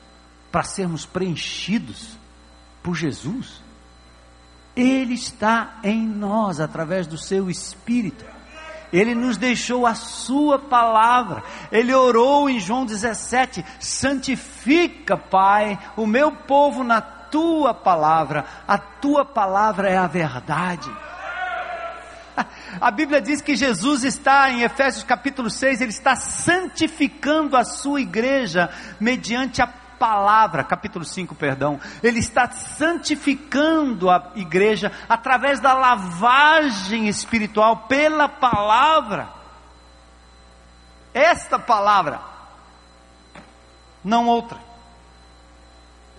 para 0.53 0.62
sermos 0.62 1.05
preenchidos? 1.05 2.16
Por 2.87 2.95
Jesus. 2.95 3.61
Ele 4.76 5.14
está 5.14 5.80
em 5.82 6.07
nós 6.07 6.61
através 6.61 7.05
do 7.09 7.18
seu 7.18 7.51
Espírito. 7.51 8.24
Ele 8.93 9.12
nos 9.12 9.37
deixou 9.37 9.84
a 9.89 9.97
sua 9.97 10.57
palavra. 10.57 11.43
Ele 11.72 11.93
orou 11.93 12.49
em 12.49 12.61
João 12.61 12.87
17: 12.87 13.64
santifica, 13.80 15.16
Pai, 15.16 15.76
o 15.97 16.07
meu 16.07 16.30
povo 16.30 16.84
na 16.84 17.01
tua 17.01 17.74
palavra. 17.74 18.45
A 18.68 18.78
tua 18.78 19.24
palavra 19.24 19.91
é 19.91 19.97
a 19.97 20.07
verdade. 20.07 20.89
A 22.80 22.91
Bíblia 22.93 23.20
diz 23.20 23.41
que 23.41 23.57
Jesus 23.57 24.05
está 24.05 24.49
em 24.51 24.62
Efésios 24.62 25.03
capítulo 25.03 25.51
6, 25.51 25.80
ele 25.80 25.91
está 25.91 26.14
santificando 26.14 27.57
a 27.57 27.64
sua 27.64 28.01
igreja 28.01 28.70
mediante 29.01 29.61
a 29.62 29.66
palavra, 29.99 30.64
capítulo 30.64 31.05
5, 31.05 31.34
perdão, 31.34 31.80
ele 32.03 32.18
está 32.18 32.51
santificando 32.51 34.11
a 34.11 34.32
igreja 34.34 34.92
através 35.09 35.61
da 35.61 35.72
lavagem 35.74 37.09
espiritual 37.09 37.84
pela 37.88 38.28
palavra. 38.28 39.28
Esta 41.12 41.59
palavra, 41.59 42.20
não 44.05 44.26
outra. 44.26 44.66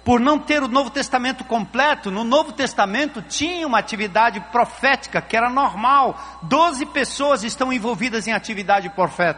Por 0.07 0.21
não 0.21 0.39
ter 0.39 0.63
o 0.63 0.69
Novo 0.69 0.89
Testamento 0.89 1.43
completo, 1.43 2.09
no 2.09 2.23
Novo 2.23 2.53
Testamento 2.53 3.21
tinha 3.21 3.67
uma 3.67 3.78
atividade 3.78 4.39
profética 4.39 5.21
que 5.21 5.36
era 5.36 5.49
normal. 5.49 6.17
Doze 6.43 6.86
pessoas 6.86 7.43
estão 7.43 7.73
envolvidas 7.73 8.25
em 8.25 8.32
atividade 8.32 8.89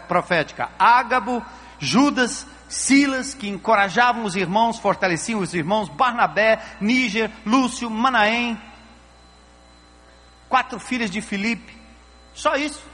profética: 0.07 0.69
Ágabo, 0.77 1.43
Judas, 1.79 2.45
Silas, 2.69 3.33
que 3.33 3.49
encorajavam 3.49 4.23
os 4.23 4.35
irmãos, 4.35 4.77
fortaleciam 4.77 5.39
os 5.39 5.55
irmãos, 5.55 5.89
Barnabé, 5.89 6.61
Níger, 6.79 7.31
Lúcio, 7.43 7.89
Manaém, 7.89 8.61
quatro 10.47 10.79
filhas 10.79 11.09
de 11.09 11.19
Filipe, 11.19 11.75
só 12.33 12.55
isso. 12.55 12.87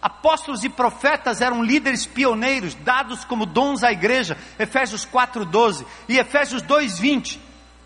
Apóstolos 0.00 0.64
e 0.64 0.70
profetas 0.70 1.42
eram 1.42 1.62
líderes 1.62 2.06
pioneiros, 2.06 2.74
dados 2.74 3.24
como 3.24 3.44
dons 3.44 3.84
à 3.84 3.92
igreja, 3.92 4.38
Efésios 4.58 5.06
4,12 5.06 5.86
e 6.08 6.18
Efésios 6.18 6.62
2,20. 6.62 7.38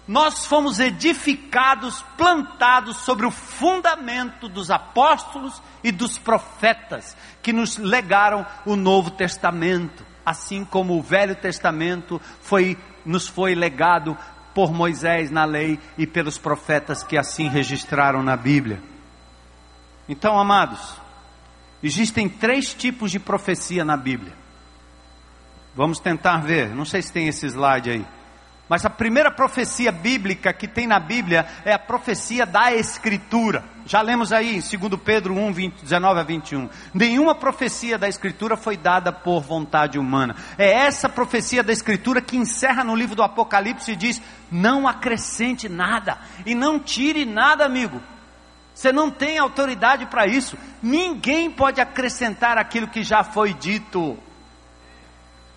Nós 0.06 0.46
fomos 0.46 0.78
edificados, 0.78 2.00
plantados 2.16 2.98
sobre 2.98 3.26
o 3.26 3.30
fundamento 3.32 4.48
dos 4.48 4.70
apóstolos 4.70 5.60
e 5.82 5.90
dos 5.90 6.16
profetas, 6.16 7.16
que 7.42 7.52
nos 7.52 7.76
legaram 7.76 8.46
o 8.64 8.76
Novo 8.76 9.10
Testamento 9.10 10.05
assim 10.26 10.64
como 10.64 10.98
o 10.98 11.02
Velho 11.02 11.36
Testamento 11.36 12.20
foi, 12.40 12.76
nos 13.04 13.28
foi 13.28 13.54
legado 13.54 14.18
por 14.52 14.72
Moisés 14.72 15.30
na 15.30 15.44
lei 15.44 15.78
e 15.96 16.04
pelos 16.04 16.36
profetas 16.36 17.04
que 17.04 17.16
assim 17.16 17.48
registraram 17.48 18.24
na 18.24 18.36
Bíblia. 18.36 18.82
Então, 20.08 20.38
amados, 20.38 20.96
existem 21.82 22.28
três 22.28 22.74
tipos 22.74 23.12
de 23.12 23.20
profecia 23.20 23.84
na 23.84 23.96
Bíblia. 23.96 24.32
Vamos 25.76 26.00
tentar 26.00 26.38
ver, 26.38 26.74
não 26.74 26.84
sei 26.84 27.02
se 27.02 27.12
tem 27.12 27.28
esse 27.28 27.46
slide 27.46 27.90
aí. 27.90 28.06
Mas 28.68 28.84
a 28.84 28.90
primeira 28.90 29.30
profecia 29.30 29.92
bíblica 29.92 30.52
que 30.52 30.66
tem 30.66 30.88
na 30.88 30.98
Bíblia 30.98 31.46
é 31.64 31.72
a 31.72 31.78
profecia 31.78 32.44
da 32.44 32.72
Escritura. 32.72 33.64
Já 33.84 34.02
lemos 34.02 34.32
aí 34.32 34.56
em 34.56 34.78
2 34.78 35.00
Pedro 35.04 35.34
1, 35.34 35.52
20, 35.52 35.82
19 35.82 36.20
a 36.20 36.24
21. 36.24 36.68
Nenhuma 36.92 37.36
profecia 37.36 37.96
da 37.96 38.08
Escritura 38.08 38.56
foi 38.56 38.76
dada 38.76 39.12
por 39.12 39.40
vontade 39.40 40.00
humana. 40.00 40.34
É 40.58 40.68
essa 40.68 41.08
profecia 41.08 41.62
da 41.62 41.72
Escritura 41.72 42.20
que 42.20 42.36
encerra 42.36 42.82
no 42.82 42.96
livro 42.96 43.14
do 43.14 43.22
Apocalipse 43.22 43.92
e 43.92 43.96
diz: 43.96 44.20
Não 44.50 44.88
acrescente 44.88 45.68
nada 45.68 46.18
e 46.44 46.52
não 46.52 46.80
tire 46.80 47.24
nada, 47.24 47.64
amigo. 47.64 48.02
Você 48.74 48.92
não 48.92 49.12
tem 49.12 49.38
autoridade 49.38 50.06
para 50.06 50.26
isso. 50.26 50.58
Ninguém 50.82 51.52
pode 51.52 51.80
acrescentar 51.80 52.58
aquilo 52.58 52.88
que 52.88 53.04
já 53.04 53.22
foi 53.22 53.54
dito. 53.54 54.18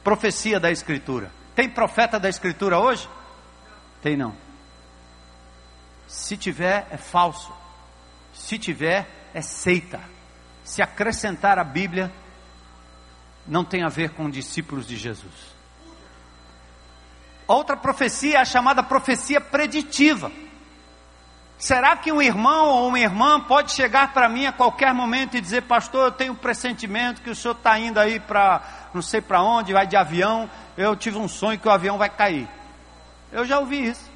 Profecia 0.04 0.60
da 0.60 0.70
Escritura. 0.70 1.39
Tem 1.60 1.68
profeta 1.68 2.18
da 2.18 2.30
Escritura 2.30 2.80
hoje? 2.80 3.06
Tem 4.02 4.16
não. 4.16 4.34
Se 6.08 6.38
tiver, 6.38 6.88
é 6.90 6.96
falso. 6.96 7.52
Se 8.34 8.58
tiver, 8.58 9.06
é 9.34 9.42
seita. 9.42 10.00
Se 10.64 10.82
acrescentar 10.82 11.60
a 11.60 11.64
Bíblia, 11.66 12.10
não 13.46 13.66
tem 13.66 13.84
a 13.84 13.90
ver 13.90 14.12
com 14.12 14.30
discípulos 14.30 14.88
de 14.88 14.96
Jesus. 14.96 15.34
Outra 17.46 17.76
profecia 17.76 18.38
é 18.38 18.42
a 18.42 18.46
chamada 18.46 18.82
profecia 18.82 19.42
preditiva. 19.42 20.32
Será 21.58 21.98
que 21.98 22.10
um 22.10 22.22
irmão 22.22 22.70
ou 22.70 22.88
uma 22.88 23.02
irmã 23.02 23.42
pode 23.42 23.74
chegar 23.74 24.14
para 24.14 24.30
mim 24.30 24.46
a 24.46 24.54
qualquer 24.54 24.94
momento 24.94 25.36
e 25.36 25.42
dizer, 25.42 25.64
pastor, 25.64 26.06
eu 26.06 26.12
tenho 26.14 26.32
um 26.32 26.38
pressentimento 26.38 27.22
que 27.22 27.30
o 27.30 27.36
senhor 27.36 27.54
está 27.54 27.78
indo 27.78 28.00
aí 28.00 28.18
para 28.18 28.62
não 28.94 29.02
sei 29.02 29.22
para 29.22 29.44
onde, 29.44 29.74
vai 29.74 29.86
de 29.86 29.98
avião, 29.98 30.50
eu 30.80 30.96
tive 30.96 31.18
um 31.18 31.28
sonho 31.28 31.60
que 31.60 31.68
o 31.68 31.72
avião 31.72 31.98
vai 31.98 32.10
cair. 32.10 32.48
Eu 33.34 33.46
já 33.46 33.60
ouvi 33.60 33.86
isso. 33.86 34.10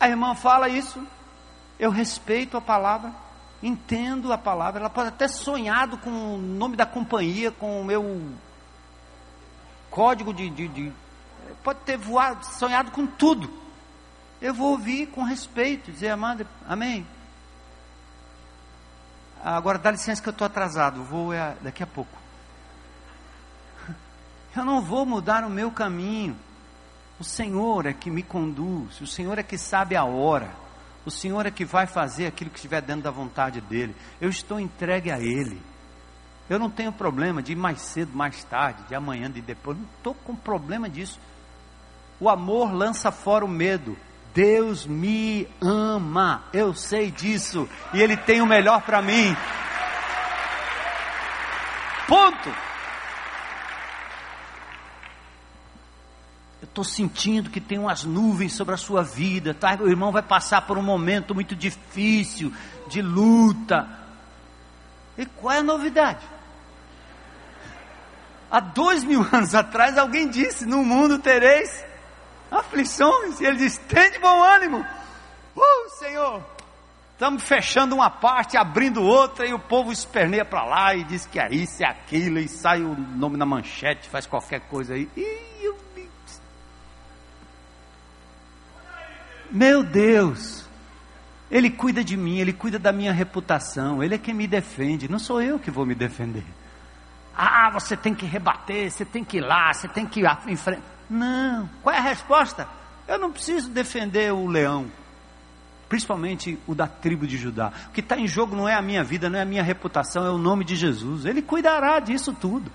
A 0.00 0.08
irmã 0.08 0.34
fala 0.34 0.70
isso, 0.70 1.06
eu 1.78 1.90
respeito 1.90 2.56
a 2.56 2.62
palavra, 2.62 3.12
entendo 3.62 4.32
a 4.32 4.38
palavra, 4.38 4.80
ela 4.80 4.88
pode 4.88 5.08
até 5.08 5.28
sonhado 5.28 5.98
com 5.98 6.08
o 6.08 6.38
nome 6.38 6.74
da 6.74 6.86
companhia, 6.86 7.50
com 7.50 7.82
o 7.82 7.84
meu 7.84 8.32
código 9.90 10.32
de, 10.32 10.48
de, 10.48 10.68
de 10.68 10.92
pode 11.62 11.80
ter 11.80 11.96
voado, 11.96 12.44
sonhado 12.46 12.90
com 12.90 13.06
tudo. 13.06 13.57
Eu 14.40 14.54
vou 14.54 14.72
ouvir 14.72 15.06
com 15.08 15.22
respeito, 15.22 15.90
dizer, 15.90 16.10
amada, 16.10 16.46
amém. 16.66 17.06
Agora 19.42 19.78
dá 19.78 19.90
licença 19.90 20.22
que 20.22 20.28
eu 20.28 20.32
estou 20.32 20.46
atrasado, 20.46 21.02
vou 21.02 21.32
é, 21.32 21.56
daqui 21.60 21.82
a 21.82 21.86
pouco. 21.86 22.16
Eu 24.54 24.64
não 24.64 24.82
vou 24.82 25.06
mudar 25.06 25.44
o 25.44 25.50
meu 25.50 25.70
caminho. 25.70 26.36
O 27.20 27.24
Senhor 27.24 27.86
é 27.86 27.92
que 27.92 28.10
me 28.10 28.22
conduz, 28.22 29.00
o 29.00 29.06
Senhor 29.06 29.38
é 29.38 29.42
que 29.42 29.58
sabe 29.58 29.96
a 29.96 30.04
hora. 30.04 30.50
O 31.04 31.10
Senhor 31.10 31.46
é 31.46 31.50
que 31.50 31.64
vai 31.64 31.86
fazer 31.86 32.26
aquilo 32.26 32.50
que 32.50 32.58
estiver 32.58 32.82
dentro 32.82 33.02
da 33.02 33.10
vontade 33.10 33.60
dEle. 33.60 33.96
Eu 34.20 34.28
estou 34.28 34.60
entregue 34.60 35.10
a 35.10 35.18
Ele. 35.18 35.60
Eu 36.48 36.58
não 36.58 36.70
tenho 36.70 36.92
problema 36.92 37.42
de 37.42 37.52
ir 37.52 37.56
mais 37.56 37.80
cedo, 37.80 38.14
mais 38.14 38.42
tarde, 38.44 38.82
de 38.84 38.94
amanhã, 38.94 39.30
de 39.30 39.40
depois. 39.40 39.76
Não 39.76 39.86
estou 39.96 40.14
com 40.14 40.34
problema 40.34 40.88
disso. 40.88 41.18
O 42.20 42.28
amor 42.28 42.72
lança 42.72 43.10
fora 43.10 43.44
o 43.44 43.48
medo. 43.48 43.96
Deus 44.34 44.86
me 44.86 45.48
ama, 45.60 46.44
eu 46.52 46.74
sei 46.74 47.10
disso, 47.10 47.68
e 47.92 48.00
Ele 48.00 48.16
tem 48.16 48.40
o 48.40 48.46
melhor 48.46 48.82
para 48.82 49.02
mim. 49.02 49.36
Ponto. 52.06 52.68
estou 56.78 56.84
sentindo 56.84 57.50
que 57.50 57.60
tem 57.60 57.78
umas 57.78 58.04
nuvens 58.04 58.54
sobre 58.54 58.74
a 58.74 58.78
sua 58.78 59.02
vida, 59.02 59.52
tá? 59.52 59.76
O 59.80 59.88
irmão 59.88 60.12
vai 60.12 60.22
passar 60.22 60.62
por 60.62 60.78
um 60.78 60.82
momento 60.82 61.34
muito 61.34 61.56
difícil, 61.56 62.52
de 62.86 63.02
luta. 63.02 63.88
E 65.16 65.26
qual 65.26 65.54
é 65.54 65.58
a 65.58 65.62
novidade? 65.62 66.24
Há 68.50 68.60
dois 68.60 69.02
mil 69.02 69.26
anos 69.32 69.54
atrás 69.54 69.98
alguém 69.98 70.28
disse: 70.28 70.64
No 70.64 70.84
mundo 70.84 71.18
tereis 71.18 71.84
aflições. 72.50 73.40
E 73.40 73.44
ele 73.44 73.58
diz: 73.58 73.78
Tem 73.78 74.10
de 74.10 74.18
bom 74.18 74.42
ânimo. 74.42 74.84
Uh, 75.56 75.90
Senhor, 75.98 76.44
estamos 77.12 77.42
fechando 77.42 77.94
uma 77.94 78.10
parte, 78.10 78.56
abrindo 78.56 79.02
outra, 79.02 79.46
e 79.46 79.52
o 79.52 79.58
povo 79.58 79.90
esperneia 79.90 80.44
para 80.44 80.64
lá 80.64 80.94
e 80.94 81.04
diz 81.04 81.26
que 81.26 81.40
é 81.40 81.48
isso, 81.50 81.82
é 81.82 81.86
aquilo, 81.86 82.38
e 82.38 82.48
sai 82.48 82.82
o 82.82 82.94
nome 82.94 83.36
na 83.36 83.44
manchete, 83.44 84.08
faz 84.08 84.26
qualquer 84.26 84.60
coisa 84.60 84.94
aí. 84.94 85.08
E 85.16 85.64
eu... 85.64 85.76
Meu 89.50 89.82
Deus, 89.82 90.66
Ele 91.50 91.70
cuida 91.70 92.04
de 92.04 92.16
mim, 92.16 92.38
Ele 92.38 92.52
cuida 92.52 92.78
da 92.78 92.92
minha 92.92 93.12
reputação, 93.12 94.02
Ele 94.02 94.14
é 94.14 94.18
quem 94.18 94.34
me 94.34 94.46
defende, 94.46 95.10
não 95.10 95.18
sou 95.18 95.40
eu 95.40 95.58
que 95.58 95.70
vou 95.70 95.86
me 95.86 95.94
defender. 95.94 96.44
Ah, 97.34 97.70
você 97.72 97.96
tem 97.96 98.14
que 98.14 98.26
rebater, 98.26 98.90
você 98.90 99.04
tem 99.04 99.24
que 99.24 99.38
ir 99.38 99.40
lá, 99.40 99.72
você 99.72 99.88
tem 99.88 100.04
que 100.04 100.20
ir 100.20 100.38
em 100.46 100.56
frente. 100.56 100.82
Não. 101.08 101.68
Qual 101.82 101.94
é 101.94 101.98
a 101.98 102.02
resposta? 102.02 102.68
Eu 103.06 103.18
não 103.18 103.32
preciso 103.32 103.70
defender 103.70 104.32
o 104.32 104.46
leão, 104.46 104.86
principalmente 105.88 106.58
o 106.66 106.74
da 106.74 106.86
tribo 106.86 107.26
de 107.26 107.38
Judá. 107.38 107.72
O 107.88 107.92
que 107.92 108.00
está 108.00 108.18
em 108.18 108.28
jogo 108.28 108.54
não 108.54 108.68
é 108.68 108.74
a 108.74 108.82
minha 108.82 109.02
vida, 109.02 109.30
não 109.30 109.38
é 109.38 109.42
a 109.42 109.46
minha 109.46 109.62
reputação, 109.62 110.26
é 110.26 110.30
o 110.30 110.38
nome 110.38 110.64
de 110.64 110.76
Jesus. 110.76 111.24
Ele 111.24 111.40
cuidará 111.40 111.98
disso 112.00 112.34
tudo. 112.34 112.70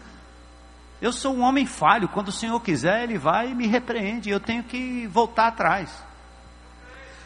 Eu 1.00 1.12
sou 1.12 1.36
um 1.36 1.42
homem 1.42 1.66
falho, 1.66 2.08
quando 2.08 2.30
o 2.30 2.32
Senhor 2.32 2.60
quiser, 2.62 3.04
Ele 3.04 3.18
vai 3.18 3.52
e 3.52 3.56
me 3.56 3.68
repreende, 3.68 4.30
eu 4.30 4.40
tenho 4.40 4.64
que 4.64 5.06
voltar 5.08 5.48
atrás. 5.48 5.92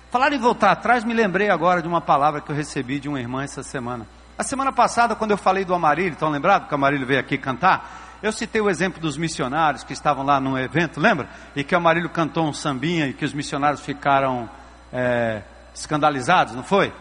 Falar 0.09 0.33
em 0.33 0.39
voltar 0.39 0.71
atrás, 0.71 1.03
me 1.03 1.13
lembrei 1.13 1.49
agora 1.49 1.81
de 1.81 1.87
uma 1.87 2.01
palavra 2.01 2.41
que 2.41 2.49
eu 2.49 2.55
recebi 2.55 2.99
de 2.99 3.07
uma 3.07 3.19
irmã 3.19 3.43
essa 3.43 3.61
semana. 3.61 4.07
A 4.37 4.43
semana 4.43 4.71
passada, 4.71 5.15
quando 5.15 5.31
eu 5.31 5.37
falei 5.37 5.63
do 5.63 5.73
Amarílio, 5.73 6.13
estão 6.13 6.29
lembrados 6.29 6.67
que 6.67 6.73
o 6.73 6.75
Amarílio 6.75 7.05
veio 7.05 7.19
aqui 7.19 7.37
cantar? 7.37 8.06
Eu 8.21 8.31
citei 8.31 8.59
o 8.59 8.69
exemplo 8.69 8.99
dos 8.99 9.15
missionários 9.15 9.83
que 9.83 9.93
estavam 9.93 10.25
lá 10.25 10.39
num 10.39 10.57
evento, 10.57 10.99
lembra? 10.99 11.29
E 11.55 11.63
que 11.63 11.75
o 11.75 11.77
Amarílio 11.77 12.09
cantou 12.09 12.47
um 12.47 12.53
sambinha 12.53 13.07
e 13.07 13.13
que 13.13 13.23
os 13.23 13.33
missionários 13.33 13.81
ficaram 13.81 14.49
é, 14.91 15.43
escandalizados, 15.73 16.55
não 16.55 16.63
foi? 16.63 16.91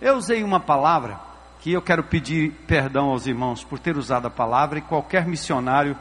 Eu 0.00 0.16
usei 0.16 0.42
uma 0.42 0.58
palavra 0.58 1.20
que 1.60 1.72
eu 1.72 1.82
quero 1.82 2.02
pedir 2.02 2.52
perdão 2.66 3.10
aos 3.10 3.26
irmãos 3.26 3.62
por 3.62 3.78
ter 3.78 3.98
usado 3.98 4.26
a 4.26 4.30
palavra 4.30 4.78
e 4.78 4.82
qualquer 4.82 5.26
missionário 5.26 5.96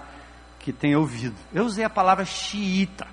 que 0.60 0.72
tenha 0.72 0.98
ouvido. 0.98 1.36
Eu 1.54 1.66
usei 1.66 1.84
a 1.84 1.90
palavra 1.90 2.24
xiita. 2.24 3.08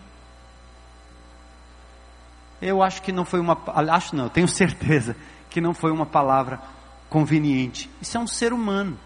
Eu 2.63 2.83
acho 2.83 3.03
que 3.03 3.11
não 3.11 3.25
foi 3.25 3.41
uma, 3.41 3.59
acho 3.93 4.15
não, 4.15 4.29
tenho 4.29 4.47
certeza 4.47 5.17
que 5.51 5.61
não 5.61 5.75
foi 5.75 5.91
uma 5.91 6.07
palavra 6.07 6.61
conveniente. 7.09 7.91
Isso 8.01 8.17
é 8.17 8.21
um 8.21 8.27
ser 8.27 8.53
humano 8.53 8.99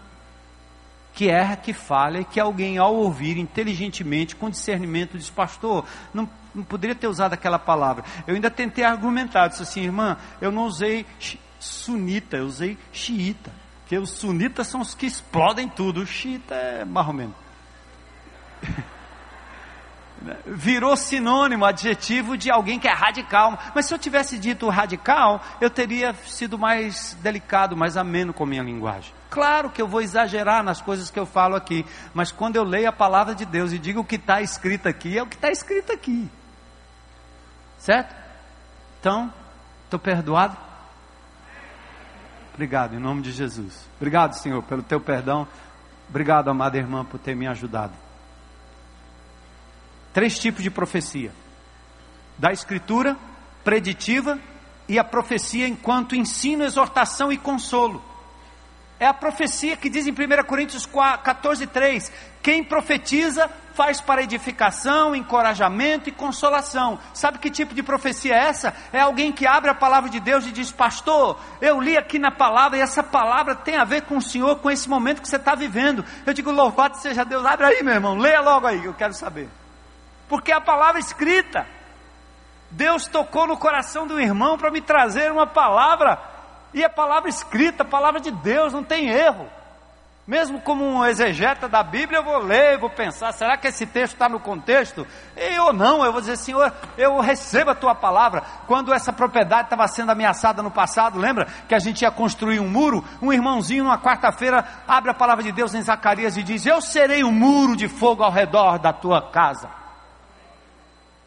que 1.13 1.29
erra, 1.29 1.55
que 1.55 1.73
falha 1.73 2.19
e 2.19 2.25
que 2.25 2.39
alguém 2.39 2.77
ao 2.77 2.95
ouvir 2.95 3.37
inteligentemente, 3.37 4.35
com 4.35 4.49
discernimento, 4.49 5.17
diz, 5.17 5.29
pastor, 5.29 5.85
não, 6.13 6.29
não 6.53 6.63
poderia 6.63 6.95
ter 6.95 7.07
usado 7.07 7.33
aquela 7.33 7.59
palavra. 7.59 8.03
Eu 8.25 8.35
ainda 8.35 8.49
tentei 8.49 8.83
argumentar, 8.83 9.47
disse 9.47 9.63
assim, 9.63 9.81
irmã, 9.81 10.17
eu 10.39 10.51
não 10.51 10.65
usei 10.65 11.05
sunita, 11.59 12.37
eu 12.37 12.45
usei 12.45 12.77
xiita. 12.91 13.51
Porque 13.81 13.97
os 13.97 14.11
sunitas 14.11 14.67
são 14.67 14.81
os 14.81 14.93
que 14.93 15.07
explodem 15.07 15.67
tudo, 15.67 16.01
o 16.01 16.05
xiita 16.05 16.53
é 16.53 16.85
menos. 16.85 17.35
virou 20.45 20.95
sinônimo, 20.95 21.65
adjetivo 21.65 22.37
de 22.37 22.51
alguém 22.51 22.79
que 22.79 22.87
é 22.87 22.93
radical. 22.93 23.57
Mas 23.73 23.85
se 23.85 23.93
eu 23.93 23.97
tivesse 23.97 24.37
dito 24.37 24.67
radical, 24.69 25.41
eu 25.59 25.69
teria 25.69 26.13
sido 26.25 26.57
mais 26.57 27.17
delicado, 27.21 27.75
mais 27.75 27.97
ameno 27.97 28.33
com 28.33 28.43
a 28.43 28.47
minha 28.47 28.63
linguagem. 28.63 29.13
Claro 29.29 29.69
que 29.69 29.81
eu 29.81 29.87
vou 29.87 30.01
exagerar 30.01 30.63
nas 30.63 30.81
coisas 30.81 31.09
que 31.09 31.19
eu 31.19 31.25
falo 31.25 31.55
aqui, 31.55 31.85
mas 32.13 32.31
quando 32.31 32.55
eu 32.55 32.63
leio 32.63 32.89
a 32.89 32.93
palavra 32.93 33.35
de 33.35 33.45
Deus 33.45 33.71
e 33.71 33.79
digo 33.79 34.01
o 34.01 34.05
que 34.05 34.15
está 34.15 34.41
escrito 34.41 34.87
aqui, 34.87 35.17
é 35.17 35.23
o 35.23 35.27
que 35.27 35.35
está 35.35 35.51
escrito 35.51 35.91
aqui. 35.91 36.29
Certo? 37.77 38.15
Então, 38.99 39.31
estou 39.85 39.99
perdoado? 39.99 40.57
Obrigado, 42.53 42.95
em 42.95 42.99
nome 42.99 43.21
de 43.21 43.31
Jesus. 43.31 43.87
Obrigado, 43.97 44.33
Senhor, 44.33 44.61
pelo 44.63 44.83
teu 44.83 44.99
perdão. 44.99 45.47
Obrigado, 46.09 46.49
amada 46.49 46.77
irmã, 46.77 47.05
por 47.05 47.19
ter 47.19 47.35
me 47.35 47.47
ajudado. 47.47 47.93
Três 50.13 50.37
tipos 50.39 50.63
de 50.63 50.69
profecia: 50.69 51.31
da 52.37 52.51
escritura, 52.51 53.17
preditiva 53.63 54.39
e 54.87 54.97
a 54.97 55.03
profecia 55.03 55.67
enquanto 55.67 56.15
ensino, 56.15 56.63
exortação 56.63 57.31
e 57.31 57.37
consolo. 57.37 58.03
É 58.99 59.05
a 59.05 59.13
profecia 59.13 59.77
que 59.77 59.89
diz 59.89 60.07
em 60.07 60.11
1 60.11 60.43
Coríntios 60.45 60.85
14, 60.85 61.67
3: 61.67 62.11
quem 62.41 62.63
profetiza 62.63 63.49
faz 63.73 64.01
para 64.01 64.23
edificação, 64.23 65.15
encorajamento 65.15 66.09
e 66.09 66.11
consolação. 66.11 66.99
Sabe 67.13 67.37
que 67.37 67.49
tipo 67.49 67.73
de 67.73 67.83
profecia 67.83 68.33
é 68.33 68.47
essa? 68.47 68.73
É 68.91 68.99
alguém 68.99 69.31
que 69.31 69.47
abre 69.47 69.69
a 69.69 69.75
palavra 69.75 70.09
de 70.09 70.19
Deus 70.19 70.45
e 70.45 70.51
diz: 70.51 70.71
Pastor, 70.71 71.39
eu 71.61 71.79
li 71.79 71.95
aqui 71.95 72.17
na 72.17 72.31
palavra 72.31 72.77
e 72.77 72.81
essa 72.81 73.03
palavra 73.03 73.55
tem 73.55 73.77
a 73.77 73.85
ver 73.85 74.01
com 74.01 74.17
o 74.17 74.21
Senhor, 74.21 74.57
com 74.57 74.69
esse 74.69 74.89
momento 74.89 75.21
que 75.21 75.29
você 75.29 75.37
está 75.37 75.55
vivendo. 75.55 76.03
Eu 76.25 76.33
digo: 76.33 76.51
Louvado 76.51 76.97
seja 76.97 77.23
Deus. 77.23 77.45
Abre 77.45 77.67
aí, 77.67 77.83
meu 77.83 77.93
irmão, 77.93 78.17
leia 78.17 78.41
logo 78.41 78.67
aí, 78.67 78.83
eu 78.83 78.93
quero 78.93 79.13
saber 79.13 79.47
porque 80.29 80.51
a 80.51 80.61
palavra 80.61 80.99
escrita. 80.99 81.65
Deus 82.71 83.07
tocou 83.07 83.47
no 83.47 83.57
coração 83.57 84.05
do 84.05 84.21
irmão 84.21 84.57
para 84.57 84.69
me 84.69 84.79
trazer 84.79 85.31
uma 85.31 85.47
palavra, 85.47 86.19
e 86.71 86.83
a 86.83 86.89
palavra 86.89 87.27
escrita, 87.27 87.81
a 87.81 87.85
palavra 87.85 88.21
de 88.21 88.29
Deus, 88.29 88.71
não 88.71 88.83
tem 88.83 89.09
erro. 89.09 89.49
Mesmo 90.27 90.61
como 90.61 90.85
um 90.85 91.03
exegeta 91.03 91.67
da 91.67 91.81
Bíblia, 91.81 92.19
eu 92.19 92.23
vou 92.23 92.37
ler, 92.37 92.77
vou 92.77 92.91
pensar, 92.91 93.31
será 93.31 93.57
que 93.57 93.67
esse 93.67 93.87
texto 93.87 94.13
está 94.13 94.29
no 94.29 94.39
contexto? 94.39 95.07
Eu 95.35 95.73
não, 95.73 96.05
eu 96.05 96.11
vou 96.11 96.21
dizer, 96.21 96.37
Senhor, 96.37 96.71
eu 96.95 97.19
recebo 97.19 97.71
a 97.71 97.75
tua 97.75 97.95
palavra. 97.95 98.43
Quando 98.67 98.93
essa 98.93 99.11
propriedade 99.11 99.63
estava 99.63 99.87
sendo 99.87 100.11
ameaçada 100.11 100.61
no 100.61 100.69
passado, 100.69 101.17
lembra 101.17 101.47
que 101.67 101.73
a 101.73 101.79
gente 101.79 102.03
ia 102.03 102.11
construir 102.11 102.59
um 102.59 102.69
muro? 102.69 103.03
Um 103.19 103.33
irmãozinho, 103.33 103.85
numa 103.85 103.97
quarta-feira, 103.97 104.63
abre 104.87 105.09
a 105.09 105.15
palavra 105.15 105.43
de 105.43 105.51
Deus 105.51 105.73
em 105.73 105.81
Zacarias 105.81 106.37
e 106.37 106.43
diz: 106.43 106.63
Eu 106.63 106.79
serei 106.79 107.23
um 107.23 107.31
muro 107.31 107.75
de 107.75 107.87
fogo 107.87 108.21
ao 108.21 108.31
redor 108.31 108.77
da 108.77 108.93
tua 108.93 109.31
casa. 109.31 109.78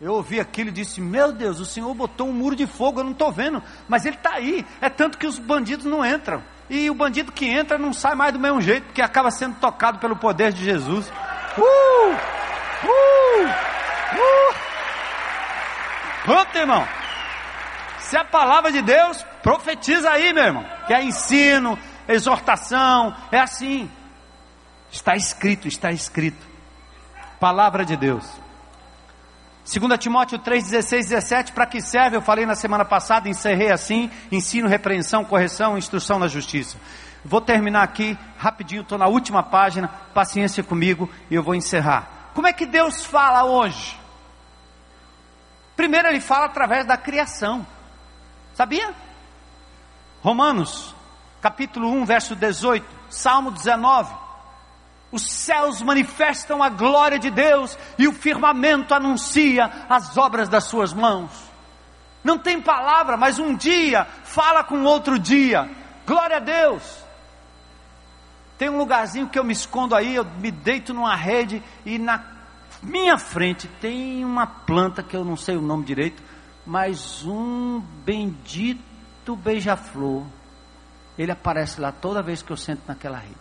Eu 0.02 0.14
ouvi 0.14 0.40
aquilo 0.40 0.70
e 0.70 0.72
disse: 0.72 1.00
Meu 1.00 1.30
Deus, 1.30 1.60
o 1.60 1.64
Senhor 1.64 1.94
botou 1.94 2.28
um 2.28 2.32
muro 2.32 2.56
de 2.56 2.66
fogo, 2.66 2.98
eu 2.98 3.04
não 3.04 3.12
estou 3.12 3.30
vendo, 3.30 3.62
mas 3.88 4.04
ele 4.04 4.16
está 4.16 4.32
aí. 4.32 4.66
É 4.80 4.90
tanto 4.90 5.16
que 5.16 5.28
os 5.28 5.38
bandidos 5.38 5.86
não 5.86 6.04
entram. 6.04 6.42
E 6.68 6.90
o 6.90 6.94
bandido 6.94 7.30
que 7.30 7.46
entra 7.46 7.78
não 7.78 7.92
sai 7.92 8.16
mais 8.16 8.32
do 8.32 8.40
mesmo 8.40 8.60
jeito, 8.60 8.86
porque 8.86 9.00
acaba 9.00 9.30
sendo 9.30 9.60
tocado 9.60 10.00
pelo 10.00 10.16
poder 10.16 10.52
de 10.52 10.64
Jesus. 10.64 11.08
Uh! 11.56 12.16
Uh! 12.84 13.44
Uh! 14.16 14.54
Pronto, 16.24 16.58
irmão. 16.58 16.88
Se 18.00 18.16
a 18.16 18.24
palavra 18.24 18.72
de 18.72 18.82
Deus, 18.82 19.24
profetiza 19.40 20.10
aí, 20.10 20.32
meu 20.32 20.42
irmão. 20.42 20.66
Que 20.88 20.94
é 20.94 21.04
ensino, 21.04 21.78
exortação, 22.08 23.14
é 23.30 23.38
assim. 23.38 23.88
Está 24.90 25.14
escrito, 25.14 25.68
está 25.68 25.92
escrito. 25.92 26.44
Palavra 27.38 27.84
de 27.84 27.96
Deus. 27.96 28.41
2 29.64 29.98
Timóteo 29.98 30.38
3, 30.38 30.64
16, 30.70 31.08
17, 31.08 31.52
para 31.52 31.66
que 31.66 31.80
serve? 31.80 32.16
Eu 32.16 32.22
falei 32.22 32.44
na 32.44 32.56
semana 32.56 32.84
passada, 32.84 33.28
encerrei 33.28 33.70
assim: 33.70 34.10
ensino, 34.30 34.68
repreensão, 34.68 35.24
correção, 35.24 35.78
instrução 35.78 36.18
na 36.18 36.26
justiça. 36.26 36.76
Vou 37.24 37.40
terminar 37.40 37.84
aqui 37.84 38.18
rapidinho, 38.36 38.82
estou 38.82 38.98
na 38.98 39.06
última 39.06 39.42
página, 39.42 39.88
paciência 40.12 40.64
comigo 40.64 41.08
e 41.30 41.36
eu 41.36 41.42
vou 41.42 41.54
encerrar. 41.54 42.30
Como 42.34 42.48
é 42.48 42.52
que 42.52 42.66
Deus 42.66 43.06
fala 43.06 43.44
hoje? 43.44 43.96
Primeiro, 45.76 46.08
Ele 46.08 46.20
fala 46.20 46.46
através 46.46 46.84
da 46.84 46.96
criação, 46.96 47.64
sabia? 48.54 48.92
Romanos, 50.20 50.94
capítulo 51.40 51.88
1, 51.88 52.04
verso 52.04 52.34
18, 52.34 52.84
Salmo 53.08 53.52
19. 53.52 54.21
Os 55.12 55.30
céus 55.30 55.82
manifestam 55.82 56.62
a 56.62 56.70
glória 56.70 57.18
de 57.18 57.30
Deus 57.30 57.78
e 57.98 58.08
o 58.08 58.12
firmamento 58.12 58.94
anuncia 58.94 59.70
as 59.88 60.16
obras 60.16 60.48
das 60.48 60.64
suas 60.64 60.94
mãos. 60.94 61.30
Não 62.24 62.38
tem 62.38 62.60
palavra, 62.62 63.16
mas 63.16 63.38
um 63.38 63.54
dia 63.54 64.06
fala 64.24 64.64
com 64.64 64.82
outro 64.84 65.18
dia. 65.18 65.68
Glória 66.06 66.38
a 66.38 66.40
Deus. 66.40 67.02
Tem 68.56 68.70
um 68.70 68.78
lugarzinho 68.78 69.28
que 69.28 69.38
eu 69.38 69.44
me 69.44 69.52
escondo 69.52 69.94
aí, 69.94 70.14
eu 70.14 70.24
me 70.24 70.50
deito 70.50 70.94
numa 70.94 71.14
rede 71.14 71.62
e 71.84 71.98
na 71.98 72.24
minha 72.82 73.18
frente 73.18 73.68
tem 73.80 74.24
uma 74.24 74.46
planta 74.46 75.02
que 75.02 75.16
eu 75.16 75.24
não 75.24 75.36
sei 75.36 75.56
o 75.56 75.60
nome 75.60 75.84
direito, 75.84 76.22
mas 76.64 77.24
um 77.24 77.80
bendito 78.04 79.36
beija-flor. 79.36 80.24
Ele 81.18 81.30
aparece 81.30 81.80
lá 81.80 81.92
toda 81.92 82.22
vez 82.22 82.40
que 82.40 82.50
eu 82.50 82.56
sento 82.56 82.82
naquela 82.86 83.18
rede. 83.18 83.34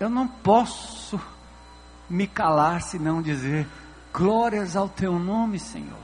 Eu 0.00 0.08
não 0.08 0.28
posso 0.28 1.20
me 2.08 2.26
calar 2.26 2.82
se 2.82 2.98
não 2.98 3.20
dizer 3.20 3.66
Glórias 4.12 4.74
ao 4.74 4.88
teu 4.88 5.18
nome, 5.18 5.58
Senhor. 5.58 5.98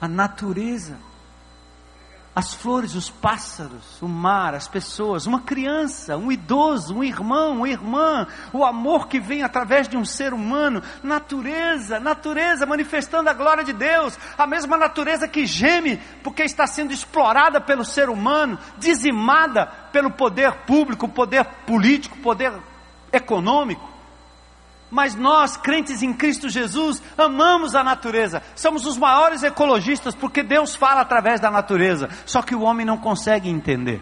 A 0.00 0.08
natureza 0.08 0.96
as 2.34 2.52
flores, 2.52 2.96
os 2.96 3.08
pássaros, 3.08 4.02
o 4.02 4.08
mar, 4.08 4.54
as 4.54 4.66
pessoas, 4.66 5.24
uma 5.24 5.42
criança, 5.42 6.16
um 6.16 6.32
idoso, 6.32 6.96
um 6.96 7.04
irmão, 7.04 7.58
uma 7.58 7.68
irmã, 7.68 8.26
o 8.52 8.64
amor 8.64 9.06
que 9.06 9.20
vem 9.20 9.44
através 9.44 9.86
de 9.86 9.96
um 9.96 10.04
ser 10.04 10.34
humano, 10.34 10.82
natureza, 11.00 12.00
natureza 12.00 12.66
manifestando 12.66 13.30
a 13.30 13.32
glória 13.32 13.62
de 13.62 13.72
Deus, 13.72 14.18
a 14.36 14.48
mesma 14.48 14.76
natureza 14.76 15.28
que 15.28 15.46
geme 15.46 15.98
porque 16.24 16.42
está 16.42 16.66
sendo 16.66 16.92
explorada 16.92 17.60
pelo 17.60 17.84
ser 17.84 18.08
humano, 18.08 18.58
dizimada 18.78 19.66
pelo 19.92 20.10
poder 20.10 20.52
público, 20.66 21.08
poder 21.08 21.44
político, 21.64 22.18
poder 22.18 22.52
econômico. 23.14 23.94
Mas 24.90 25.14
nós, 25.14 25.56
crentes 25.56 26.02
em 26.02 26.12
Cristo 26.12 26.48
Jesus, 26.48 27.02
amamos 27.18 27.74
a 27.74 27.82
natureza. 27.82 28.42
Somos 28.54 28.86
os 28.86 28.96
maiores 28.96 29.42
ecologistas 29.42 30.14
porque 30.14 30.42
Deus 30.42 30.76
fala 30.76 31.00
através 31.00 31.40
da 31.40 31.50
natureza. 31.50 32.08
Só 32.24 32.42
que 32.42 32.54
o 32.54 32.60
homem 32.60 32.86
não 32.86 32.96
consegue 32.96 33.48
entender. 33.48 34.00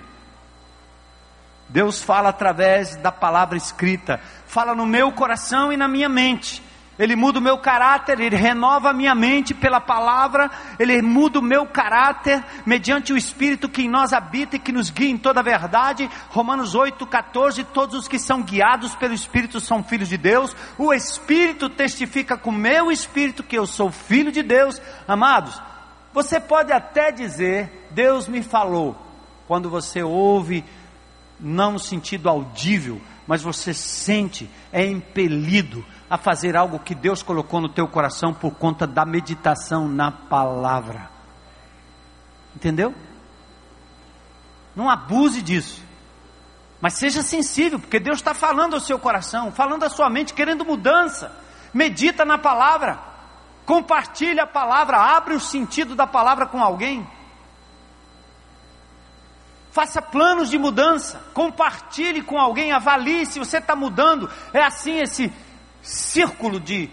Deus 1.68 2.02
fala 2.02 2.28
através 2.28 2.96
da 2.96 3.10
palavra 3.10 3.56
escrita, 3.56 4.20
fala 4.46 4.74
no 4.74 4.84
meu 4.84 5.10
coração 5.12 5.72
e 5.72 5.76
na 5.76 5.88
minha 5.88 6.08
mente. 6.08 6.62
Ele 6.98 7.16
muda 7.16 7.38
o 7.38 7.42
meu 7.42 7.56
caráter, 7.56 8.20
Ele 8.20 8.36
renova 8.36 8.90
a 8.90 8.92
minha 8.92 9.14
mente 9.14 9.54
pela 9.54 9.80
palavra, 9.80 10.50
Ele 10.78 11.00
muda 11.00 11.38
o 11.38 11.42
meu 11.42 11.66
caráter 11.66 12.44
mediante 12.66 13.12
o 13.12 13.16
Espírito 13.16 13.68
que 13.68 13.82
em 13.82 13.88
nós 13.88 14.12
habita 14.12 14.56
e 14.56 14.58
que 14.58 14.70
nos 14.70 14.90
guia 14.90 15.08
em 15.08 15.16
toda 15.16 15.40
a 15.40 15.42
verdade. 15.42 16.08
Romanos 16.28 16.74
8, 16.74 17.06
14, 17.06 17.64
todos 17.64 17.96
os 17.96 18.08
que 18.08 18.18
são 18.18 18.42
guiados 18.42 18.94
pelo 18.94 19.14
Espírito 19.14 19.58
são 19.58 19.82
filhos 19.82 20.08
de 20.08 20.18
Deus. 20.18 20.54
O 20.76 20.92
Espírito 20.92 21.70
testifica 21.70 22.36
com 22.36 22.50
o 22.50 22.52
meu 22.52 22.92
Espírito 22.92 23.42
que 23.42 23.56
eu 23.56 23.66
sou 23.66 23.90
filho 23.90 24.30
de 24.30 24.42
Deus. 24.42 24.80
Amados, 25.08 25.60
você 26.12 26.38
pode 26.38 26.72
até 26.72 27.10
dizer, 27.10 27.88
Deus 27.90 28.28
me 28.28 28.42
falou, 28.42 28.94
quando 29.48 29.70
você 29.70 30.02
ouve, 30.02 30.62
não 31.40 31.72
no 31.72 31.78
sentido 31.78 32.28
audível, 32.28 33.00
mas 33.26 33.42
você 33.42 33.72
sente, 33.72 34.50
é 34.70 34.84
impelido 34.84 35.84
a 36.12 36.18
fazer 36.18 36.54
algo 36.58 36.78
que 36.78 36.94
Deus 36.94 37.22
colocou 37.22 37.58
no 37.58 37.70
teu 37.70 37.88
coração 37.88 38.34
por 38.34 38.50
conta 38.50 38.86
da 38.86 39.02
meditação 39.02 39.88
na 39.88 40.12
palavra. 40.12 41.08
Entendeu? 42.54 42.94
Não 44.76 44.90
abuse 44.90 45.40
disso. 45.40 45.82
Mas 46.82 46.98
seja 46.98 47.22
sensível, 47.22 47.80
porque 47.80 47.98
Deus 47.98 48.18
está 48.18 48.34
falando 48.34 48.74
ao 48.74 48.80
seu 48.80 48.98
coração, 48.98 49.50
falando 49.52 49.84
à 49.84 49.88
sua 49.88 50.10
mente, 50.10 50.34
querendo 50.34 50.66
mudança. 50.66 51.34
Medita 51.72 52.26
na 52.26 52.36
palavra, 52.36 52.98
compartilhe 53.64 54.38
a 54.38 54.46
palavra, 54.46 54.98
abre 54.98 55.32
o 55.32 55.40
sentido 55.40 55.94
da 55.94 56.06
palavra 56.06 56.44
com 56.44 56.62
alguém. 56.62 57.08
Faça 59.70 60.02
planos 60.02 60.50
de 60.50 60.58
mudança, 60.58 61.24
compartilhe 61.32 62.20
com 62.20 62.38
alguém, 62.38 62.70
avalie 62.70 63.24
se 63.24 63.38
você 63.38 63.56
está 63.56 63.74
mudando. 63.74 64.30
É 64.52 64.62
assim 64.62 64.98
esse 64.98 65.32
círculo 65.82 66.58
de, 66.58 66.88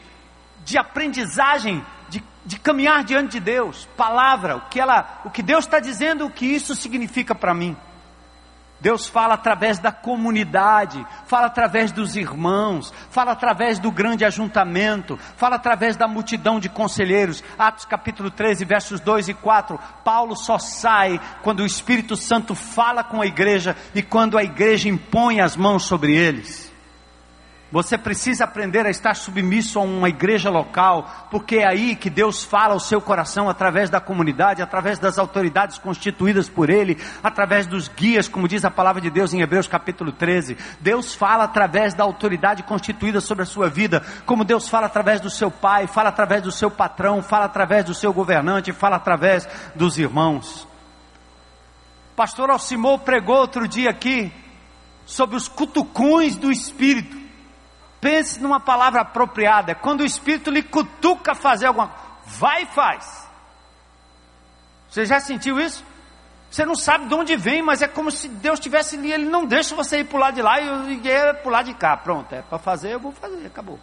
de 0.65 0.77
aprendizagem, 0.77 1.85
de, 2.09 2.23
de 2.45 2.59
caminhar 2.59 3.03
diante 3.03 3.33
de 3.33 3.39
Deus, 3.39 3.87
palavra, 3.95 4.57
o 4.57 4.61
que, 4.61 4.79
ela, 4.79 5.21
o 5.23 5.29
que 5.29 5.43
Deus 5.43 5.65
está 5.65 5.79
dizendo, 5.79 6.25
o 6.25 6.31
que 6.31 6.45
isso 6.45 6.75
significa 6.75 7.33
para 7.33 7.53
mim. 7.53 7.77
Deus 8.81 9.07
fala 9.07 9.33
através 9.33 9.77
da 9.77 9.91
comunidade, 9.91 11.05
fala 11.25 11.47
através 11.47 11.91
dos 11.91 12.15
irmãos, 12.15 12.93
fala 13.09 13.33
através 13.33 13.77
do 13.77 13.91
grande 13.91 14.23
ajuntamento, 14.23 15.17
fala 15.35 15.57
através 15.57 15.97
da 15.97 16.07
multidão 16.07 16.59
de 16.59 16.69
conselheiros. 16.69 17.43
Atos 17.57 17.83
capítulo 17.83 18.31
13, 18.31 18.63
versos 18.63 19.01
2 19.01 19.29
e 19.29 19.33
4. 19.33 19.77
Paulo 20.03 20.35
só 20.35 20.57
sai 20.57 21.19
quando 21.41 21.59
o 21.59 21.65
Espírito 21.65 22.15
Santo 22.15 22.55
fala 22.55 23.03
com 23.03 23.21
a 23.21 23.25
igreja 23.25 23.75
e 23.93 24.01
quando 24.01 24.37
a 24.37 24.43
igreja 24.43 24.87
impõe 24.87 25.41
as 25.41 25.57
mãos 25.57 25.83
sobre 25.83 26.15
eles. 26.15 26.68
Você 27.71 27.99
precisa 27.99 28.45
aprender 28.45 28.83
a 28.87 28.89
estar 28.89 29.15
submisso 29.15 29.77
a 29.77 29.83
uma 29.83 30.09
igreja 30.09 30.49
local, 30.49 31.27
porque 31.29 31.57
é 31.57 31.67
aí 31.67 31.95
que 31.95 32.09
Deus 32.09 32.43
fala 32.43 32.73
ao 32.73 32.79
seu 32.79 32.99
coração 32.99 33.47
através 33.47 33.91
da 33.91 33.99
comunidade, 33.99 34.61
através 34.61 34.97
das 34.97 35.19
autoridades 35.19 35.77
constituídas 35.77 36.49
por 36.49 36.71
Ele, 36.71 36.97
através 37.23 37.67
dos 37.67 37.87
guias, 37.87 38.27
como 38.27 38.47
diz 38.47 38.65
a 38.65 38.71
palavra 38.71 38.99
de 38.99 39.11
Deus 39.11 39.33
em 39.35 39.41
Hebreus 39.41 39.67
capítulo 39.67 40.11
13. 40.11 40.57
Deus 40.79 41.13
fala 41.13 41.43
através 41.43 41.93
da 41.93 42.03
autoridade 42.03 42.63
constituída 42.63 43.21
sobre 43.21 43.43
a 43.43 43.47
sua 43.47 43.69
vida, 43.69 44.03
como 44.25 44.43
Deus 44.43 44.67
fala 44.67 44.87
através 44.87 45.21
do 45.21 45.29
seu 45.29 45.51
pai, 45.51 45.85
fala 45.85 46.09
através 46.09 46.41
do 46.41 46.51
seu 46.51 46.71
patrão, 46.71 47.21
fala 47.21 47.45
através 47.45 47.85
do 47.85 47.93
seu 47.93 48.11
governante, 48.11 48.71
fala 48.71 48.95
através 48.95 49.47
dos 49.75 49.99
irmãos. 49.99 50.67
Pastor 52.15 52.49
Alcimou 52.49 52.97
pregou 52.97 53.37
outro 53.37 53.67
dia 53.67 53.91
aqui 53.91 54.33
sobre 55.05 55.35
os 55.35 55.47
cutucões 55.47 56.35
do 56.35 56.51
Espírito. 56.51 57.18
Pense 57.99 58.39
numa 58.39 58.59
palavra 58.59 59.01
apropriada. 59.01 59.75
Quando 59.75 60.01
o 60.01 60.05
Espírito 60.05 60.49
lhe 60.49 60.63
cutuca 60.63 61.35
fazer 61.35 61.67
alguma 61.67 61.89
coisa, 61.89 62.09
vai 62.25 62.63
e 62.63 62.67
faz. 62.67 63.27
Você 64.89 65.05
já 65.05 65.19
sentiu 65.19 65.59
isso? 65.59 65.83
Você 66.49 66.65
não 66.65 66.75
sabe 66.75 67.07
de 67.07 67.13
onde 67.13 67.35
vem, 67.35 67.61
mas 67.61 67.81
é 67.81 67.87
como 67.87 68.09
se 68.09 68.27
Deus 68.27 68.59
estivesse 68.59 68.95
ali, 68.95 69.11
Ele 69.11 69.25
não 69.25 69.45
deixa 69.45 69.75
você 69.75 69.99
ir 69.99 70.05
para 70.05 70.19
lado 70.19 70.35
de 70.35 70.41
lá 70.41 70.59
e 70.59 70.93
ir 70.93 71.35
para 71.43 71.51
lado 71.51 71.65
de 71.65 71.75
cá. 71.75 71.95
Pronto, 71.95 72.33
é 72.33 72.41
para 72.41 72.57
fazer, 72.57 72.93
eu 72.93 72.99
vou 72.99 73.11
fazer, 73.11 73.45
acabou. 73.45 73.79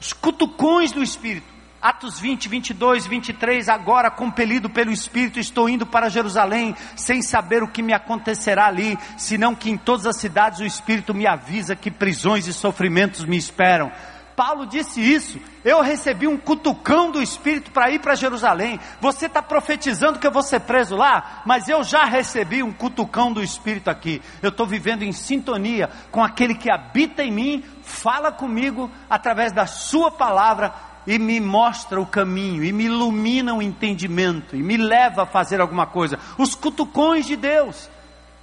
Os 0.00 0.12
cutucões 0.12 0.92
do 0.92 1.02
Espírito. 1.02 1.53
Atos 1.84 2.18
20, 2.18 2.48
22, 2.48 3.06
23, 3.06 3.68
agora 3.68 4.10
compelido 4.10 4.70
pelo 4.70 4.90
Espírito, 4.90 5.38
estou 5.38 5.68
indo 5.68 5.84
para 5.84 6.08
Jerusalém, 6.08 6.74
sem 6.96 7.20
saber 7.20 7.62
o 7.62 7.68
que 7.68 7.82
me 7.82 7.92
acontecerá 7.92 8.68
ali, 8.68 8.98
senão 9.18 9.54
que 9.54 9.68
em 9.68 9.76
todas 9.76 10.06
as 10.06 10.16
cidades 10.16 10.60
o 10.60 10.64
Espírito 10.64 11.12
me 11.12 11.26
avisa 11.26 11.76
que 11.76 11.90
prisões 11.90 12.46
e 12.46 12.54
sofrimentos 12.54 13.26
me 13.26 13.36
esperam. 13.36 13.92
Paulo 14.34 14.66
disse 14.66 14.98
isso. 14.98 15.38
Eu 15.62 15.82
recebi 15.82 16.26
um 16.26 16.38
cutucão 16.38 17.10
do 17.10 17.22
Espírito 17.22 17.70
para 17.70 17.90
ir 17.90 18.00
para 18.00 18.14
Jerusalém. 18.14 18.80
Você 18.98 19.26
está 19.26 19.42
profetizando 19.42 20.18
que 20.18 20.26
eu 20.26 20.32
vou 20.32 20.42
ser 20.42 20.60
preso 20.60 20.96
lá, 20.96 21.42
mas 21.44 21.68
eu 21.68 21.84
já 21.84 22.06
recebi 22.06 22.62
um 22.62 22.72
cutucão 22.72 23.30
do 23.30 23.42
Espírito 23.42 23.90
aqui. 23.90 24.22
Eu 24.40 24.48
estou 24.48 24.66
vivendo 24.66 25.02
em 25.02 25.12
sintonia 25.12 25.90
com 26.10 26.24
aquele 26.24 26.54
que 26.54 26.70
habita 26.70 27.22
em 27.22 27.30
mim, 27.30 27.64
fala 27.82 28.32
comigo 28.32 28.90
através 29.08 29.52
da 29.52 29.66
Sua 29.66 30.10
palavra 30.10 30.93
e 31.06 31.18
me 31.18 31.40
mostra 31.40 32.00
o 32.00 32.06
caminho, 32.06 32.64
e 32.64 32.72
me 32.72 32.84
ilumina 32.84 33.54
o 33.54 33.62
entendimento, 33.62 34.56
e 34.56 34.62
me 34.62 34.76
leva 34.76 35.22
a 35.22 35.26
fazer 35.26 35.60
alguma 35.60 35.86
coisa. 35.86 36.18
Os 36.38 36.54
cutucões 36.54 37.26
de 37.26 37.36
Deus. 37.36 37.90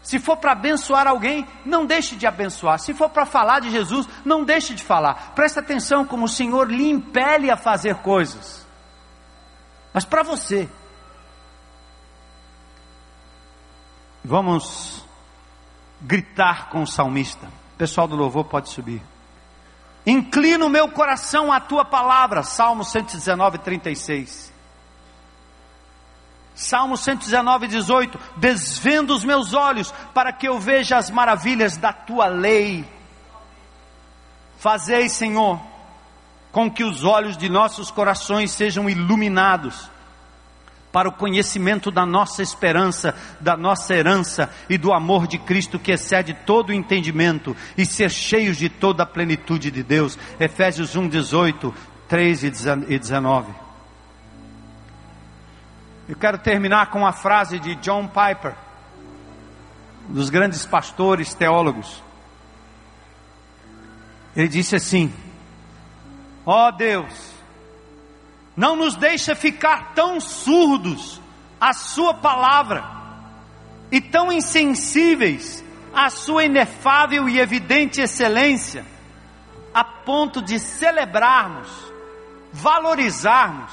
Se 0.04 0.20
for 0.20 0.38
para 0.38 0.54
abençoar 0.54 1.08
alguém, 1.08 1.48
não 1.64 1.86
deixe 1.86 2.16
de 2.16 2.26
abençoar. 2.26 2.80
Se 2.80 2.94
for 2.94 3.10
para 3.10 3.26
falar 3.26 3.60
de 3.60 3.70
Jesus, 3.70 4.08
não 4.26 4.44
deixe 4.44 4.74
de 4.74 4.84
falar. 4.84 5.34
Presta 5.36 5.60
atenção 5.60 6.06
como 6.06 6.26
o 6.26 6.30
Senhor 6.30 6.72
lhe 6.72 6.90
impele 6.90 7.52
a 7.52 7.58
fazer 7.58 7.96
coisas. 7.98 8.66
Mas 9.94 10.04
para 10.04 10.24
você. 10.24 10.68
Vamos 14.24 15.06
gritar 16.02 16.70
com 16.70 16.82
o 16.82 16.88
salmista. 16.88 17.48
O 17.48 17.78
pessoal 17.78 18.08
do 18.08 18.16
louvor 18.16 18.46
pode 18.46 18.70
subir. 18.70 19.11
Inclino 20.06 20.66
o 20.66 20.70
meu 20.70 20.90
coração 20.90 21.52
à 21.52 21.60
tua 21.60 21.86
palavra. 21.86 22.42
Salmo 22.42 22.84
119, 22.84 23.60
36. 23.60 24.52
Salmo 26.56 26.98
119, 26.98 27.68
18. 27.68 28.20
Desvendo 28.38 29.14
os 29.14 29.24
meus 29.24 29.54
olhos 29.54 29.94
para 30.14 30.34
que 30.34 30.48
eu 30.48 30.60
veja 30.60 30.98
as 30.98 31.10
maravilhas 31.10 31.78
da 31.78 31.94
tua 31.94 32.28
lei. 32.28 32.86
Fazei, 34.58 35.10
Senhor, 35.10 35.60
com 36.52 36.70
que 36.70 36.84
os 36.84 37.04
olhos 37.04 37.38
de 37.38 37.50
nossos 37.50 37.92
corações 37.92 38.52
sejam 38.52 38.90
iluminados 38.90 39.91
para 40.92 41.08
o 41.08 41.12
conhecimento 41.12 41.90
da 41.90 42.06
nossa 42.06 42.44
esperança, 42.44 43.16
da 43.40 43.56
nossa 43.56 43.94
herança 43.94 44.50
e 44.70 44.78
do 44.78 44.92
amor 44.92 45.26
de 45.28 45.38
Cristo 45.38 45.80
que 45.80 45.92
excede 45.92 46.34
todo 46.46 46.70
o 46.70 46.74
entendimento 46.74 47.56
e 47.78 47.86
ser 47.86 48.12
cheios 48.12 48.58
de 48.58 48.70
toda 48.70 49.04
a 49.04 49.06
plenitude 49.06 49.72
de 49.72 49.84
Deus. 49.84 50.18
Efésios 50.40 50.96
1, 50.96 51.08
18, 51.08 51.74
3 52.08 52.44
e 52.44 53.00
19. 53.00 53.54
Eu 56.10 56.16
quero 56.18 56.38
terminar 56.38 56.90
com 56.90 57.00
uma 57.00 57.14
frase 57.14 57.58
de 57.58 57.76
John 57.76 58.08
Piper, 58.08 58.54
um 60.10 60.14
dos 60.14 60.30
grandes 60.30 60.66
pastores 60.66 61.34
teólogos. 61.34 62.04
Ele 64.36 64.50
disse 64.50 64.76
assim: 64.76 65.14
Ó 66.46 66.68
oh 66.68 66.72
Deus, 66.74 67.31
não 68.62 68.76
nos 68.76 68.96
deixa 68.96 69.34
ficar 69.34 69.96
tão 69.96 70.22
surdos 70.22 71.20
à 71.60 71.74
Sua 71.74 72.14
palavra 72.14 72.86
e 73.92 74.00
tão 74.00 74.32
insensíveis 74.32 75.64
à 75.92 76.12
Sua 76.12 76.44
inefável 76.44 77.28
e 77.28 77.40
evidente 77.40 78.00
excelência, 78.00 78.86
a 79.74 79.84
ponto 79.84 80.44
de 80.44 80.60
celebrarmos, 80.60 81.70
valorizarmos 82.54 83.72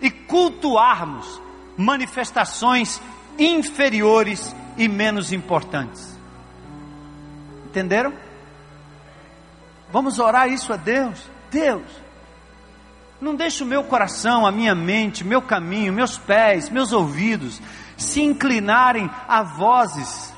e 0.00 0.10
cultuarmos 0.10 1.38
manifestações 1.76 3.02
inferiores 3.38 4.56
e 4.78 4.88
menos 4.88 5.30
importantes. 5.30 6.18
Entenderam? 7.66 8.14
Vamos 9.90 10.18
orar 10.18 10.48
isso 10.48 10.72
a 10.72 10.76
Deus. 10.76 11.20
Deus, 11.50 12.01
não 13.22 13.36
deixe 13.36 13.62
o 13.62 13.66
meu 13.66 13.84
coração, 13.84 14.44
a 14.44 14.50
minha 14.50 14.74
mente, 14.74 15.22
meu 15.22 15.40
caminho, 15.40 15.92
meus 15.92 16.18
pés, 16.18 16.68
meus 16.68 16.92
ouvidos 16.92 17.62
se 17.96 18.20
inclinarem 18.20 19.08
a 19.28 19.42
vozes 19.42 20.34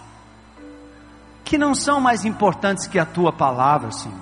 que 1.44 1.56
não 1.56 1.74
são 1.74 2.00
mais 2.00 2.24
importantes 2.24 2.86
que 2.86 2.98
a 2.98 3.06
tua 3.06 3.32
palavra, 3.32 3.90
Senhor. 3.90 4.18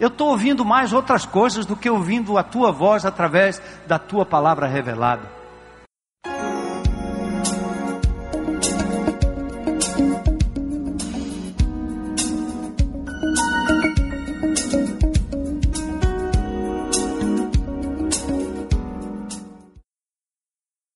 Eu 0.00 0.08
estou 0.08 0.28
ouvindo 0.30 0.64
mais 0.64 0.92
outras 0.92 1.24
coisas 1.24 1.64
do 1.64 1.76
que 1.76 1.88
ouvindo 1.88 2.36
a 2.36 2.42
tua 2.42 2.72
voz 2.72 3.06
através 3.06 3.62
da 3.86 3.98
tua 3.98 4.26
palavra 4.26 4.66
revelada. 4.66 5.33